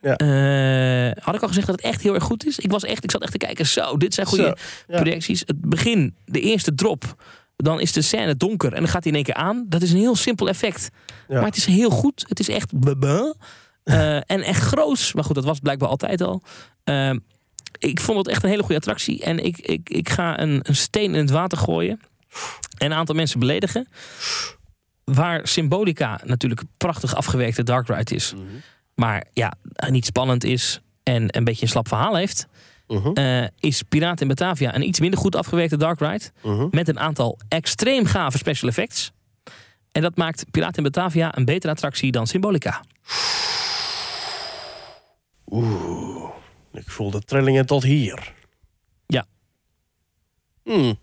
[0.00, 0.16] Ja.
[0.16, 2.58] Eh, had ik al gezegd dat het echt heel erg goed is?
[2.58, 3.66] Ik was echt, ik zat echt te kijken.
[3.66, 5.00] Zo, dit zijn goede ja.
[5.00, 5.40] projecties.
[5.40, 7.22] Het begin, de eerste drop.
[7.56, 9.64] Dan is de scène donker en dan gaat hij in één keer aan.
[9.68, 10.88] Dat is een heel simpel effect.
[11.28, 11.34] Ja.
[11.34, 12.24] Maar het is heel goed.
[12.28, 12.72] Het is echt.
[13.84, 15.10] Eh, en echt groot.
[15.14, 16.42] Maar goed, dat was blijkbaar altijd al.
[16.84, 17.18] Ehm,
[17.78, 19.22] ik vond het echt een hele goede attractie.
[19.22, 22.00] En ik, ik, ik ga een, een steen in het water gooien.
[22.78, 23.88] En een aantal mensen beledigen.
[25.04, 28.34] Waar Symbolica natuurlijk een prachtig afgewerkte dark ride is.
[28.94, 29.52] Maar ja,
[29.88, 30.80] niet spannend is.
[31.02, 32.46] En een beetje een slap verhaal heeft.
[32.86, 33.12] Mhm.
[33.12, 36.30] eh, is Piraten in Batavia een iets minder goed afgewerkte dark ride.
[36.42, 36.66] Mhm.
[36.70, 39.12] Met een aantal extreem gave special effects.
[39.92, 42.80] En dat maakt Piraten in Batavia een betere attractie dan Symbolica.
[45.50, 46.30] Oeh,
[46.72, 48.32] ik voel de trillingen tot hier.
[49.06, 49.26] Ja.
[50.62, 50.98] Hmm.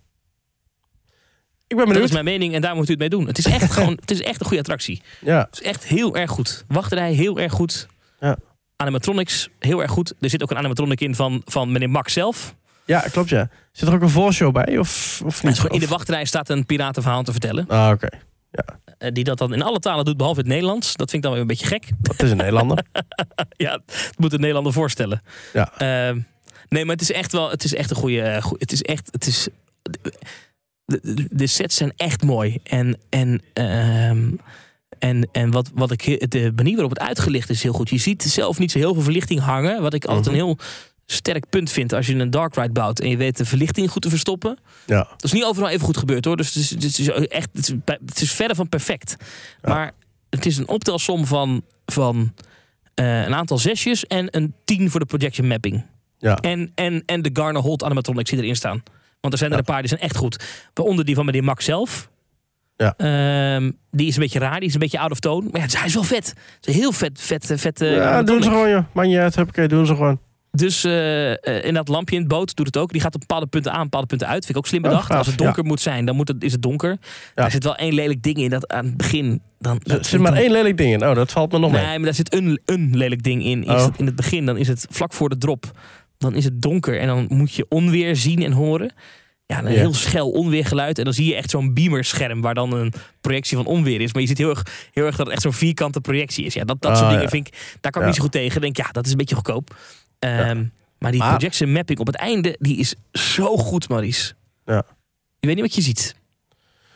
[1.72, 3.28] Ik ben Dat is mijn mening en daar moet u het mee doen.
[3.28, 5.02] Het is echt gewoon, het is echt een goede attractie.
[5.20, 5.48] Ja.
[5.50, 6.64] Het is echt heel erg goed.
[6.68, 7.88] Wachtrij heel erg goed.
[8.20, 8.38] Ja.
[8.76, 10.14] Animatronics heel erg goed.
[10.20, 12.56] Er zit ook een animatronic in van, van meneer Max zelf.
[12.86, 13.50] ja, klopt ja.
[13.72, 14.78] Zit er ook een voorshow bij?
[14.78, 15.64] Of, of niet?
[15.70, 17.68] in de wachtrij staat een piratenverhaal te vertellen.
[17.68, 18.08] Ah, oké.
[18.98, 20.96] eh, die dat dan in alle talen doet, behalve het Nederlands.
[20.96, 21.90] Dat vind ik dan weer een beetje gek.
[22.02, 22.84] Dat is een Nederlander.
[23.58, 25.22] ja, het moet een Nederlander voorstellen.
[25.54, 25.72] Ja.
[25.78, 26.20] Ehm,
[26.70, 29.08] nee, maar het is echt wel, het is echt een goede, eh, het is echt,
[29.12, 29.48] het is,
[31.32, 32.58] de, sets zijn echt mooi.
[32.64, 34.32] En, en, ehm,
[35.00, 37.90] en, en wat, wat ik, de manier waarop het uitgelicht is heel goed.
[37.90, 39.82] Je ziet zelf niet zo heel veel verlichting hangen.
[39.82, 40.36] Wat ik altijd Mhm.
[40.36, 40.58] een heel
[41.06, 44.02] sterk punt vind als je een dark ride bouwt en je weet de verlichting goed
[44.02, 44.58] te verstoppen.
[44.86, 44.98] Ja.
[45.10, 46.38] Dat is niet overal even goed gebeurd hoor.
[46.38, 49.16] Dus het is, het is echt, het is, bij- het is verre van perfect.
[49.62, 49.92] Maar
[50.30, 52.34] het is een optelsom van, van
[52.94, 55.86] eh, een aantal zesjes en een tien voor de projection mapping.
[56.18, 56.36] Ja.
[56.36, 58.84] En, en, en de Garner Holt animatronics die erin staan.
[59.22, 59.64] Want er zijn er Ja.
[59.68, 60.44] een paar die zijn echt goed.
[60.74, 62.10] Waaronder die van meneer Max zelf.
[62.76, 62.94] Ja.
[62.98, 65.50] Ehm, die is een beetje raar, die is een beetje out of tone.
[65.52, 66.28] Maar ja, hij is wel vet.
[66.28, 68.84] Het is een heel vet, vet, vet, vet eh, ja, doen ze gewoon, joh.
[68.94, 70.20] Man, je uit, oké, doen ze gewoon.
[70.52, 72.92] Dus eh, eh, in dat lampje in het boot doet het ook.
[72.92, 74.38] Die gaat op bepaalde punten aan, bepaalde punten uit.
[74.46, 75.12] Vind ik ook slim bedacht.
[75.12, 76.98] Als het donker moet zijn, dan moet het, is het donker.
[77.36, 79.42] Daar zit wel één lelijk ding in dat aan het begin.
[79.60, 81.08] Dan, Er zit vind maar ik dan- één lelijk ding in.
[81.10, 81.86] Oh, dat valt me nog mee.
[81.86, 83.64] Nee, maar daar zit een, een lelijk ding in.
[83.64, 83.88] Is Oh.
[83.98, 85.72] in het begin, dan is het vlak voor de drop.
[86.22, 88.94] Dan is het donker en dan moet je onweer zien en horen.
[89.46, 89.78] Ja, een Ja.
[89.78, 90.98] heel schel onweergeluid.
[90.98, 94.14] En dan zie je echt zo'n beamerscherm waar dan een projectie van onweer is.
[94.14, 96.54] Maar je ziet heel erg, heel erg dat het echt zo'n vierkante projectie is.
[96.54, 97.30] Ja, dat, dat Ah, soort dingen ja.
[97.30, 98.56] vind ik, daar kan ik niet zo goed tegen.
[98.56, 99.76] Ik denk, ja, dat is een beetje goedkoop.
[100.20, 100.64] Ehm,
[101.00, 104.34] Maar die Maar- projection mapping op het einde, die is zo goed, Maurice.
[104.66, 104.84] Ja.
[105.40, 106.16] Je weet niet wat je ziet.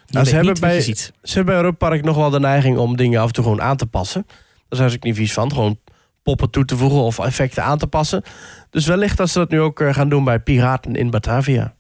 [0.08, 0.82] Nou, ze hebben bij-.
[0.82, 3.86] Ze hebben bij nog wel de neiging om dingen af en toe gewoon aan te
[3.86, 4.26] passen.
[4.28, 5.52] Daar zijn ze ook niet vies van.
[5.54, 5.80] Gewoon
[6.26, 8.24] poppen toe te voegen of effecten aan te passen.
[8.70, 11.74] Dus wellicht dat ze dat nu ook eh, gaan doen bij Piraten in Batavia.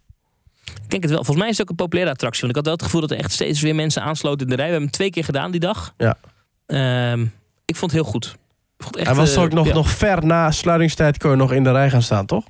[0.63, 1.23] Ik denk het wel.
[1.23, 2.41] Volgens mij is het ook een populaire attractie.
[2.41, 4.55] Want ik had wel het gevoel dat er echt steeds weer mensen aansloten in de
[4.55, 4.65] rij.
[4.65, 5.93] We hebben hem twee keer gedaan die dag.
[5.97, 6.17] Ja.
[6.65, 7.21] Ehm,
[7.65, 8.35] ik vond het heel goed.
[8.77, 9.73] Echt, en was eh, ook nog, ja.
[9.73, 12.43] nog ver na sluitingstijd kon je nog in de rij gaan staan, toch?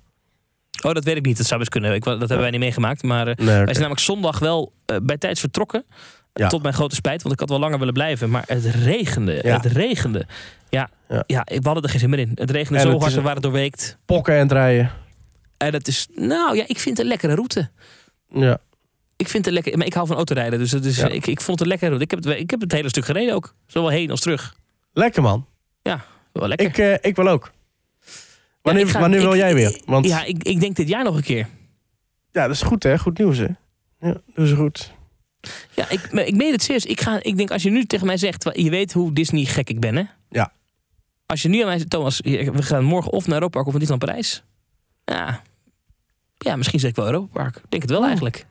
[0.82, 1.38] Oh, dat weet ik niet.
[1.38, 1.94] Dat zou best kunnen.
[1.94, 3.04] Ik, dat hebben wij niet meegemaakt.
[3.04, 4.74] Maar eh, Nee, wij zijn namelijk zondag wel
[5.04, 5.86] bij tijds vertrokken.
[6.40, 6.48] Ja.
[6.48, 7.22] Tot mijn grote spijt.
[7.22, 8.30] Want ik had wel langer willen blijven.
[8.30, 9.40] Maar het regende.
[9.44, 9.56] Ja.
[9.62, 10.26] Het regende.
[10.70, 11.24] Ja, Ja.
[11.28, 11.44] ja.
[11.46, 12.32] we hadden er geen zin meer in.
[12.36, 13.14] Het regende En zo het hard.
[13.14, 13.98] We waren doorweekt.
[14.06, 14.92] Pokken en het rijden.
[15.58, 16.08] En het is...
[16.16, 17.70] Nou ja, ik vind het een lekkere route.
[18.30, 18.58] Ja.
[19.16, 19.78] Ik vind het lekker.
[19.78, 20.60] Maar ik hou van autorijden.
[20.60, 21.08] Dus, is, Ja.
[21.08, 22.04] ik, ik vond het een lekkere route.
[22.06, 23.56] Ik heb het, ik heb het hele stuk gereden ook.
[23.68, 24.56] Zowel heen als terug.
[24.94, 25.46] Lekker man.
[26.32, 26.68] Wel lekker.
[26.68, 27.52] Ik, eh, ik wil ook.
[28.62, 29.82] Wanneer, Ja, ga- wanneer wil jij weer?
[29.86, 30.18] Want ja.
[30.20, 31.48] Ja, ik, ik denk dit jaar nog een keer.
[32.32, 32.98] dat is goed hè.
[32.98, 33.48] Goed nieuws hè.
[34.00, 34.94] Ja, dat is goed.
[35.76, 36.86] Ja, ik, ik meen het serieus.
[36.86, 39.70] Ik, ga, ik denk als je nu tegen mij zegt, je weet hoe Disney gek
[39.70, 40.04] ik ben, hè?
[40.30, 40.52] Ja.
[41.26, 43.72] Als je nu aan mij zegt, Thomas, we gaan morgen of naar Europa Park of
[43.72, 44.44] naar Disneyland Parijs.
[45.06, 45.42] Ja,
[46.38, 47.56] ja misschien zeg ik wel Europa Park.
[47.56, 48.06] Ik denk het wel Oh.
[48.06, 48.46] eigenlijk.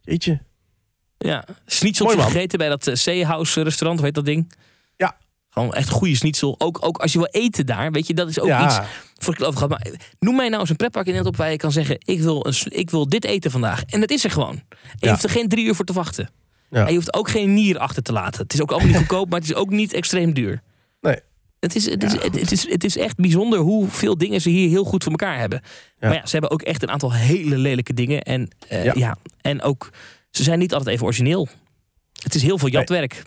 [0.00, 0.40] Jeetje.
[1.18, 1.44] Ja,
[2.16, 2.30] man.
[2.30, 4.52] gegeten bij dat eh, Seahouse restaurant, weet dat ding?
[5.58, 5.64] Ja.
[5.66, 6.54] Gewoon echt goede schnitzel.
[6.58, 8.64] Ook, ook als je wil eten daar, weet je, dat is ook ja.
[8.66, 8.88] iets
[9.18, 9.68] voor ik over gehad.
[9.68, 9.86] Maar
[10.18, 12.54] noem mij nou eens een pretpark in op waar je kan zeggen: ik wil, een,
[12.64, 13.82] ik wil dit eten vandaag.
[13.84, 14.54] En dat is er gewoon.
[14.54, 15.10] En je Ja.
[15.10, 16.30] hoeft er geen drie uur voor te wachten.
[16.70, 16.80] Ja.
[16.82, 18.42] En je hoeft ook geen nier achter te laten.
[18.42, 20.62] Het is ook allemaal niet goedkoop, maar het is ook niet extreem duur.
[21.00, 21.16] Nee.
[21.60, 24.68] Het is, het, is, het, het is, het is echt bijzonder hoeveel dingen ze hier
[24.68, 25.60] heel goed voor elkaar hebben.
[25.62, 26.08] Ja.
[26.08, 28.22] Maar ja, ze hebben ook echt een aantal hele lelijke dingen.
[28.22, 28.92] En, eh, Ja.
[28.96, 29.16] ja.
[29.40, 29.90] en ook,
[30.30, 31.48] ze zijn niet altijd even origineel.
[32.22, 33.22] Het is heel veel jatwerk.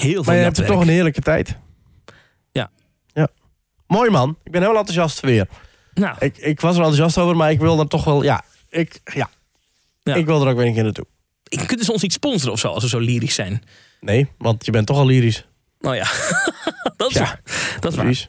[0.00, 1.56] Heel veel Maar je hebt er toch een heerlijke tijd.
[2.52, 2.70] Ja.
[3.06, 3.28] Ja.
[3.86, 4.36] Mooi man.
[4.44, 5.48] Ik ben heel enthousiast weer.
[5.94, 8.22] Nou, Ik, ik was er enthousiast over, maar ik wil dan toch wel...
[8.22, 9.30] Ja, ik, ja.
[10.02, 10.14] Ja.
[10.14, 11.06] ik wil er ook weer een keer naartoe.
[11.66, 13.62] kunnen ze ons niet sponsoren of zo als we zo lyrisch zijn?
[14.00, 15.46] Nee, want je bent toch al lyrisch.
[15.80, 16.06] Nou ja,
[16.96, 17.20] dat is Ja.
[17.22, 17.40] waar.
[17.80, 18.28] Dat is waar.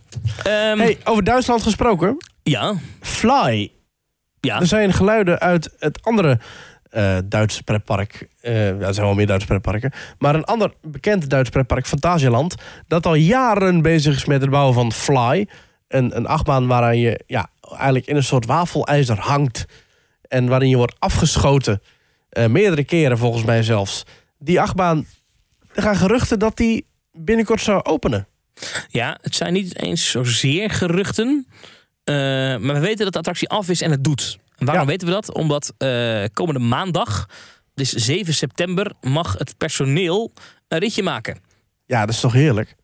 [0.69, 2.17] Ehm, Hey, over Duitsland gesproken.
[2.43, 3.71] Ja, Fly.
[4.39, 4.59] ja.
[4.59, 6.39] Er zijn geluiden uit het andere
[6.95, 8.27] eh Duitse pretpark.
[8.41, 9.91] Er zijn wel meer Duitse pretparken.
[10.19, 12.55] Maar een ander bekend Duits pretpark, Fantasialand...
[12.87, 15.47] dat al jaren bezig is met het bouwen van Fly.
[15.87, 19.65] Een, een achtbaan waaraan je ja, eigenlijk in een soort wafelijzer hangt.
[20.27, 21.81] En waarin je wordt afgeschoten.
[22.29, 24.03] Eh, meerdere keren volgens mij zelfs.
[24.37, 25.05] Die achtbaan,
[25.73, 28.27] er gaan geruchten dat die binnenkort zou openen.
[28.87, 31.47] Ja, het zijn niet eens zozeer geruchten.
[32.05, 34.37] maar we weten dat de attractie af is en het doet.
[34.57, 34.89] En waarom Ja.
[34.89, 35.33] weten we dat?
[35.33, 37.25] Omdat eh, komende maandag,
[37.73, 40.33] dus 7 september, mag het personeel
[40.67, 41.37] een ritje maken.
[41.85, 42.75] Ja, dat is toch heerlijk.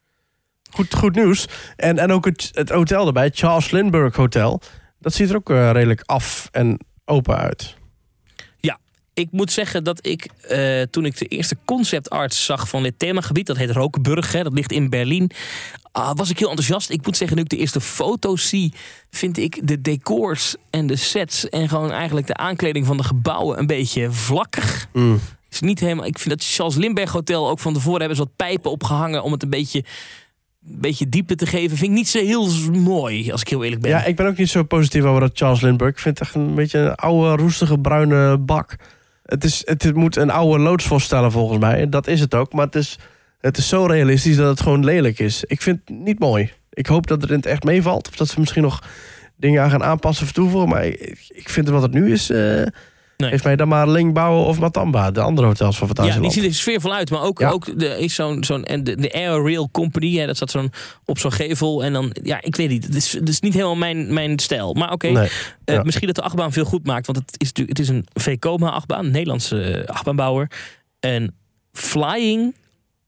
[0.71, 1.45] Goed, goed nieuws.
[1.75, 4.61] En, en ook het, het hotel erbij, Charles Lindbergh Hotel.
[4.99, 7.75] Dat ziet er ook eh, redelijk af en open uit.
[9.13, 12.99] Ik moet zeggen dat ik, eh, toen ik de eerste concept art zag van dit
[12.99, 15.31] themagebied, dat heet Rokenburg, hè, dat ligt in Berlijn,
[15.91, 16.89] ah, was ik heel enthousiast.
[16.89, 18.73] Ik moet zeggen, nu ik de eerste foto's zie,
[19.09, 23.59] vind ik de decors en de sets en gewoon eigenlijk de aankleding van de gebouwen
[23.59, 24.87] een beetje vlakkig.
[24.93, 25.19] Mm.
[25.49, 26.05] Is niet helemaal.
[26.05, 29.31] Ik vind dat Charles Lindbergh Hotel ook van tevoren hebben ze wat pijpen opgehangen om
[29.31, 29.83] het een beetje,
[30.67, 31.77] een beetje diepte te geven.
[31.77, 33.91] Vind ik niet zo heel mooi, als ik heel eerlijk ben.
[33.91, 35.93] Ja, ik ben ook niet zo positief over dat Charles Lindbergh.
[35.93, 38.75] Ik vind het echt een beetje een oude, roestige, bruine bak.
[39.31, 41.89] Het, is, het moet een oude loods voorstellen volgens mij.
[41.89, 42.53] Dat is het ook.
[42.53, 42.99] Maar het is,
[43.39, 45.43] het is zo realistisch dat het gewoon lelijk is.
[45.43, 46.51] Ik vind het niet mooi.
[46.69, 48.07] Ik hoop dat het in het echt meevalt.
[48.07, 48.83] Of dat ze misschien nog
[49.35, 50.69] dingen aan gaan aanpassen of toevoegen.
[50.69, 52.31] Maar ik, ik vind wat het nu is...
[53.29, 55.11] Heeft mij dan maar Lingbouwen of Matamba.
[55.11, 56.33] De andere hotels van Ja, Fantasieland.
[56.33, 57.09] die ziet er sfeervol uit.
[57.09, 57.49] Maar ook, Ja.
[57.49, 60.71] ook de, is zo'n, zo'n, en de, de Air Rail Company, hè, dat staat zo'n,
[61.05, 61.83] op zo'n gevel.
[61.83, 62.85] En dan, ja, ik weet niet.
[62.85, 64.73] Het is, het is niet helemaal mijn, mijn stijl.
[64.73, 65.29] Maar oké, Nee.
[65.65, 65.83] eh, ja.
[65.83, 67.05] misschien dat de achtbaan veel goed maakt.
[67.05, 70.51] Want het is, natuurlijk- het is een VCOMA-achtbaan, een Nederlandse eh, achtbaanbouwer.
[70.99, 71.35] En
[71.71, 72.55] Flying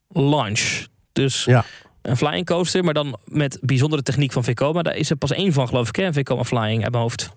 [0.09, 0.85] Launch.
[1.13, 1.65] Dus Ja.
[2.01, 4.81] een flying coaster, maar dan met bijzondere techniek van VCOMA.
[4.81, 6.13] Daar is er pas één van, geloof ik, hè?
[6.13, 7.29] VCOMA Flying uit mijn hoofd.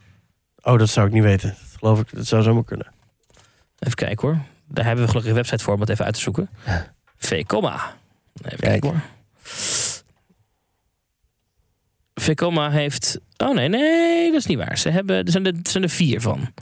[0.67, 1.49] Oh, dat zou ik niet weten.
[1.49, 2.15] Dat geloof ik.
[2.15, 2.87] Dat zou zomaar kunnen.
[3.79, 4.39] Even kijken hoor.
[4.69, 6.49] Daar hebben we gelukkig een website voor om het even uit te zoeken.
[7.17, 7.95] Vcoma.
[8.43, 8.61] Even Kijk.
[8.61, 9.01] kijken hoor.
[12.15, 13.21] Vcoma heeft...
[13.37, 14.79] Oh nee, nee, dat is niet waar.
[14.79, 16.53] Ze hebben, er, zijn er, er zijn er vier van.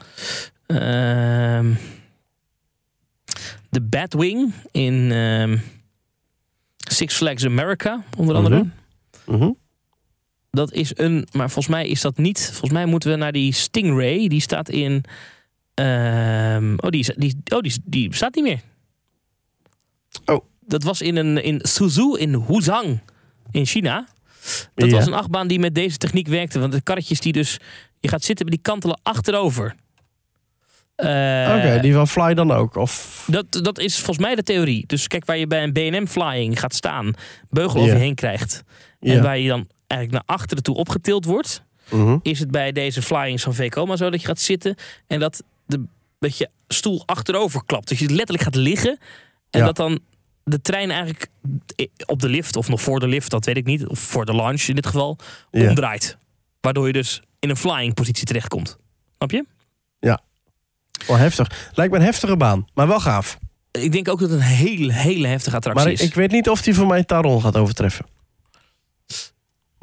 [0.66, 1.74] Ehm,
[3.70, 5.56] de Batwing in ehm,
[6.76, 8.70] Six Flags America, onder andere.
[9.24, 9.36] Mhm.
[9.36, 9.52] Mhm.
[10.54, 12.46] Dat is een, maar volgens mij is dat niet.
[12.50, 14.28] Volgens mij moeten we naar die Stingray.
[14.28, 15.04] Die staat in.
[15.74, 18.60] ehm, oh, die, die, oh die, die bestaat niet meer.
[20.24, 20.44] Oh.
[20.60, 23.00] Dat was in, een, in Suzhou in Huzhang
[23.50, 24.06] in China.
[24.74, 24.96] Dat Ja.
[24.96, 26.58] was een achtbaan die met deze techniek werkte.
[26.58, 27.58] Want de karretjes die dus.
[28.00, 29.74] Je gaat zitten, die kantelen achterover.
[30.94, 32.76] Eh, Oké, die van Fly dan ook?
[32.76, 33.24] Of...
[33.30, 34.86] dat, dat is volgens mij de theorie.
[34.86, 37.12] Dus kijk, waar je bij een BNM Flying gaat staan,
[37.50, 38.62] beugel over je heen krijgt.
[39.00, 42.18] En waar je dan eigenlijk naar achteren toe opgetild wordt Mhm.
[42.22, 44.74] is het bij deze flyings van VCOMA zo dat je gaat zitten
[45.06, 45.84] en dat, de,
[46.18, 47.88] dat je stoel achterover klapt.
[47.88, 48.98] Dus je letterlijk gaat liggen
[49.50, 49.66] en Ja.
[49.66, 49.98] dat dan
[50.44, 51.26] de trein eigenlijk
[52.06, 54.34] op de lift of nog voor de lift, dat weet ik niet, of voor de
[54.34, 55.18] launch in dit geval,
[55.50, 55.68] Ja.
[55.68, 56.16] omdraait.
[56.60, 58.76] Waardoor je dus in een flying positie terechtkomt.
[59.16, 59.44] Snap je?
[61.06, 61.70] Wel heftig.
[61.74, 63.38] Lijkt me een heftige baan, maar wel gaaf.
[63.70, 66.00] Ik denk ook dat het een hele, hele heftige attractie Maar is.
[66.00, 68.06] ik, ik weet niet of die voor mij Taron gaat overtreffen.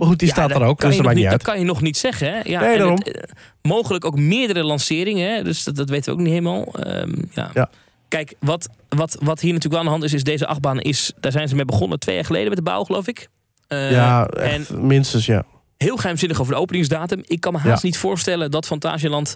[0.02, 1.82] Maar goed, die Ja, staat er ook, dus dat maakt niet Dat kan je nog
[1.82, 2.28] niet zeggen.
[2.34, 2.39] Hè?
[2.43, 2.95] Ja, Nee, en daarom.
[2.95, 3.32] het, eh,
[3.62, 5.34] mogelijk ook meerdere lanceringen.
[5.36, 5.43] Hè?
[5.43, 6.66] Dus dat, dat weten we ook niet helemaal.
[6.74, 7.49] Ehm, ja.
[7.54, 7.70] Ja.
[8.08, 11.12] Kijk, wat, wat, wat hier natuurlijk wel aan de hand is, is deze achtbaan is...
[11.20, 13.28] Daar zijn ze mee begonnen twee jaar geleden met de bouw, geloof ik.
[13.68, 15.43] Eh, Ja, en minstens ja.
[15.78, 17.22] heel geheimzinnig over de openingsdatum.
[17.26, 19.36] Ik kan me haast niet voorstellen dat Fantasieland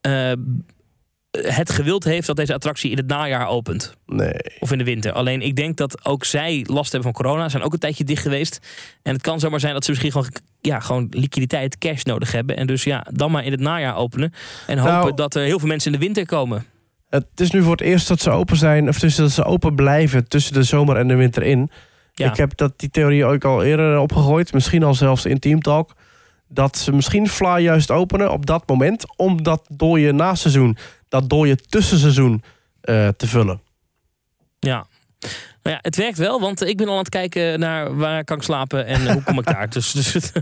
[0.00, 0.32] eh,
[1.42, 3.94] het gewild heeft dat deze attractie in het najaar opent.
[4.06, 4.36] Nee.
[4.58, 5.12] Of in de winter.
[5.12, 7.48] Alleen ik denk dat ook zij last hebben van corona.
[7.48, 8.66] Zijn ook een tijdje dicht geweest.
[9.02, 10.28] En het kan zomaar zijn dat ze misschien gewoon,
[10.60, 12.56] ja, gewoon liquiditeit, cash nodig hebben.
[12.56, 14.32] En dus ja, dan maar in het najaar openen.
[14.66, 16.64] En hopen Nou- dat er heel veel mensen in de winter komen.
[17.08, 19.74] Het is nu voor het eerst dat ze open zijn, of tussen dat ze open
[19.74, 21.70] blijven tussen de zomer en de winter in.
[22.12, 22.30] Ja.
[22.30, 25.94] Ik heb dat, die theorie ook al eerder opgegooid, misschien al zelfs in Team Talk.
[26.48, 30.76] Dat ze misschien Fly juist openen op dat moment, om dat dooie naseizoen,
[31.08, 32.42] dat dooie tussenseizoen
[32.80, 33.60] eh, te vullen.
[34.58, 34.86] Ja.
[35.62, 38.36] Nou ja, het werkt wel, want ik ben al aan het kijken naar waar kan
[38.36, 39.68] ik slapen en hoe kom ik daar.
[39.76, 40.32] Dus, dus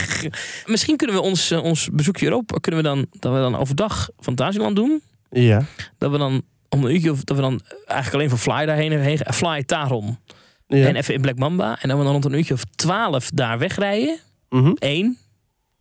[0.66, 4.08] misschien kunnen we ons, eh, ons bezoekje Europa, kunnen we dan, dat we dan overdag
[4.18, 5.02] Fantasieland doen.
[5.30, 5.64] Ja.
[5.98, 9.00] Dat we dan om een uurtje of dat we dan eigenlijk alleen van Fly daarheen
[9.00, 10.18] heen, Fly Taron.
[10.66, 10.86] Ja.
[10.86, 11.78] En even in Black Mamba.
[11.80, 14.18] En dan we dan rond een uurtje of twaalf daar wegrijden.
[14.48, 14.72] Mhm.
[14.78, 15.18] Eén,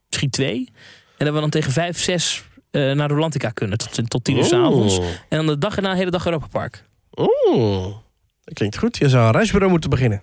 [0.09, 0.69] misschien twee.
[1.17, 3.77] En dat we dan tegen vijf, zes eh, naar Rolantica kunnen.
[3.77, 4.97] Tot, tot tien uur s'avonds.
[4.97, 5.07] Oeh.
[5.07, 6.83] En dan de dag erna de hele dag Europa Park.
[7.15, 7.95] Oeh.
[8.43, 8.97] Dat klinkt goed.
[8.97, 10.21] Je zou een reisbureau moeten beginnen.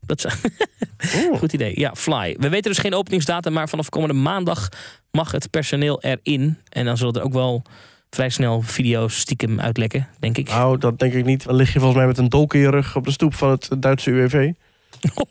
[0.00, 0.34] Dat is
[1.16, 1.38] Oeh.
[1.38, 1.80] goed idee.
[1.80, 2.36] Ja, Fly.
[2.38, 4.68] We weten dus geen openingsdatum, maar vanaf komende maandag
[5.10, 6.58] mag het personeel erin.
[6.68, 7.62] En dan zullen er ook wel
[8.10, 10.48] vrij snel video's stiekem uitlekken, denk ik.
[10.48, 11.44] Nou, dat denk ik niet.
[11.44, 13.50] Dan lig je volgens mij met een dolk in je rug op de stoep van
[13.50, 14.52] het Duitse UWV.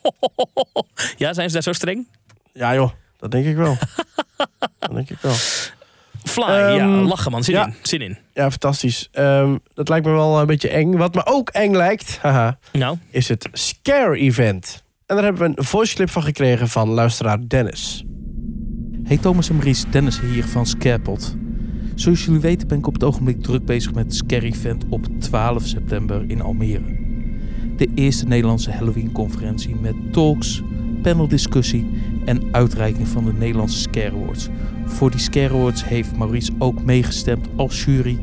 [1.17, 2.07] Ja, zijn ze daar zo streng?
[2.53, 3.77] Ja joh, dat denk ik wel.
[4.79, 5.35] dat denk ik wel.
[6.27, 7.43] Fly, Ehm, ja, lachen man.
[7.43, 7.65] Zin ja.
[7.65, 8.17] in, zin in.
[8.33, 9.07] Ja, fantastisch.
[9.11, 10.95] Ehm, dat lijkt me wel een beetje eng.
[10.97, 14.83] Wat me ook eng lijkt, haha, Nou, is het Scare Event.
[15.05, 18.03] En daar hebben we een voice clip van gekregen van luisteraar Dennis.
[19.03, 21.35] Hey Thomas en Maurice, Dennis hier van Scarepot.
[21.95, 25.05] Zoals jullie weten ben ik op het ogenblik druk bezig met het Scare Event op
[25.19, 26.95] 12 september in Almere.
[27.77, 30.61] De eerste Nederlandse Halloween conferentie met talks,
[31.01, 31.89] paneldiscussie
[32.25, 34.47] en uitreiking van de Nederlandse Scare Awards.
[34.87, 38.19] Voor die Scare Awards heeft Maurice ook meegestemd als jury.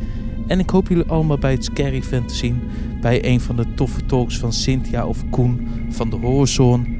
[0.47, 2.61] En ik hoop jullie allemaal bij het Scare Event te zien
[3.01, 6.99] bij een van de toffe talks van Cynthia of Koen van de Horizon.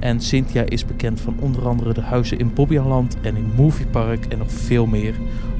[0.00, 4.24] En Cynthia is bekend van onder andere de huizen in Bobbejaanland en in Movie Park
[4.24, 5.14] en nog veel meer.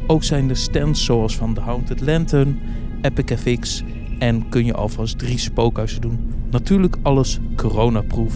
[0.07, 2.59] Ook zijn er stands zoals van The Haunted Lantern,
[3.01, 3.85] Epic FX
[4.19, 6.19] en kun je alvast drie spookhuizen doen.
[6.51, 8.35] Natuurlijk alles coronaproof.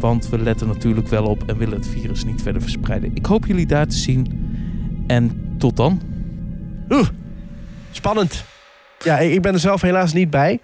[0.00, 3.10] Want we letten natuurlijk wel op en willen het virus niet verder verspreiden.
[3.14, 4.48] Ik hoop jullie daar te zien.
[5.06, 6.00] En tot dan.
[6.88, 7.08] Oeh,
[7.90, 8.44] spannend.
[9.04, 10.58] Ja, ik ben er zelf helaas niet bij.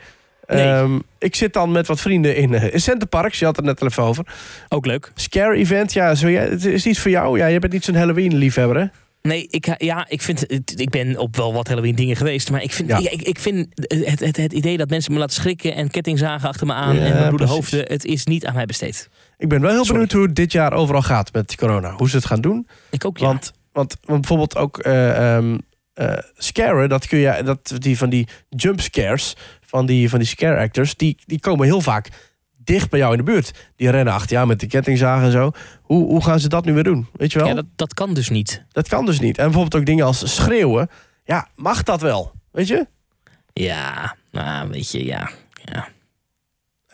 [0.47, 0.63] Nee.
[0.73, 3.39] Ehm, ik zit dan met wat vrienden in, uh, in Centerparks.
[3.39, 4.27] Je had het net al even over.
[4.69, 5.11] ook leuk.
[5.15, 7.39] Scare Event, ja, zo, ja, het is iets voor jou.
[7.39, 8.87] Ja, je bent niet zo'n Halloween-liefhebber, hè?
[9.23, 10.47] Nee, ik, ja, ik, vind,
[10.81, 12.51] ik ben op wel wat Halloween dingen geweest.
[12.51, 12.99] Maar ik vind, Ja.
[12.99, 15.75] ik, ik vind het, het, het idee dat mensen me laten schrikken...
[15.75, 17.55] en kettingzagen achter me aan Ja, en mijn bloede precies.
[17.55, 17.85] hoofden...
[17.93, 19.09] het is niet aan mij besteed.
[19.39, 19.93] Ik ben wel heel Sorry.
[19.93, 21.93] benieuwd hoe het dit jaar overal gaat met corona.
[21.93, 22.69] Hoe ze het gaan doen.
[22.91, 23.27] Ik ook, ja.
[23.27, 25.57] Want, want, want bijvoorbeeld ook eh ehm
[25.97, 30.29] eh, scaren, dat kun je, dat, die van die jump scares, van die, van die
[30.29, 32.09] scare actors, die, die komen heel vaak
[32.57, 33.53] dicht bij jou in de buurt.
[33.77, 35.51] Die rennen achter jou met de kettingzagen en zo.
[35.83, 37.07] Hoe, hoe gaan ze dat nu weer doen?
[37.13, 37.49] Weet je wel?
[37.49, 37.65] ja, dat...
[37.65, 38.65] dat, dat kan dus niet.
[38.89, 39.39] kan dus niet.
[39.39, 40.91] En bijvoorbeeld ook dingen als schreeuwen.
[41.25, 42.33] Ja, mag dat wel?
[42.53, 42.87] Weet je?
[43.53, 45.31] Ja, nou, weet je, ja.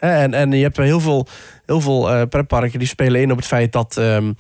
[0.08, 1.26] En, en je hebt heel veel,
[1.66, 4.32] heel veel eh pretparken die spelen in op het feit dat, ehm,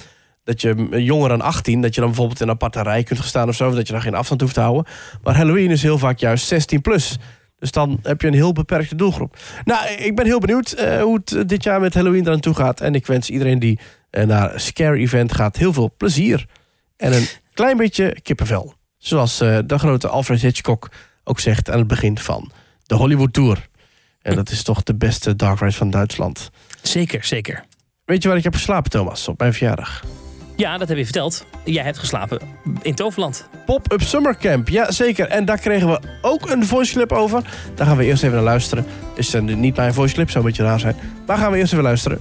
[0.44, 3.28] dat je jonger dan 18, dat je dan bijvoorbeeld in een aparte rij kunt gaan
[3.28, 4.84] staan of zo, of dat je dan geen afstand hoeft te houden.
[5.22, 7.18] Maar Halloween is heel vaak juist 16 plus.
[7.58, 9.36] Dus dan heb je een heel beperkte doelgroep.
[9.64, 12.54] Nou, ik ben heel benieuwd eh, hoe het eh, dit jaar met Halloween eraan toe
[12.54, 12.80] gaat.
[12.80, 13.78] En ik wens iedereen die
[14.10, 16.46] naar Scare Event gaat heel veel plezier.
[16.96, 18.74] En een klein beetje kippenvel.
[18.98, 20.90] Zoals de grote Alfred Hitchcock
[21.24, 22.52] ook zegt aan het begin van
[22.86, 23.70] de Hollywood Tour.
[24.22, 26.50] En dat is toch de beste dark ride van Duitsland.
[26.82, 27.64] Zeker, zeker.
[28.04, 30.04] Weet je waar ik heb geslapen, Thomas, op mijn verjaardag?
[30.56, 31.46] Ja, dat heb je verteld.
[31.64, 32.40] Jij hebt geslapen
[32.82, 33.48] in Toverland.
[33.66, 35.28] Pop-up Summer Camp, ja zeker.
[35.28, 37.42] En daar kregen we ook een voice clip over.
[37.74, 38.86] Daar gaan we eerst even naar luisteren.
[39.14, 40.96] Is uh, niet mijn voice clip, zou een beetje raar zijn.
[41.26, 42.20] Maar gaan we eerst even luisteren.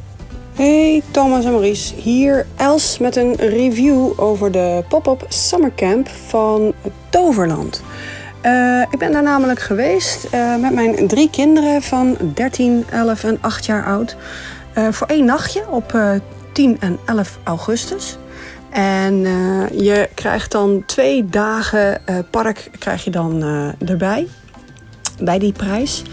[0.56, 6.74] Hey Thomas en Maurice, hier Els met een review over de pop-up summercamp van
[7.10, 7.84] Toverland.
[8.42, 13.38] Eh, ik ben daar namelijk geweest eh, met mijn drie kinderen van 13, 11 en
[13.42, 14.16] 8 jaar oud.
[14.74, 16.12] eh, voor één nachtje op eh,
[16.54, 18.18] 10 en 11 augustus.
[18.70, 19.20] En
[19.72, 23.44] je krijgt dan twee dagen park krijg je dan
[23.86, 24.28] erbij.
[25.20, 26.04] Bij die prijs.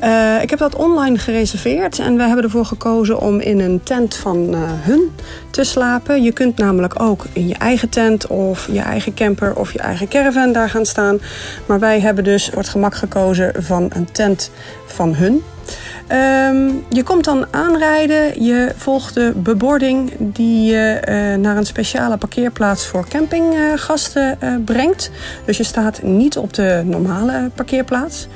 [0.00, 4.16] Eh, ik heb dat online gereserveerd en we hebben ervoor gekozen om in een tent
[4.16, 5.10] van eh, hun
[5.50, 6.22] te slapen.
[6.22, 10.08] Je kunt namelijk ook in je eigen tent of je eigen camper of je eigen
[10.08, 11.18] caravan daar gaan staan.
[11.66, 14.50] Maar wij hebben dus voor het gemak gekozen van een tent
[14.86, 15.42] van hun.
[16.06, 22.16] Ehm, je komt dan aanrijden, je volgt de bebording die je eh, naar een speciale
[22.16, 25.10] parkeerplaats voor campinggasten brengt.
[25.44, 28.28] Dus je staat niet op de normale parkeerplaats.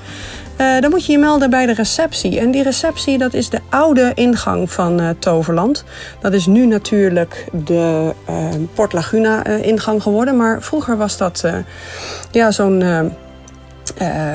[0.57, 2.39] Eh, dan moet je je melden bij de receptie.
[2.39, 5.85] En die receptie, dat is de oude ingang van eh, Toverland.
[6.21, 8.35] Dat is nu natuurlijk de eh,
[8.75, 10.37] Port Laguna ingang geworden.
[10.37, 11.45] Maar vroeger was dat
[12.31, 13.11] ja, zo'n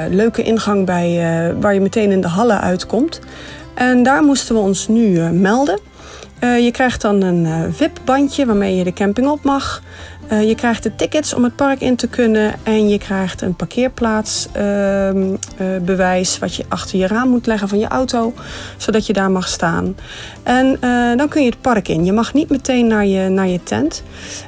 [0.10, 3.20] leuke ingang bij, waar je meteen in de hallen uitkomt.
[3.74, 5.80] En daar moesten we ons nu melden.
[6.40, 9.82] Je krijgt dan een VIP-bandje waarmee je de camping op mag.
[10.30, 13.56] Eh, je krijgt de tickets om het park in te kunnen en je krijgt een
[13.56, 18.34] parkeerplaatsbewijs wat je achter je raam moet leggen van je auto,
[18.78, 19.96] zodat je daar mag staan.
[20.50, 22.06] En eh, dan kun je het park in.
[22.06, 24.04] Je mag niet meteen naar je, naar je tent.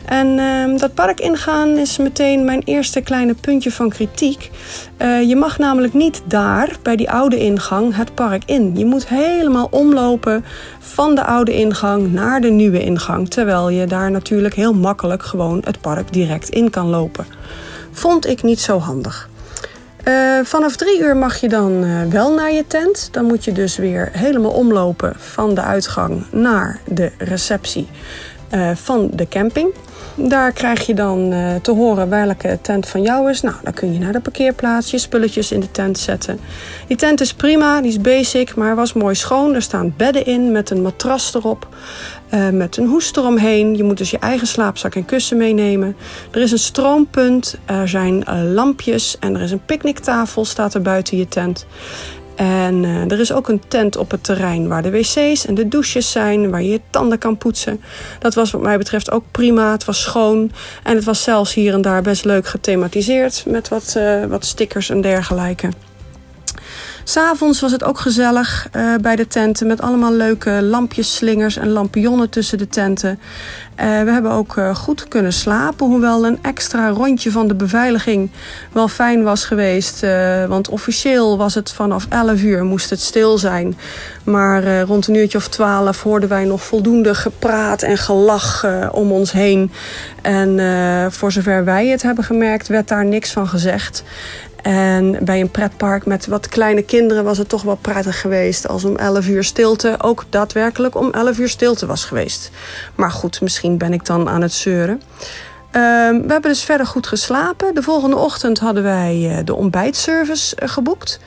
[0.05, 4.51] En ehm, dat park ingaan is meteen mijn eerste kleine puntje van kritiek.
[4.97, 8.71] Eh, je mag namelijk niet daar, bij die oude ingang, het park in.
[8.75, 10.45] Je moet helemaal omlopen
[10.79, 13.29] van de oude ingang naar de nieuwe ingang.
[13.29, 17.25] Terwijl je daar natuurlijk heel makkelijk gewoon het park direct in kan lopen.
[17.91, 19.29] Vond ik niet zo handig.
[20.03, 23.09] Eh, vanaf drie uur mag je dan eh, wel naar je tent.
[23.11, 27.87] Dan moet je dus weer helemaal omlopen van de uitgang naar de receptie
[28.49, 29.73] eh, van de camping.
[30.15, 33.41] Daar krijg je dan eh, te horen welke tent van jou is.
[33.41, 36.39] Nou, dan kun je naar de parkeerplaats je spulletjes in de tent zetten.
[36.87, 39.53] Die tent is prima, die is basic, maar was mooi schoon.
[39.55, 41.67] Er staan bedden in met een matras erop.
[42.29, 43.75] eh, met een hoest eromheen.
[43.75, 45.95] Je moet dus je eigen slaapzak en kussen meenemen.
[46.31, 50.81] Er is een stroompunt, er zijn eh, lampjes en er is een picknicktafel staat er
[50.81, 51.65] buiten je tent.
[52.35, 55.67] En eh, er is ook een tent op het terrein waar de wc's en de
[55.67, 57.81] douches zijn, waar je je tanden kan poetsen.
[58.19, 59.71] Dat was wat mij betreft ook prima.
[59.71, 60.51] Het was schoon
[60.83, 64.89] en het was zelfs hier en daar best leuk gethematiseerd met wat, eh, wat stickers
[64.89, 65.69] en dergelijke.
[67.03, 71.69] S'avonds was het ook gezellig eh, bij de tenten met allemaal leuke lampjes, slingers en
[71.69, 73.19] lampionnen tussen de tenten.
[73.75, 78.31] Eh, we hebben ook eh, goed kunnen slapen, hoewel een extra rondje van de beveiliging
[78.71, 79.99] wel fijn was geweest.
[80.47, 83.77] want officieel was het vanaf 11 uur moest het stil zijn.
[84.23, 89.31] Maar rond een uurtje of 12 hoorden wij nog voldoende gepraat en gelach om ons
[89.31, 89.71] heen.
[90.21, 90.59] En
[91.11, 94.03] voor zover wij het hebben gemerkt, werd daar niks van gezegd.
[94.61, 98.83] En bij een pretpark met wat kleine kinderen was het toch wel prettig geweest als
[98.83, 102.51] om 11 uur stilte ook daadwerkelijk om 11 uur stilte was geweest.
[102.95, 105.01] Maar goed, misschien ben ik dan aan het zeuren.
[105.71, 107.75] Ehm, we hebben dus verder goed geslapen.
[107.75, 111.19] De volgende ochtend hadden wij eh, de ontbijtservice eh, geboekt.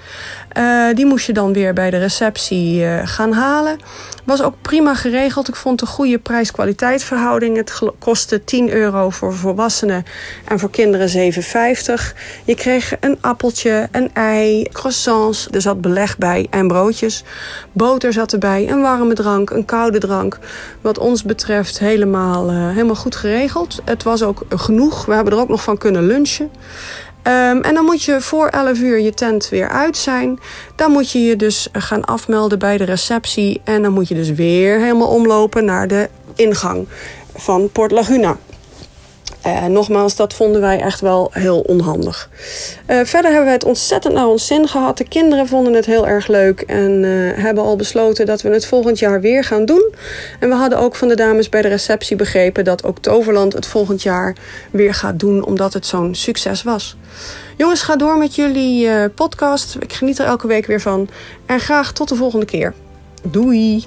[0.49, 3.79] Eh, die moest je dan weer bij de receptie gaan halen.
[4.25, 5.49] Was ook prima geregeld.
[5.49, 7.57] Ik vond een goede prijs-kwaliteit verhouding.
[7.57, 10.05] Het kostte 10 euro voor volwassenen
[10.45, 12.17] en voor kinderen 7,50.
[12.45, 15.49] Je kreeg een appeltje, een ei, croissants.
[15.51, 17.25] Er zat beleg bij en broodjes.
[17.73, 20.39] Boter zat erbij, een warme drank, een koude drank.
[20.81, 23.81] Wat ons betreft helemaal, eh, helemaal goed geregeld.
[23.85, 25.07] Het was ook genoeg.
[25.07, 26.51] We hebben er ook nog van kunnen lunchen.
[27.25, 30.41] Ehm, en dan moet je voor 11 uur je tent weer uit zijn.
[30.77, 33.61] Dan moet je je dus gaan afmelden bij de receptie.
[33.65, 36.87] En dan moet je dus weer helemaal omlopen naar de ingang
[37.35, 38.37] van Port Laguna.
[39.45, 42.31] Eh, nogmaals, dat vonden wij echt wel heel onhandig.
[42.87, 44.99] Eh, verder hebben we het ontzettend naar ons zin gehad.
[44.99, 48.67] De kinderen vonden het heel erg leuk en eh, hebben al besloten dat we het
[48.67, 49.95] volgend jaar weer gaan doen.
[50.41, 53.67] En we hadden ook van de dames bij de receptie begrepen dat ook Toverland het
[53.67, 54.37] volgend jaar
[54.71, 56.97] weer gaat doen, omdat het zo'n succes was.
[57.57, 59.77] Jongens, ga door met jullie podcast.
[59.81, 61.09] Ik geniet er elke week weer van.
[61.47, 62.75] En graag tot de volgende keer.
[63.23, 63.85] Doei!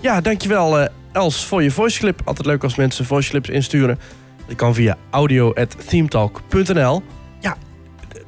[0.00, 2.20] Ja, dankjewel Els voor je voiceclip.
[2.24, 3.98] Altijd leuk als mensen voiceclips insturen.
[4.50, 7.02] Dat kan via audio.themetalk.nl.
[7.40, 7.56] Ja,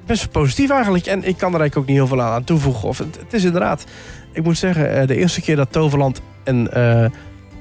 [0.06, 1.06] best positief eigenlijk.
[1.06, 2.88] En ik kan er eigenlijk ook niet heel veel aan toevoegen.
[2.88, 3.84] Of het, het is inderdaad,
[4.32, 7.04] ik moet zeggen, eh, de eerste keer dat Toverland een, eh,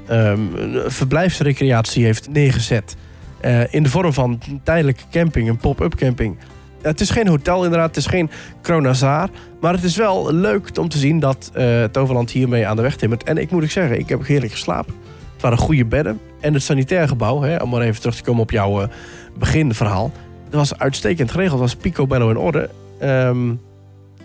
[0.07, 0.39] ehm,
[0.85, 2.95] verblijfsrecreatie heeft neergezet.
[3.41, 6.37] eh, in de vorm van tijdelijke camping, een pop-up camping.
[6.81, 8.29] Het is geen hotel inderdaad, het is geen
[8.61, 9.29] Kronazaar.
[9.61, 11.51] Maar het is wel leuk om te zien dat
[11.91, 13.23] Toverland hiermee aan de weg timmert.
[13.23, 14.93] En ik moet ik zeggen, ik heb heerlijk geslapen.
[15.33, 16.19] Het waren goede bedden.
[16.41, 18.87] En het sanitair gebouw, hè, om maar even terug te komen op jouw eh,
[19.37, 20.11] beginverhaal.
[20.49, 21.59] Dat was uitstekend geregeld.
[21.59, 22.69] Dat was picobello in orde.
[22.99, 23.47] Ehm,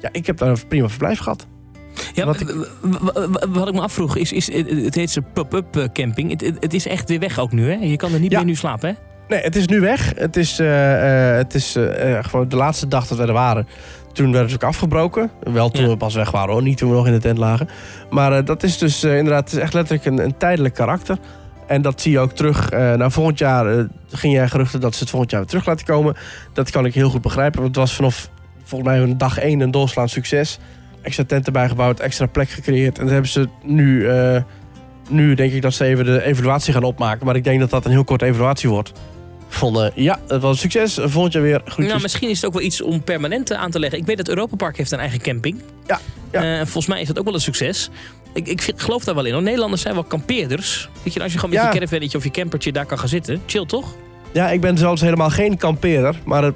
[0.00, 1.46] ja, ik heb daar een prima verblijf gehad.
[2.14, 2.68] Ja, Wat ik-
[3.48, 4.52] wat ik me afvroeg is, is
[4.84, 6.30] het heet ze pop-up eh, camping.
[6.30, 7.74] Het, het, is echt weer weg ook nu, hè?
[7.84, 8.36] Je kan er niet Ja.
[8.38, 8.94] meer nu slapen, hè?
[9.28, 10.12] Nee, het is nu weg.
[10.16, 11.76] Het is, eh, het is
[12.20, 13.66] gewoon de laatste dag dat we er waren.
[14.12, 15.30] Toen werd het ook afgebroken.
[15.42, 15.88] Wel toen Ja.
[15.88, 17.68] we pas weg waren hoor, niet toen we nog in de tent lagen.
[18.10, 21.18] Maar dat is dus inderdaad het is echt letterlijk een, een tijdelijk karakter.
[21.66, 22.68] En dat zie je ook terug.
[22.70, 25.66] eh nou, volgend jaar eh, ging jij geruchten dat ze het volgend jaar weer terug
[25.66, 26.16] laten komen.
[26.52, 27.60] Dat kan ik heel goed begrijpen.
[27.62, 28.30] Want het was vanaf
[28.64, 30.58] volgens mij een dag één een doorslaand succes.
[31.02, 32.96] Extra tent erbij gebouwd, extra plek gecreëerd.
[32.98, 34.08] En dat hebben ze nu...
[34.08, 34.42] eh,
[35.08, 37.26] nu denk ik dat ze even de evaluatie gaan opmaken.
[37.26, 38.92] Maar ik denk dat dat een heel korte evaluatie wordt.
[39.48, 40.98] Vonden, ja, het was een succes.
[41.02, 41.86] Volgend jaar weer groetjes.
[41.86, 43.98] Nou, misschien is het ook wel iets om permanent aan te leggen.
[43.98, 45.62] Ik weet dat Europa Park heeft een eigen camping.
[45.86, 46.00] Ja,
[46.32, 46.56] ja.
[46.64, 47.90] Volgens mij is dat ook wel een succes.
[48.36, 49.32] Ik, ik geloof daar wel in.
[49.32, 49.42] hoor.
[49.42, 50.88] Nederlanders zijn wel kampeerders.
[51.02, 51.66] Weet je, als je gewoon met Ja.
[51.68, 53.42] je caravannetje of je campertje daar kan gaan zitten.
[53.46, 53.94] Chill, toch?
[54.32, 56.20] Ja, ik ben zelfs helemaal geen kampeerder.
[56.24, 56.54] Maar het-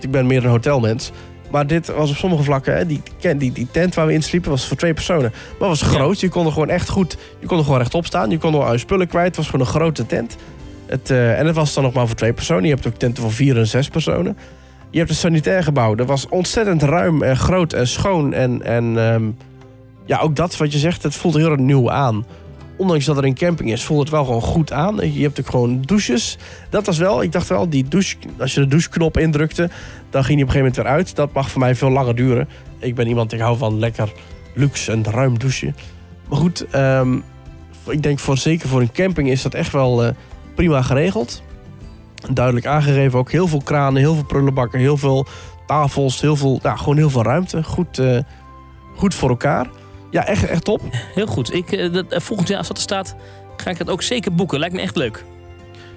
[0.00, 1.10] ik ben meer een hotelmens.
[1.50, 2.76] Maar dit was op sommige vlakken...
[2.76, 3.02] Hè, die,
[3.36, 5.32] die, die tent waar we in sliepen was voor twee personen.
[5.58, 6.20] Maar was groot.
[6.20, 7.16] Je kon er gewoon echt goed...
[7.40, 8.30] Je kon er gewoon rechtop staan.
[8.30, 9.26] Je kon er al je spullen kwijt.
[9.26, 10.36] Het was gewoon een grote tent.
[10.86, 12.64] Het, eh, en het was dan nog maar voor twee personen.
[12.64, 14.36] Je hebt ook tenten voor vier en zes personen.
[14.90, 15.94] Je hebt een sanitair gebouw.
[15.94, 18.32] Dat was ontzettend ruim en groot en schoon.
[18.32, 19.22] En, en ehm,
[20.04, 22.24] ja, ook dat wat je zegt, het voelt heel erg nieuw aan.
[22.76, 25.12] Ondanks dat er een camping is, voelt het wel gewoon goed aan.
[25.12, 26.38] Je hebt ook gewoon douches.
[26.70, 29.70] Dat was wel, ik dacht wel, die douche, als je de doucheknop indrukte,
[30.10, 31.16] dan ging die op een gegeven moment weer uit.
[31.16, 32.48] Dat mag voor mij veel langer duren.
[32.78, 34.12] Ik ben iemand, ik hou van lekker
[34.54, 35.76] luxe en ruim douchen.
[36.28, 37.18] Maar goed, ehm,
[37.86, 40.12] ik denk voor, zeker voor een camping is dat echt wel eh,
[40.54, 41.42] prima geregeld.
[42.30, 45.26] Duidelijk aangegeven ook heel veel kranen, heel veel prullenbakken, heel veel
[45.66, 47.62] tafels, heel veel, nou, gewoon heel veel ruimte.
[47.62, 48.18] Goed, eh,
[48.96, 49.66] goed voor elkaar.
[50.10, 50.80] Ja, echt, echt top.
[50.92, 51.54] Heel goed.
[51.54, 53.14] Ik, eh, dat, eh, volgend jaar, als dat er staat,
[53.56, 54.58] ga ik het ook zeker boeken.
[54.58, 55.24] Lijkt me echt leuk.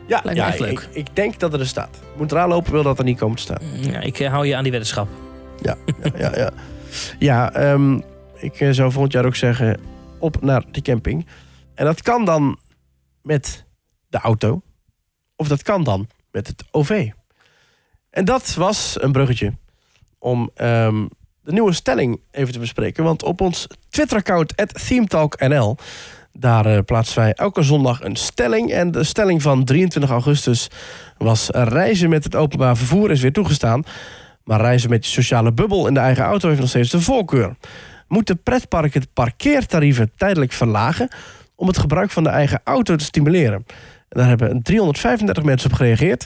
[0.07, 0.80] Ja, Lijkt me echt leuk.
[0.80, 1.99] Ik, ik denk dat het er staat.
[2.18, 3.61] Moet eraan lopen, wil dat er niet komen te staan.
[3.76, 5.07] Ja, ik eh, hou je aan die weddenschap.
[5.61, 6.35] Ja, ja, ja.
[6.35, 6.52] Ja,
[7.19, 7.99] ja ehm,
[8.35, 9.80] ik zou volgend jaar ook zeggen,
[10.19, 11.27] op naar die camping.
[11.76, 12.60] En dat kan dan
[13.22, 13.65] met
[14.07, 14.61] de auto.
[15.35, 17.10] Of dat kan dan met het OV.
[18.10, 19.53] En dat was een bruggetje
[20.19, 21.06] om ehm,
[21.44, 23.03] de nieuwe stelling even te bespreken.
[23.03, 24.53] Want op ons Twitter-account,
[24.88, 25.78] ThemeTalkNL...
[26.32, 28.72] daar eh, plaatsen wij elke zondag een stelling.
[28.72, 30.68] En de stelling van 23 augustus
[31.18, 31.49] was...
[31.52, 33.84] reizen met het openbaar vervoer is weer toegestaan...
[34.44, 37.56] Maar reizen met je sociale bubbel in de eigen auto heeft nog steeds de voorkeur.
[38.07, 41.15] Moeten pretparken de parkeertarieven tijdelijk verlagen
[41.56, 43.65] om het gebruik van de eigen auto te stimuleren?
[44.10, 46.26] En daar hebben 335 mensen op gereageerd.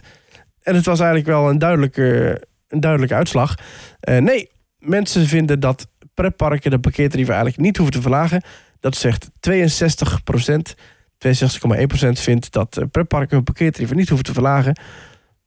[0.64, 3.56] En het was eigenlijk wel een duidelijke, een duidelijke uitslag.
[4.00, 4.50] Eh, nee,
[4.88, 8.44] mensen vinden dat pretparken de parkeertarieven eigenlijk niet hoeven te verlagen.
[8.80, 10.76] Dat zegt 62%
[11.18, 14.80] 62,1% vindt dat eh, pretparken hun parkeertarieven niet hoeven te verlagen.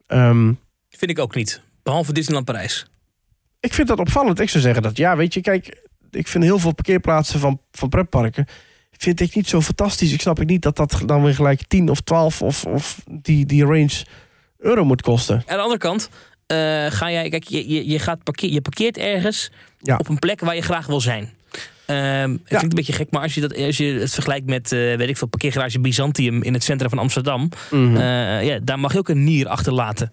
[0.07, 0.53] Ehm,
[0.89, 1.63] Vind ik ook niet.
[1.83, 2.87] Behalve Disneyland Parijs.
[3.61, 4.41] ik vind dat opvallend.
[4.41, 7.89] Ik zou zeggen dat, ja, weet je, kijk, ik vind heel veel parkeerplaatsen van, van
[7.89, 8.47] pretparken
[9.03, 10.13] vind ik niet zo fantastisch.
[10.13, 13.47] Ik snap ik niet dat dat dan weer gelijk 10 of 12 of, of die,
[13.47, 14.05] die range
[14.59, 15.37] euro moet kosten.
[15.47, 16.09] Aan de andere kant,
[16.91, 19.51] ga jij, kijk, je, je, je, gaat parkeer, je parkeert ergens
[19.81, 19.97] Ja.
[19.97, 21.33] op een plek waar je graag wil zijn.
[21.87, 24.73] Ehm, het klinkt een beetje gek, maar als je, dat, als je het vergelijkt met,
[24.73, 27.97] eh, weet ik veel, parkeergarage Byzantium in het centrum van Amsterdam, Mhm.
[27.97, 30.13] eh, ja, daar mag je ook een nier achterlaten.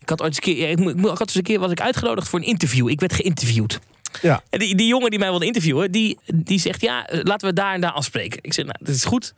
[0.00, 1.80] Ik had ooit eens een keer, ja, ik, ik, had eens een keer was ik
[1.80, 2.88] uitgenodigd voor een interview.
[2.88, 3.78] Ik werd geïnterviewd.
[4.22, 4.42] Ja.
[4.50, 7.54] En die, die jongen die mij wilde interviewen, die, die zegt: Ja, eh, laten we
[7.54, 8.38] daar en daar afspreken.
[8.42, 9.34] Ik zeg: Nou, dat is goed.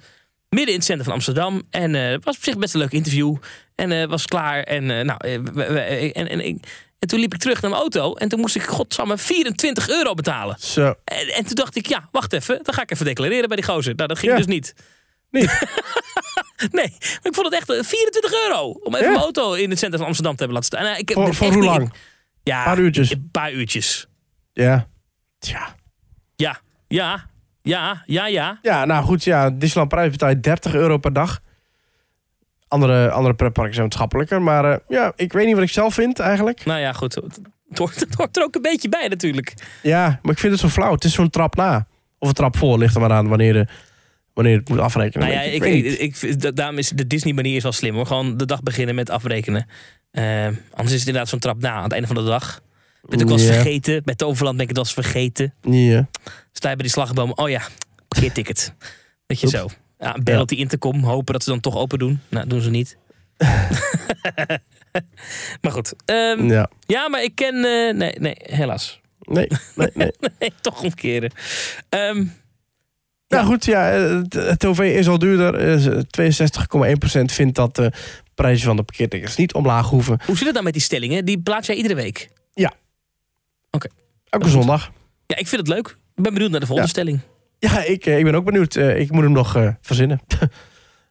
[0.48, 1.62] Midden in het centrum van Amsterdam.
[1.70, 3.36] En eh, het was op zich best een leuk interview.
[3.74, 4.62] En eh, was klaar.
[4.62, 6.40] En, eh, nou, en, en,
[6.98, 8.14] en toen liep ik terug naar mijn auto.
[8.14, 10.56] En toen moest ik, godsamme, 24 euro betalen.
[10.58, 10.94] Zo.
[11.04, 12.60] En, en toen dacht ik: Ja, wacht even.
[12.62, 13.94] Dan ga ik even declareren bij die gozer.
[13.94, 14.36] Nou, dat ging Ja.
[14.38, 14.74] dus niet.
[15.30, 15.44] Niet?
[16.78, 18.70] nee, maar ik vond het echt eh, 24 euro.
[18.70, 19.12] Om even Ja.
[19.12, 20.88] mijn auto in het centrum van Amsterdam te hebben laten staan.
[20.90, 21.92] Nou, ik Voor, hoe lang?
[22.42, 23.10] Ja, Een paar uurtjes.
[23.10, 24.06] Een paar uurtjes.
[24.52, 24.88] Ja.
[25.38, 25.76] Tja.
[26.36, 27.30] Ja, ja,
[27.68, 28.58] ja, ja, ja.
[28.62, 31.40] Ja, nou goed, ja, Disneyland Parijs betaal je 30 euro per dag.
[32.68, 34.42] Andere, andere pretparken zijn maatschappelijker.
[34.42, 36.64] Maar eh, ja, ik weet niet wat ik zelf vind eigenlijk.
[36.64, 37.14] Nou ja, goed.
[37.68, 39.54] Het hoort, het hoort er ook een beetje bij natuurlijk.
[39.82, 40.92] Ja, maar ik vind het zo flauw.
[40.92, 41.86] Het is zo'n trap na.
[42.18, 43.66] Of een trap voor, ligt er maar aan wanneer, de,
[44.34, 45.28] wanneer je het moet afrekenen.
[45.28, 45.64] Nou ja, ik,
[45.98, 48.06] ik, weet daarom is de Disney-manier is wel slim hoor.
[48.06, 49.66] Gewoon de dag beginnen met afrekenen.
[50.10, 52.60] Eh, anders is het inderdaad zo'n trap na aan het einde van de dag.
[53.02, 53.52] Ben ik ook wel eens Ja.
[53.54, 54.02] vergeten.
[54.04, 55.54] Bij Toverland ben ik het wel eens vergeten.
[55.62, 56.08] Ja.
[56.52, 57.32] Sta je bij die slagboom.
[57.34, 57.62] Oh ja,
[58.08, 58.72] parkeerticket.
[59.26, 59.68] Weet je zo.
[59.98, 61.02] Ja, bel op die intercom.
[61.04, 62.20] Hopen dat ze dan toch open doen.
[62.28, 62.96] Nou, doen ze niet.
[65.60, 65.94] maar goed.
[66.04, 66.70] Ehm, ja.
[66.86, 67.54] ja, maar ik ken...
[67.54, 69.00] eh, nee, nee, helaas.
[69.20, 70.10] Nee, nee, nee.
[70.38, 71.30] Nee, toch omkeren.
[71.88, 72.24] Ehm,
[73.28, 75.54] Nou goed, ja, het, het OV is al duurder.
[75.54, 76.02] Eh,
[77.20, 77.92] 62,1% vindt dat de
[78.34, 80.20] prijzen van de parkeertickets niet omlaag hoeven.
[80.26, 81.24] hoe zit het dan met die stellingen?
[81.24, 82.28] Die plaats jij iedere week.
[84.28, 84.90] Elke zondag.
[85.26, 85.88] Ja, ik vind het leuk.
[86.14, 87.20] Ik ben benieuwd naar de volgende stelling.
[87.58, 88.76] Ja, ik, eh, ik ben ook benieuwd.
[88.76, 90.20] Eh, ik moet hem nog eh, verzinnen.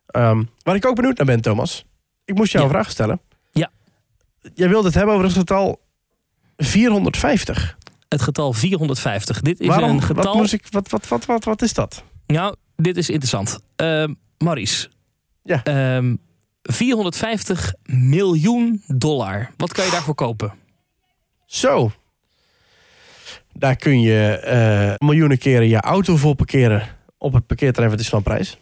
[0.07, 1.85] Ehm, waar ik ook benieuwd naar ben, Thomas.
[2.26, 2.69] Ik moest jou Ja.
[2.69, 3.22] een vraag stellen.
[3.52, 3.72] Ja.
[4.56, 5.80] Jij wilde het hebben over het getal
[6.57, 7.77] 450.
[8.10, 9.41] Het getal 450.
[9.41, 9.89] Dit is Waarom?
[9.89, 10.35] een Wat, getal...
[10.35, 12.03] moest ik, wat, wat, wat, wat, wat is dat?
[12.27, 13.60] Nou, dit is interessant.
[13.76, 14.89] Ehm Maurice.
[15.44, 15.64] Ja.
[15.64, 16.15] Ehm,
[16.61, 19.52] 450 miljoen dollar.
[19.57, 20.53] Wat kan je daarvoor kopen?
[21.45, 21.91] Zo.
[23.60, 28.24] Daar kun je eh, miljoenen keren je auto voor parkeren op het parkeerterrein van Disneyland
[28.26, 28.58] Prijs.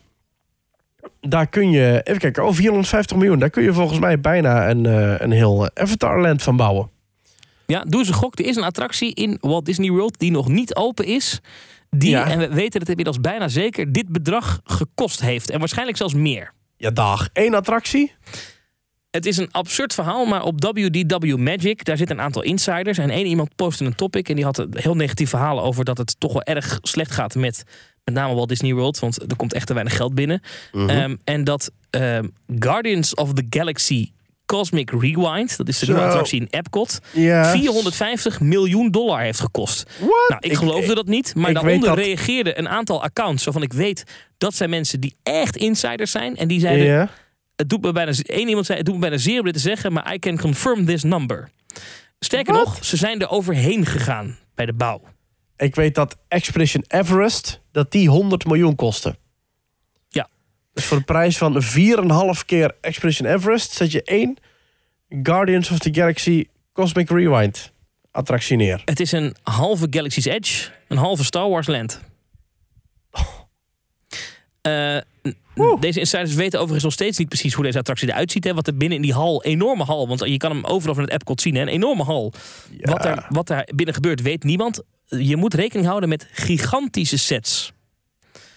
[1.21, 3.39] Daar kun je, even kijken, oh 450 miljoen.
[3.39, 6.89] Daar kun je volgens mij bijna een, eh, een heel Avatarland van bouwen.
[7.65, 8.39] Ja, doe eens een gok.
[8.39, 11.39] Er is een attractie in Walt Disney World die nog niet open is.
[11.89, 12.27] Die, Ja.
[12.29, 15.49] en we weten het inmiddels bijna zeker, dit bedrag gekost heeft.
[15.49, 16.51] En waarschijnlijk zelfs meer.
[16.77, 17.29] Ja, dag.
[17.33, 18.13] Eén attractie.
[19.15, 22.97] Het is een absurd verhaal, maar op WDW Magic, daar zitten een aantal insiders.
[22.97, 25.97] En één iemand postte een topic en die had een heel negatief verhaal over dat
[25.97, 27.63] het toch wel erg slecht gaat met
[28.03, 30.41] Met name Walt Disney World, want er komt echt te weinig geld binnen.
[30.71, 30.89] Mhm.
[30.89, 32.27] Ehm, en dat ehm,
[32.59, 34.09] Guardians of the Galaxy
[34.45, 37.51] Cosmic Rewind, dat is de nieuwe attractie in Epcot, ja.
[37.51, 39.89] 450 miljoen dollar heeft gekost.
[39.99, 40.09] What?
[40.29, 44.03] Nou, ik, geloofde dat niet, maar daaronder dat- reageerden een aantal accounts waarvan ik weet
[44.37, 46.35] dat zijn mensen die echt insiders zijn.
[46.37, 47.09] En die zeiden.
[47.55, 49.59] Het doet me bijna, één iemand zei, het doet me bijna zeer om dit te
[49.59, 51.49] zeggen, maar I can confirm this number.
[52.19, 55.01] Sterker nog, ze zijn er overheen gegaan bij de bouw.
[55.57, 59.15] Ik weet dat Expedition Everest, dat die 100 miljoen kostte.
[60.09, 60.29] Ja.
[60.73, 63.71] Dus voor de prijs van 4,5 keer Expedition Everest...
[63.71, 64.37] zet je één
[65.09, 67.73] Guardians of the Galaxy Cosmic Rewind
[68.15, 68.81] attractie neer.
[68.85, 71.99] Het is een halve Galaxy's Edge, een halve Star Wars Land.
[74.61, 74.97] Eh,
[75.79, 78.43] deze insiders weten overigens nog steeds niet precies hoe deze attractie eruit ziet.
[78.43, 81.03] Hè, wat er binnen in die hal, enorme hal, want je kan hem overal van
[81.03, 82.33] het Epcot zien, hè, een enorme hal.
[82.77, 82.91] Ja.
[82.91, 84.81] Wat, daar, wat daar binnen gebeurt, weet niemand.
[85.05, 87.73] Je moet rekening houden met gigantische sets.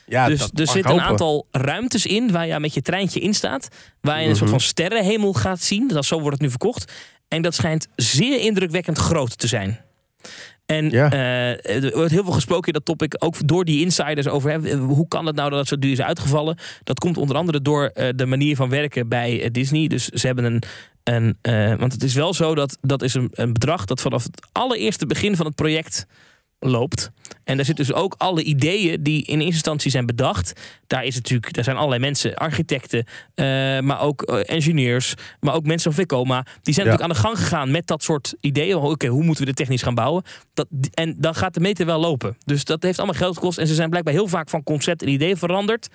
[0.06, 3.68] Ja, dus er zitten een aantal ruimtes in waar je met je treintje in staat.
[4.00, 4.58] Waar je een soort Mhm.
[4.58, 5.88] van sterrenhemel gaat zien.
[5.88, 6.92] Dat, zo wordt het nu verkocht.
[7.28, 9.80] En dat schijnt zeer indrukwekkend groot te zijn.
[10.68, 11.10] En Ja.
[11.10, 14.76] eh, er wordt heel veel gesproken in dat topic, ook door die insiders over hè,
[14.76, 16.58] hoe kan het nou dat het zo duur is uitgevallen.
[16.84, 19.86] Dat komt onder andere door eh, de manier van werken bij eh, Disney.
[19.86, 20.62] Dus ze hebben een.
[21.02, 21.36] een
[21.78, 25.06] want het is wel zo dat dat is een, een bedrag dat vanaf het allereerste
[25.06, 26.06] begin van het project
[26.60, 27.10] loopt.
[27.44, 30.52] En daar zitten dus ook alle ideeën die in eerste instantie zijn bedacht.
[30.86, 33.05] Daar, is natuurlijk, daar zijn allerlei mensen, architecten,
[33.35, 33.44] eh,
[33.80, 36.43] maar ook eh, engineers, maar ook mensen van Vekoma.
[36.62, 36.93] Die zijn Ja.
[36.93, 38.76] natuurlijk aan de gang gegaan met dat soort ideeën.
[38.76, 40.22] Oké, hoe moeten we dit technisch gaan bouwen?
[40.55, 42.36] Dat, en dan gaat de meter wel lopen.
[42.44, 43.59] Dus dat heeft allemaal geld gekost.
[43.59, 45.89] En ze zijn blijkbaar heel vaak van concept en idee veranderd.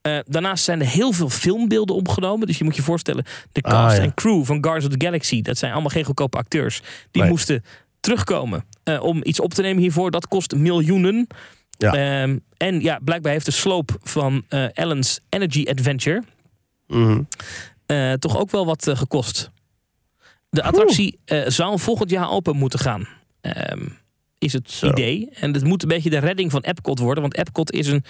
[0.00, 2.46] Eh, daarnaast zijn er heel veel filmbeelden opgenomen.
[2.46, 4.02] Dus je moet je voorstellen, de Ah, cast ja.
[4.02, 6.80] en crew van Guardians of the Galaxy, dat zijn allemaal geen goedkope acteurs.
[7.10, 7.30] Die Nee.
[7.30, 7.64] moesten
[8.08, 10.10] terugkomen eh, om iets op te nemen hiervoor.
[10.10, 11.26] Dat kost miljoenen.
[11.70, 11.92] Ja.
[11.92, 16.22] Ehm, en ja, blijkbaar heeft de sloop van eh Ellen's Energy Adventure
[16.86, 17.22] Mhm.
[17.86, 19.50] eh, toch ook wel wat gekost.
[20.50, 23.08] De attractie zou volgend jaar open moeten gaan.
[23.40, 23.86] Ehm,
[24.38, 24.88] is het Zo.
[24.88, 25.28] idee.
[25.34, 27.22] En het moet een beetje de redding van Epcot worden.
[27.22, 28.04] Want Epcot is een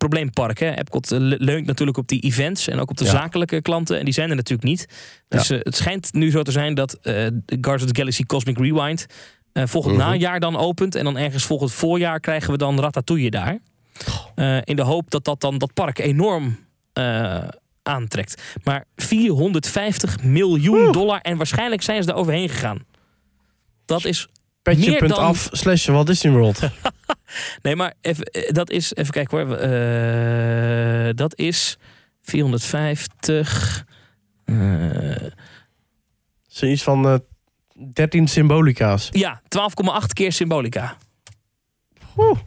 [0.00, 0.58] probleempark.
[0.58, 0.70] Hè?
[0.74, 3.10] Epcot eh, le- leunt natuurlijk op die events en ook op de Ja.
[3.10, 3.98] zakelijke klanten.
[3.98, 4.86] En die zijn er natuurlijk niet.
[5.28, 8.58] Dus eh, het schijnt nu zo te zijn dat de Guardians of the Galaxy Cosmic
[8.58, 9.06] Rewind
[9.52, 10.04] volgend Mhm.
[10.06, 10.94] najaar dan opent.
[10.94, 13.58] En dan ergens volgend voorjaar krijgen we dan Ratatouille daar.
[14.64, 16.58] In de hoop dat dat dan dat park enorm
[17.82, 18.42] aantrekt.
[18.64, 22.84] Maar 450 miljoen dollar en waarschijnlijk zijn ze er overheen gegaan.
[23.84, 24.28] Dat is
[24.62, 26.60] Petje Meer punt dan- slash Walt Disney World.
[27.62, 28.94] Nee, maar even, eh, dat is.
[28.94, 29.56] Even kijken hoor.
[29.56, 31.78] Eh, dat is
[32.22, 33.84] 450.
[34.44, 34.56] eh,
[36.48, 37.14] Zoiets van eh
[37.92, 39.08] 13 symbolica's.
[39.10, 40.96] ja, 12,8 keer symbolica.
[42.16, 42.38] Oeh.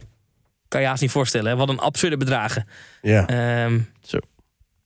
[0.68, 1.50] Kan je haast niet voorstellen.
[1.50, 1.56] Hè?
[1.56, 2.68] Wat een absurde bedragen.
[3.02, 3.26] Ja.
[3.26, 4.18] Ehm, Zo.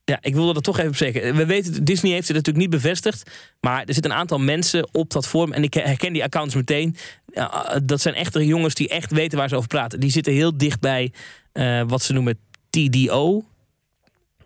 [0.09, 1.35] Ja, ik wilde dat toch even zeggen.
[1.37, 3.31] We weten, Disney heeft het natuurlijk niet bevestigd.
[3.61, 5.53] Maar er zitten een aantal mensen op dat forum.
[5.53, 6.97] En ik herken die accounts meteen.
[7.33, 10.01] Ja, dat zijn echte jongens die echt weten waar ze over praten.
[10.01, 11.13] Die zitten heel dicht bij
[11.53, 12.39] eh, wat ze noemen
[12.71, 13.45] TDO.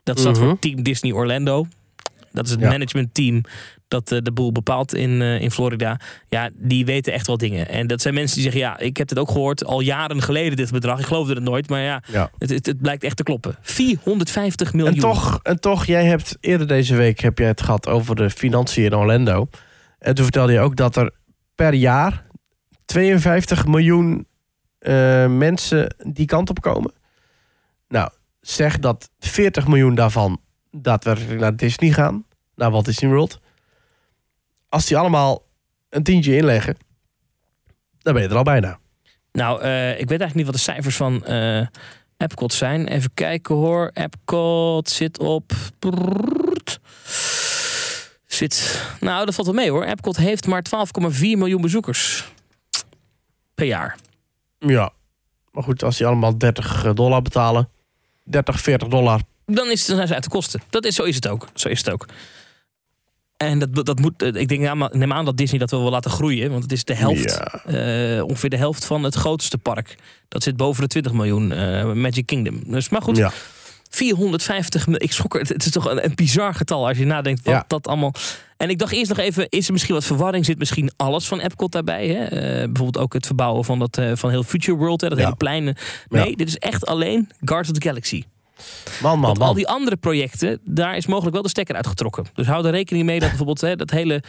[0.02, 0.44] Dat staat Mhm.
[0.44, 1.66] voor Team Disney Orlando.
[2.32, 2.68] Dat is het Ja.
[2.68, 3.40] managementteam
[3.92, 6.00] dat eh, de boel bepaalt in, eh, in Florida.
[6.28, 7.68] Ja, die weten echt wel dingen.
[7.68, 10.56] En dat zijn mensen die zeggen: Ja, ik heb het ook gehoord al jaren geleden,
[10.56, 10.98] dit bedrag.
[10.98, 12.30] Ik geloofde het nooit, maar ja, ja.
[12.38, 13.56] het, het, het blijkt echt te kloppen.
[13.60, 14.94] 450 miljoen.
[14.94, 18.30] En toch, en toch, jij hebt eerder deze week heb jij het gehad over de
[18.30, 19.48] financiën in Orlando.
[19.98, 21.10] En toen vertelde je ook dat er
[21.54, 22.26] per jaar
[22.84, 24.26] 52 miljoen
[24.78, 26.92] eh, mensen die kant op komen.
[27.88, 28.10] Nou,
[28.40, 30.40] zeg dat 40 miljoen daarvan
[30.70, 32.24] daadwerkelijk naar Disney gaan,
[32.54, 33.40] naar Walt Disney World.
[34.72, 35.46] Als die allemaal
[35.88, 36.76] een tientje inleggen,
[37.98, 38.78] dan ben je er al bijna.
[39.32, 41.66] Nou, eh, ik weet eigenlijk niet wat de cijfers van eh
[42.16, 42.88] Epcot zijn.
[42.88, 43.90] Even kijken hoor.
[43.94, 45.52] Epcot zit op.
[48.26, 48.82] Zit.
[49.00, 49.84] Nou, dat valt wel mee hoor.
[49.84, 52.32] Epcot heeft maar 12,4 miljoen bezoekers
[53.54, 53.98] per jaar.
[54.58, 54.92] Ja,
[55.50, 57.68] maar goed, als die allemaal 30 dollar betalen,
[58.24, 60.62] 30, 40 dollar Dan, is het, dan zijn ze uit de kosten.
[60.70, 61.48] Dat is, zo is het ook.
[61.54, 62.06] Zo is het ook.
[63.50, 65.80] En dat, dat moet, eh, ik denk, ja, maar neem aan dat Disney dat wel
[65.82, 66.50] wil laten groeien.
[66.50, 68.16] Want het is de helft, Ja.
[68.16, 69.94] eh, ongeveer de helft van het grootste park.
[70.28, 72.62] Dat zit boven de 20 miljoen, eh, Magic Kingdom.
[72.66, 73.32] Dus, maar goed, Ja.
[73.90, 75.04] 450 miljoen.
[75.04, 75.40] Ik schrok er.
[75.40, 77.64] Het is toch een, een bizar getal als je nadenkt wat Ja.
[77.66, 78.12] dat allemaal.
[78.56, 80.44] En ik dacht eerst nog even: is er misschien wat verwarring?
[80.44, 82.08] Zit misschien alles van Epcot daarbij?
[82.08, 82.26] Hè?
[82.68, 85.76] Bijvoorbeeld ook het verbouwen van dat van heel Future World, hè, dat hele plein.
[86.08, 88.22] Nee, dit is echt alleen Guardians of the Galaxy.
[89.02, 92.24] Man, man, Want al die andere projecten, daar is mogelijk wel de stekker uitgetrokken.
[92.34, 94.22] Dus hou er rekening mee dat bijvoorbeeld hè, dat hele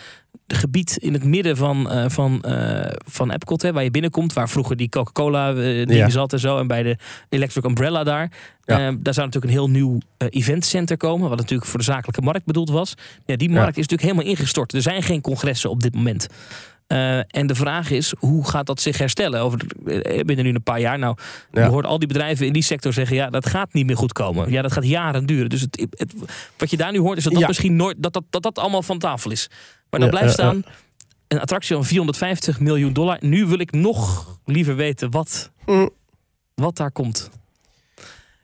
[0.47, 4.49] gebied in het midden van, eh van, eh, van Epcot, hè, waar je binnenkomt, waar
[4.49, 6.09] vroeger die Coca-Cola ding Ja.
[6.09, 6.97] zat en zo, en bij de
[7.29, 8.31] Electric Umbrella daar.
[8.65, 8.77] Ja.
[8.77, 9.97] daar zou natuurlijk een heel nieuw
[10.29, 12.93] eventcenter komen, wat natuurlijk voor de zakelijke markt bedoeld was.
[13.25, 14.73] Ja, die markt is natuurlijk helemaal ingestort.
[14.73, 16.27] Er zijn geen congressen op dit moment.
[16.93, 20.63] Eh, en de vraag is, hoe gaat dat zich herstellen over eh, binnen nu een
[20.63, 20.99] paar jaar?
[20.99, 21.17] Nou,
[21.51, 21.63] Ja.
[21.63, 24.13] je hoort al die bedrijven in die sector zeggen, ja, dat gaat niet meer goed
[24.13, 24.51] komen.
[24.51, 25.49] Ja, dat gaat jaren duren.
[25.49, 26.13] Dus het, het-
[26.57, 27.47] wat je daar nu hoort, is dat dat Ja.
[27.47, 29.47] misschien nooit, dat dat, dat dat allemaal van tafel is.
[29.89, 30.63] Maar dan Ja, blijft staan,
[31.27, 33.17] een attractie van 450 miljoen dollar.
[33.19, 35.89] Nu wil ik nog liever weten wat, Mm.
[36.55, 37.29] wat daar komt.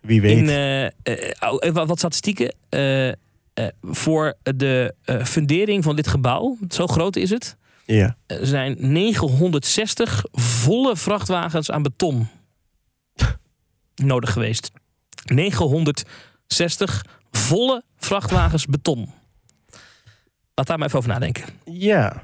[0.02, 0.38] Wie weet.
[0.38, 0.92] In, eh, eh,
[1.40, 2.56] oh, wat, statistieken.
[2.70, 3.16] Eh, eh,
[3.82, 7.58] voor de eh, fundering van dit gebouw, zo groot is het,
[7.96, 8.18] ja.
[8.26, 12.28] er zijn 960 volle vrachtwagens aan beton
[13.96, 14.72] nodig geweest.
[15.26, 19.10] 960 volle vrachtwagens beton.
[20.56, 21.44] Laat daar maar even over nadenken.
[21.66, 22.24] Ja.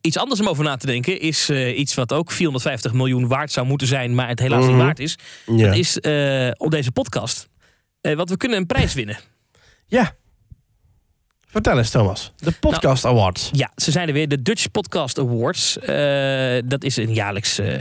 [0.00, 3.52] Iets anders om over na te denken is eh, iets wat ook 450 miljoen waard
[3.52, 4.72] zou moeten zijn, maar het helaas Mhm.
[4.72, 5.18] niet waard is.
[5.46, 5.66] Ja.
[5.66, 7.48] Dat is eh, op deze podcast.
[8.00, 9.18] Eh, want we kunnen een prijs winnen.
[9.86, 10.16] ja.
[11.56, 12.32] Vertel eens, Thomas.
[12.36, 13.48] De Podcast Awards.
[13.52, 14.28] Ja, ze zijn er weer.
[14.28, 15.78] De Dutch Podcast Awards.
[15.78, 17.80] Eh, dat is een jaarlijks eh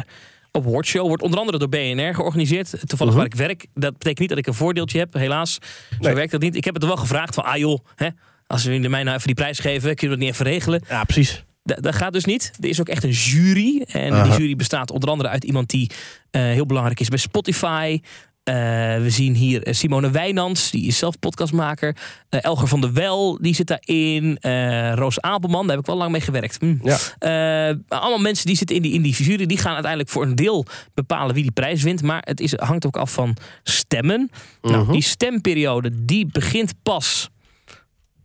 [0.51, 1.07] awardshow.
[1.07, 2.69] Wordt onder andere door BNR georganiseerd.
[2.69, 3.15] Toevallig Mhm.
[3.15, 3.65] waar ik werk.
[3.73, 5.53] Dat betekent niet dat ik een voordeeltje heb, helaas.
[5.53, 5.59] Zo
[5.99, 6.13] Nee.
[6.13, 6.55] werkt dat niet.
[6.55, 8.07] Ik heb het er wel gevraagd van, ah joh, hè,
[8.47, 10.83] als we mij nou even die prijs geven, kun je dat niet even regelen?
[10.89, 11.43] Ja, precies.
[11.63, 12.51] Dat, dat gaat dus niet.
[12.61, 13.81] Er is ook echt een jury.
[13.91, 15.89] En die jury bestaat onder andere uit iemand die
[16.31, 18.01] eh, heel belangrijk is bij Spotify.
[18.45, 18.53] Eh,
[19.01, 21.95] we zien hier eh, Simone Wijnands, die is zelf podcastmaker.
[22.29, 24.37] Eh, Elger van der Wel, die zit daarin.
[24.95, 26.57] Roos Abelman, daar heb ik wel lang mee gewerkt.
[26.59, 26.75] Hm.
[26.83, 26.97] Ja.
[27.87, 29.45] Allemaal mensen die zitten in die, in die jury.
[29.45, 32.01] Die gaan uiteindelijk voor een deel bepalen wie die prijs wint.
[32.01, 34.29] Maar het is, hangt ook af van stemmen.
[34.61, 34.91] Nou, Mhm.
[34.91, 37.29] die stemperiode die begint pas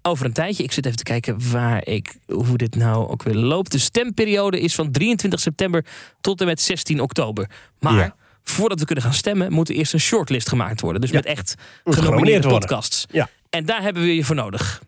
[0.02, 0.62] over een tijdje.
[0.62, 3.72] Ik zit even te kijken waar ik, hoe dit nou ook weer loopt.
[3.72, 5.84] De stemperiode is van 23 september
[6.20, 7.50] tot en met 16 oktober.
[7.78, 8.18] Maar Ja.
[8.44, 11.00] Voordat we kunnen gaan stemmen, moet er eerst een shortlist gemaakt worden.
[11.00, 11.16] Dus Ja.
[11.16, 11.54] met echt
[11.84, 13.06] genomineerde podcasts.
[13.10, 13.28] Ja.
[13.50, 14.82] En daar hebben we je voor nodig.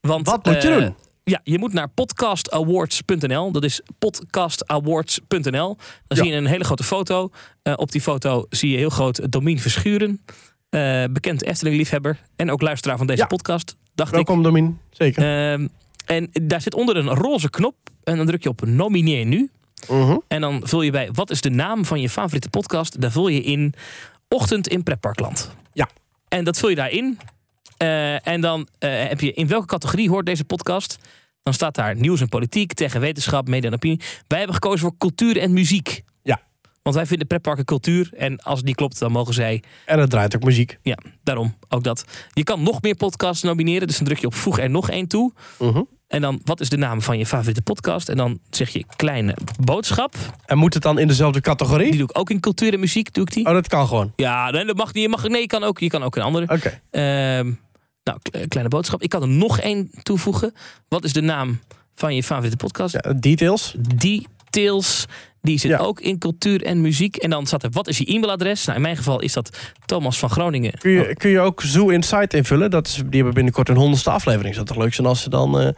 [0.00, 0.94] Want, Wat moet je eh, doen?
[1.24, 3.52] Ja, je moet naar podcastawards.nl.
[3.52, 5.40] Dat is podcastawards.nl.
[5.50, 5.76] Dan
[6.08, 6.16] Ja.
[6.16, 7.30] zie je een hele grote foto.
[7.62, 10.20] Eh, op die foto zie je heel groot Domien Verschuren.
[10.70, 12.20] Eh, bekend Efteling-liefhebber.
[12.36, 13.26] En ook luisteraar van deze Ja.
[13.26, 14.78] podcast, dacht Welkom, Domin.
[14.90, 15.22] Zeker.
[15.22, 15.58] ik.
[15.58, 15.68] Ehm,
[16.06, 17.76] en daar zit onder een roze knop.
[18.04, 19.50] En dan druk je op nomineer nu.
[19.88, 20.16] Mhm.
[20.28, 23.00] En dan vul je bij wat is de naam van je favoriete podcast.
[23.00, 23.74] Daar vul je in
[24.28, 25.50] Ochtend in Pretparkland.
[25.72, 25.88] Ja.
[26.28, 27.18] En dat vul je daarin.
[27.76, 30.98] Eh en dan eh, heb je in welke categorie hoort deze podcast.
[31.42, 34.00] Dan staat daar nieuws en politiek, tegen wetenschap, media en opinie.
[34.26, 36.02] Wij hebben gekozen voor cultuur en muziek.
[36.86, 38.08] Want wij vinden pretparken cultuur.
[38.16, 40.78] En als het niet klopt, dan mogen zij En het draait ook muziek.
[40.82, 42.04] ja, daarom ook dat.
[42.32, 43.86] Je kan nog meer podcasts nomineren.
[43.86, 45.32] Dus dan druk je op voeg er nog één toe.
[45.58, 45.82] Mhm.
[46.08, 48.08] En dan, wat is de naam van je favoriete podcast?
[48.08, 50.14] En dan zeg je kleine boodschap.
[50.44, 51.90] En moet het dan in dezelfde categorie?
[51.90, 53.46] Die doe ik ook in cultuur en muziek, doe ik die.
[53.46, 54.12] Oh, dat kan gewoon.
[54.16, 55.02] Ja, nee, dat mag niet.
[55.02, 56.48] Je mag, nee, je kan ook, je kan ook een andere.
[56.54, 56.80] Oké.
[56.90, 57.52] Ehm,
[58.04, 59.02] nou, kle- kleine boodschap.
[59.02, 60.52] Ik kan er nog één toevoegen.
[60.88, 61.60] Wat is de naam
[61.94, 62.92] van je favoriete podcast?
[63.04, 63.74] Ja, details.
[64.60, 65.04] Details.
[65.42, 65.78] Die zit Ja.
[65.78, 67.16] ook in cultuur en muziek.
[67.16, 68.64] En dan staat er, wat is je e-mailadres?
[68.64, 70.72] Nou, in mijn geval is dat Thomas van Groningen.
[70.78, 72.70] Kun je, kun je ook Zoo Insight invullen?
[72.70, 74.54] Dat is, die hebben binnenkort een honderdste aflevering.
[74.54, 75.60] Zou toch leuk zijn als ze dan...
[75.60, 75.68] eh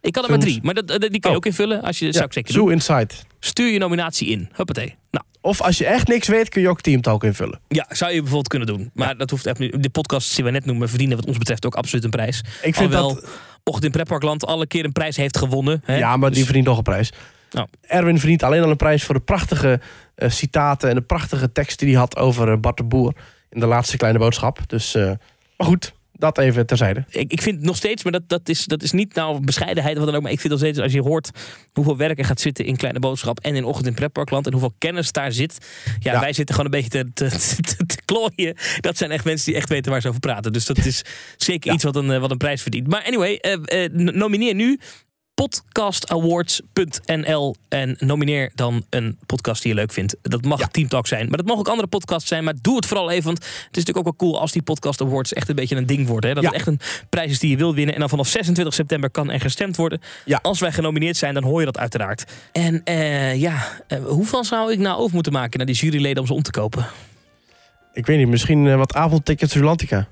[0.00, 1.36] Ik kan er maar drie, maar dat, dat- die kun je Oh.
[1.36, 1.82] ook invullen.
[1.82, 2.72] Als je, dat zou ik zeker Zoo doen.
[2.72, 3.24] Insight.
[3.40, 4.48] Stuur je nominatie in.
[4.52, 4.94] Huppatee.
[5.10, 7.60] Nou, Of als je echt niks weet, kun je ook Teamtalk invullen.
[7.68, 8.90] ja, zou je bijvoorbeeld kunnen doen.
[8.94, 9.82] Maar dat hoeft echt niet.
[9.82, 12.38] De podcasts die we net noemen verdienen wat ons betreft ook absoluut een prijs.
[12.62, 13.28] Ik vind Alhoewel dat...
[13.64, 15.80] Ochtend in Pretparkland alle keer een prijs heeft gewonnen.
[15.84, 15.96] Hè?
[15.98, 17.10] Ja, maar die Dus- verdient nog een prijs.
[17.80, 19.80] Erwin verdient alleen al een prijs voor de prachtige
[20.14, 20.88] eh, citaten...
[20.88, 23.14] en de prachtige tekst die hij had over eh, Bart de Boer...
[23.50, 24.58] in de laatste kleine boodschap.
[24.66, 25.02] Dus, eh,
[25.56, 27.04] maar goed, dat even terzijde.
[27.08, 29.98] ik, ik vind nog steeds, maar dat, dat, is, dat is niet nou bescheidenheid of
[29.98, 30.22] wat dan ook.
[30.22, 31.30] Maar ik vind nog steeds, als je hoort
[31.72, 34.74] hoeveel werk er gaat zitten in Kleine Boodschap en in Ochtend in Pretparkland en hoeveel
[34.78, 35.66] kennis daar zit.
[36.00, 36.20] Ja, Ja.
[36.20, 37.36] wij zitten gewoon een beetje te, te,
[37.76, 38.56] te, te klooien.
[38.80, 40.52] Dat zijn echt mensen die echt weten waar ze over praten.
[40.52, 41.02] Dus dat is
[41.36, 41.74] zeker Ja.
[41.74, 42.86] iets wat een, wat een prijs verdient.
[42.88, 43.40] Maar anyway,
[43.92, 44.78] nomineer nu
[45.36, 50.16] podcastawards.nl en nomineer dan een podcast die je leuk vindt.
[50.22, 50.66] Dat mag Ja.
[50.66, 52.44] Team Talk zijn, maar dat mag ook andere podcasts zijn.
[52.44, 55.00] Maar doe het vooral even, want het is natuurlijk ook wel cool als die podcast
[55.00, 56.28] awards echt een beetje een ding worden.
[56.28, 56.34] Hè?
[56.34, 56.48] Dat Ja.
[56.50, 57.94] het echt een prijs is die je wil winnen.
[57.94, 60.00] En dan vanaf 26 september kan er gestemd worden.
[60.24, 60.38] Ja.
[60.42, 62.24] Als wij genomineerd zijn, dan hoor je dat uiteraard.
[62.52, 66.26] En eh, ja, eh, hoeveel zou ik nou over moeten maken naar die juryleden om
[66.26, 66.86] ze om te kopen?
[67.92, 70.08] Ik weet niet, misschien eh, wat avondtickets Rulantica.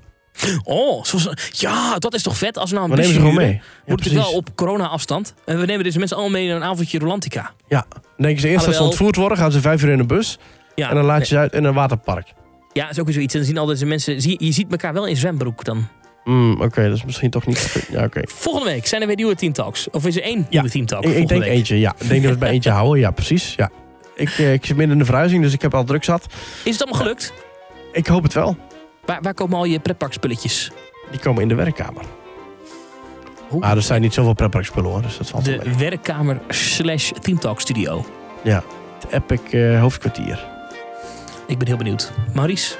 [0.63, 3.35] Oh, zoals, ja, dat is toch vet als we nou We een nemen ze gewoon
[3.35, 3.53] mee.
[3.53, 5.33] Ja, Moet het wel op corona-afstand.
[5.45, 7.51] En we nemen deze mensen allemaal mee naar een avondje Rolantica.
[7.67, 9.99] Ja, dan denken ze eerst dat ze Alhoewel- ontvoerd worden, gaan ze vijf uur in
[9.99, 10.37] een bus...
[10.75, 12.33] Ja, en dan laat je ze uit in een waterpark.
[12.73, 13.33] Ja, dat is ook weer zoiets.
[13.33, 14.21] En dan zien al deze mensen...
[14.21, 15.87] Zie, je ziet elkaar wel in zwembroek dan.
[16.23, 17.87] Hmm, Oké, dat is misschien toch niet...
[17.91, 18.21] Ja, oké.
[18.25, 19.89] Volgende week zijn er weer nieuwe Team Talks.
[19.89, 21.51] Of is er één Ja, nieuwe Team Talk Ik, ik denk week?
[21.51, 21.91] eentje, ja.
[21.91, 22.99] Ik denk dat we het bij eentje houden.
[22.99, 23.53] Ja, precies.
[23.57, 23.69] Ja.
[24.15, 26.25] Ik, eh, ik zit midden in de verhuizing, dus ik heb al druk zat.
[26.63, 27.33] Is het allemaal gelukt?
[27.93, 28.57] Ik hoop het wel.
[29.05, 30.71] Waar, waar komen al je pretparkspulletjes?
[31.11, 32.01] Die komen in de werkkamer.
[33.47, 33.59] Hoe?
[33.59, 35.77] Maar er zijn niet zoveel pretparkspullen hoor, dus dat valt wel De mee.
[35.77, 38.05] werkkamer slash Team Talk studio.
[38.41, 38.63] Ja,
[39.01, 40.45] het Epic eh, hoofdkwartier.
[41.47, 42.11] Ik ben heel benieuwd.
[42.33, 42.75] Maurice,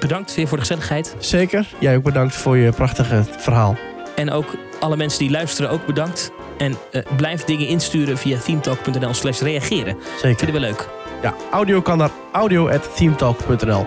[0.00, 1.16] bedankt weer voor de gezelligheid.
[1.18, 1.66] Zeker.
[1.78, 3.76] Jij ook bedankt voor je prachtige verhaal.
[4.16, 6.30] En ook alle mensen die luisteren, ook bedankt.
[6.58, 9.96] En eh, blijf dingen insturen via teamtalk.nl slash reageren.
[10.20, 10.38] Zeker.
[10.44, 10.88] Vinden we leuk.
[11.22, 13.86] Ja, audio kan naar audio.themetalk.nl.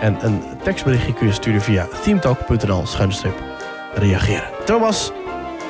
[0.00, 3.42] En een tekstberichtje kun je sturen via themetalk.nl schuine streep
[3.94, 4.50] reageren.
[4.64, 5.12] Thomas,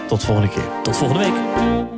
[0.07, 0.83] tot volgende keer.
[0.83, 1.98] Tot volgende week.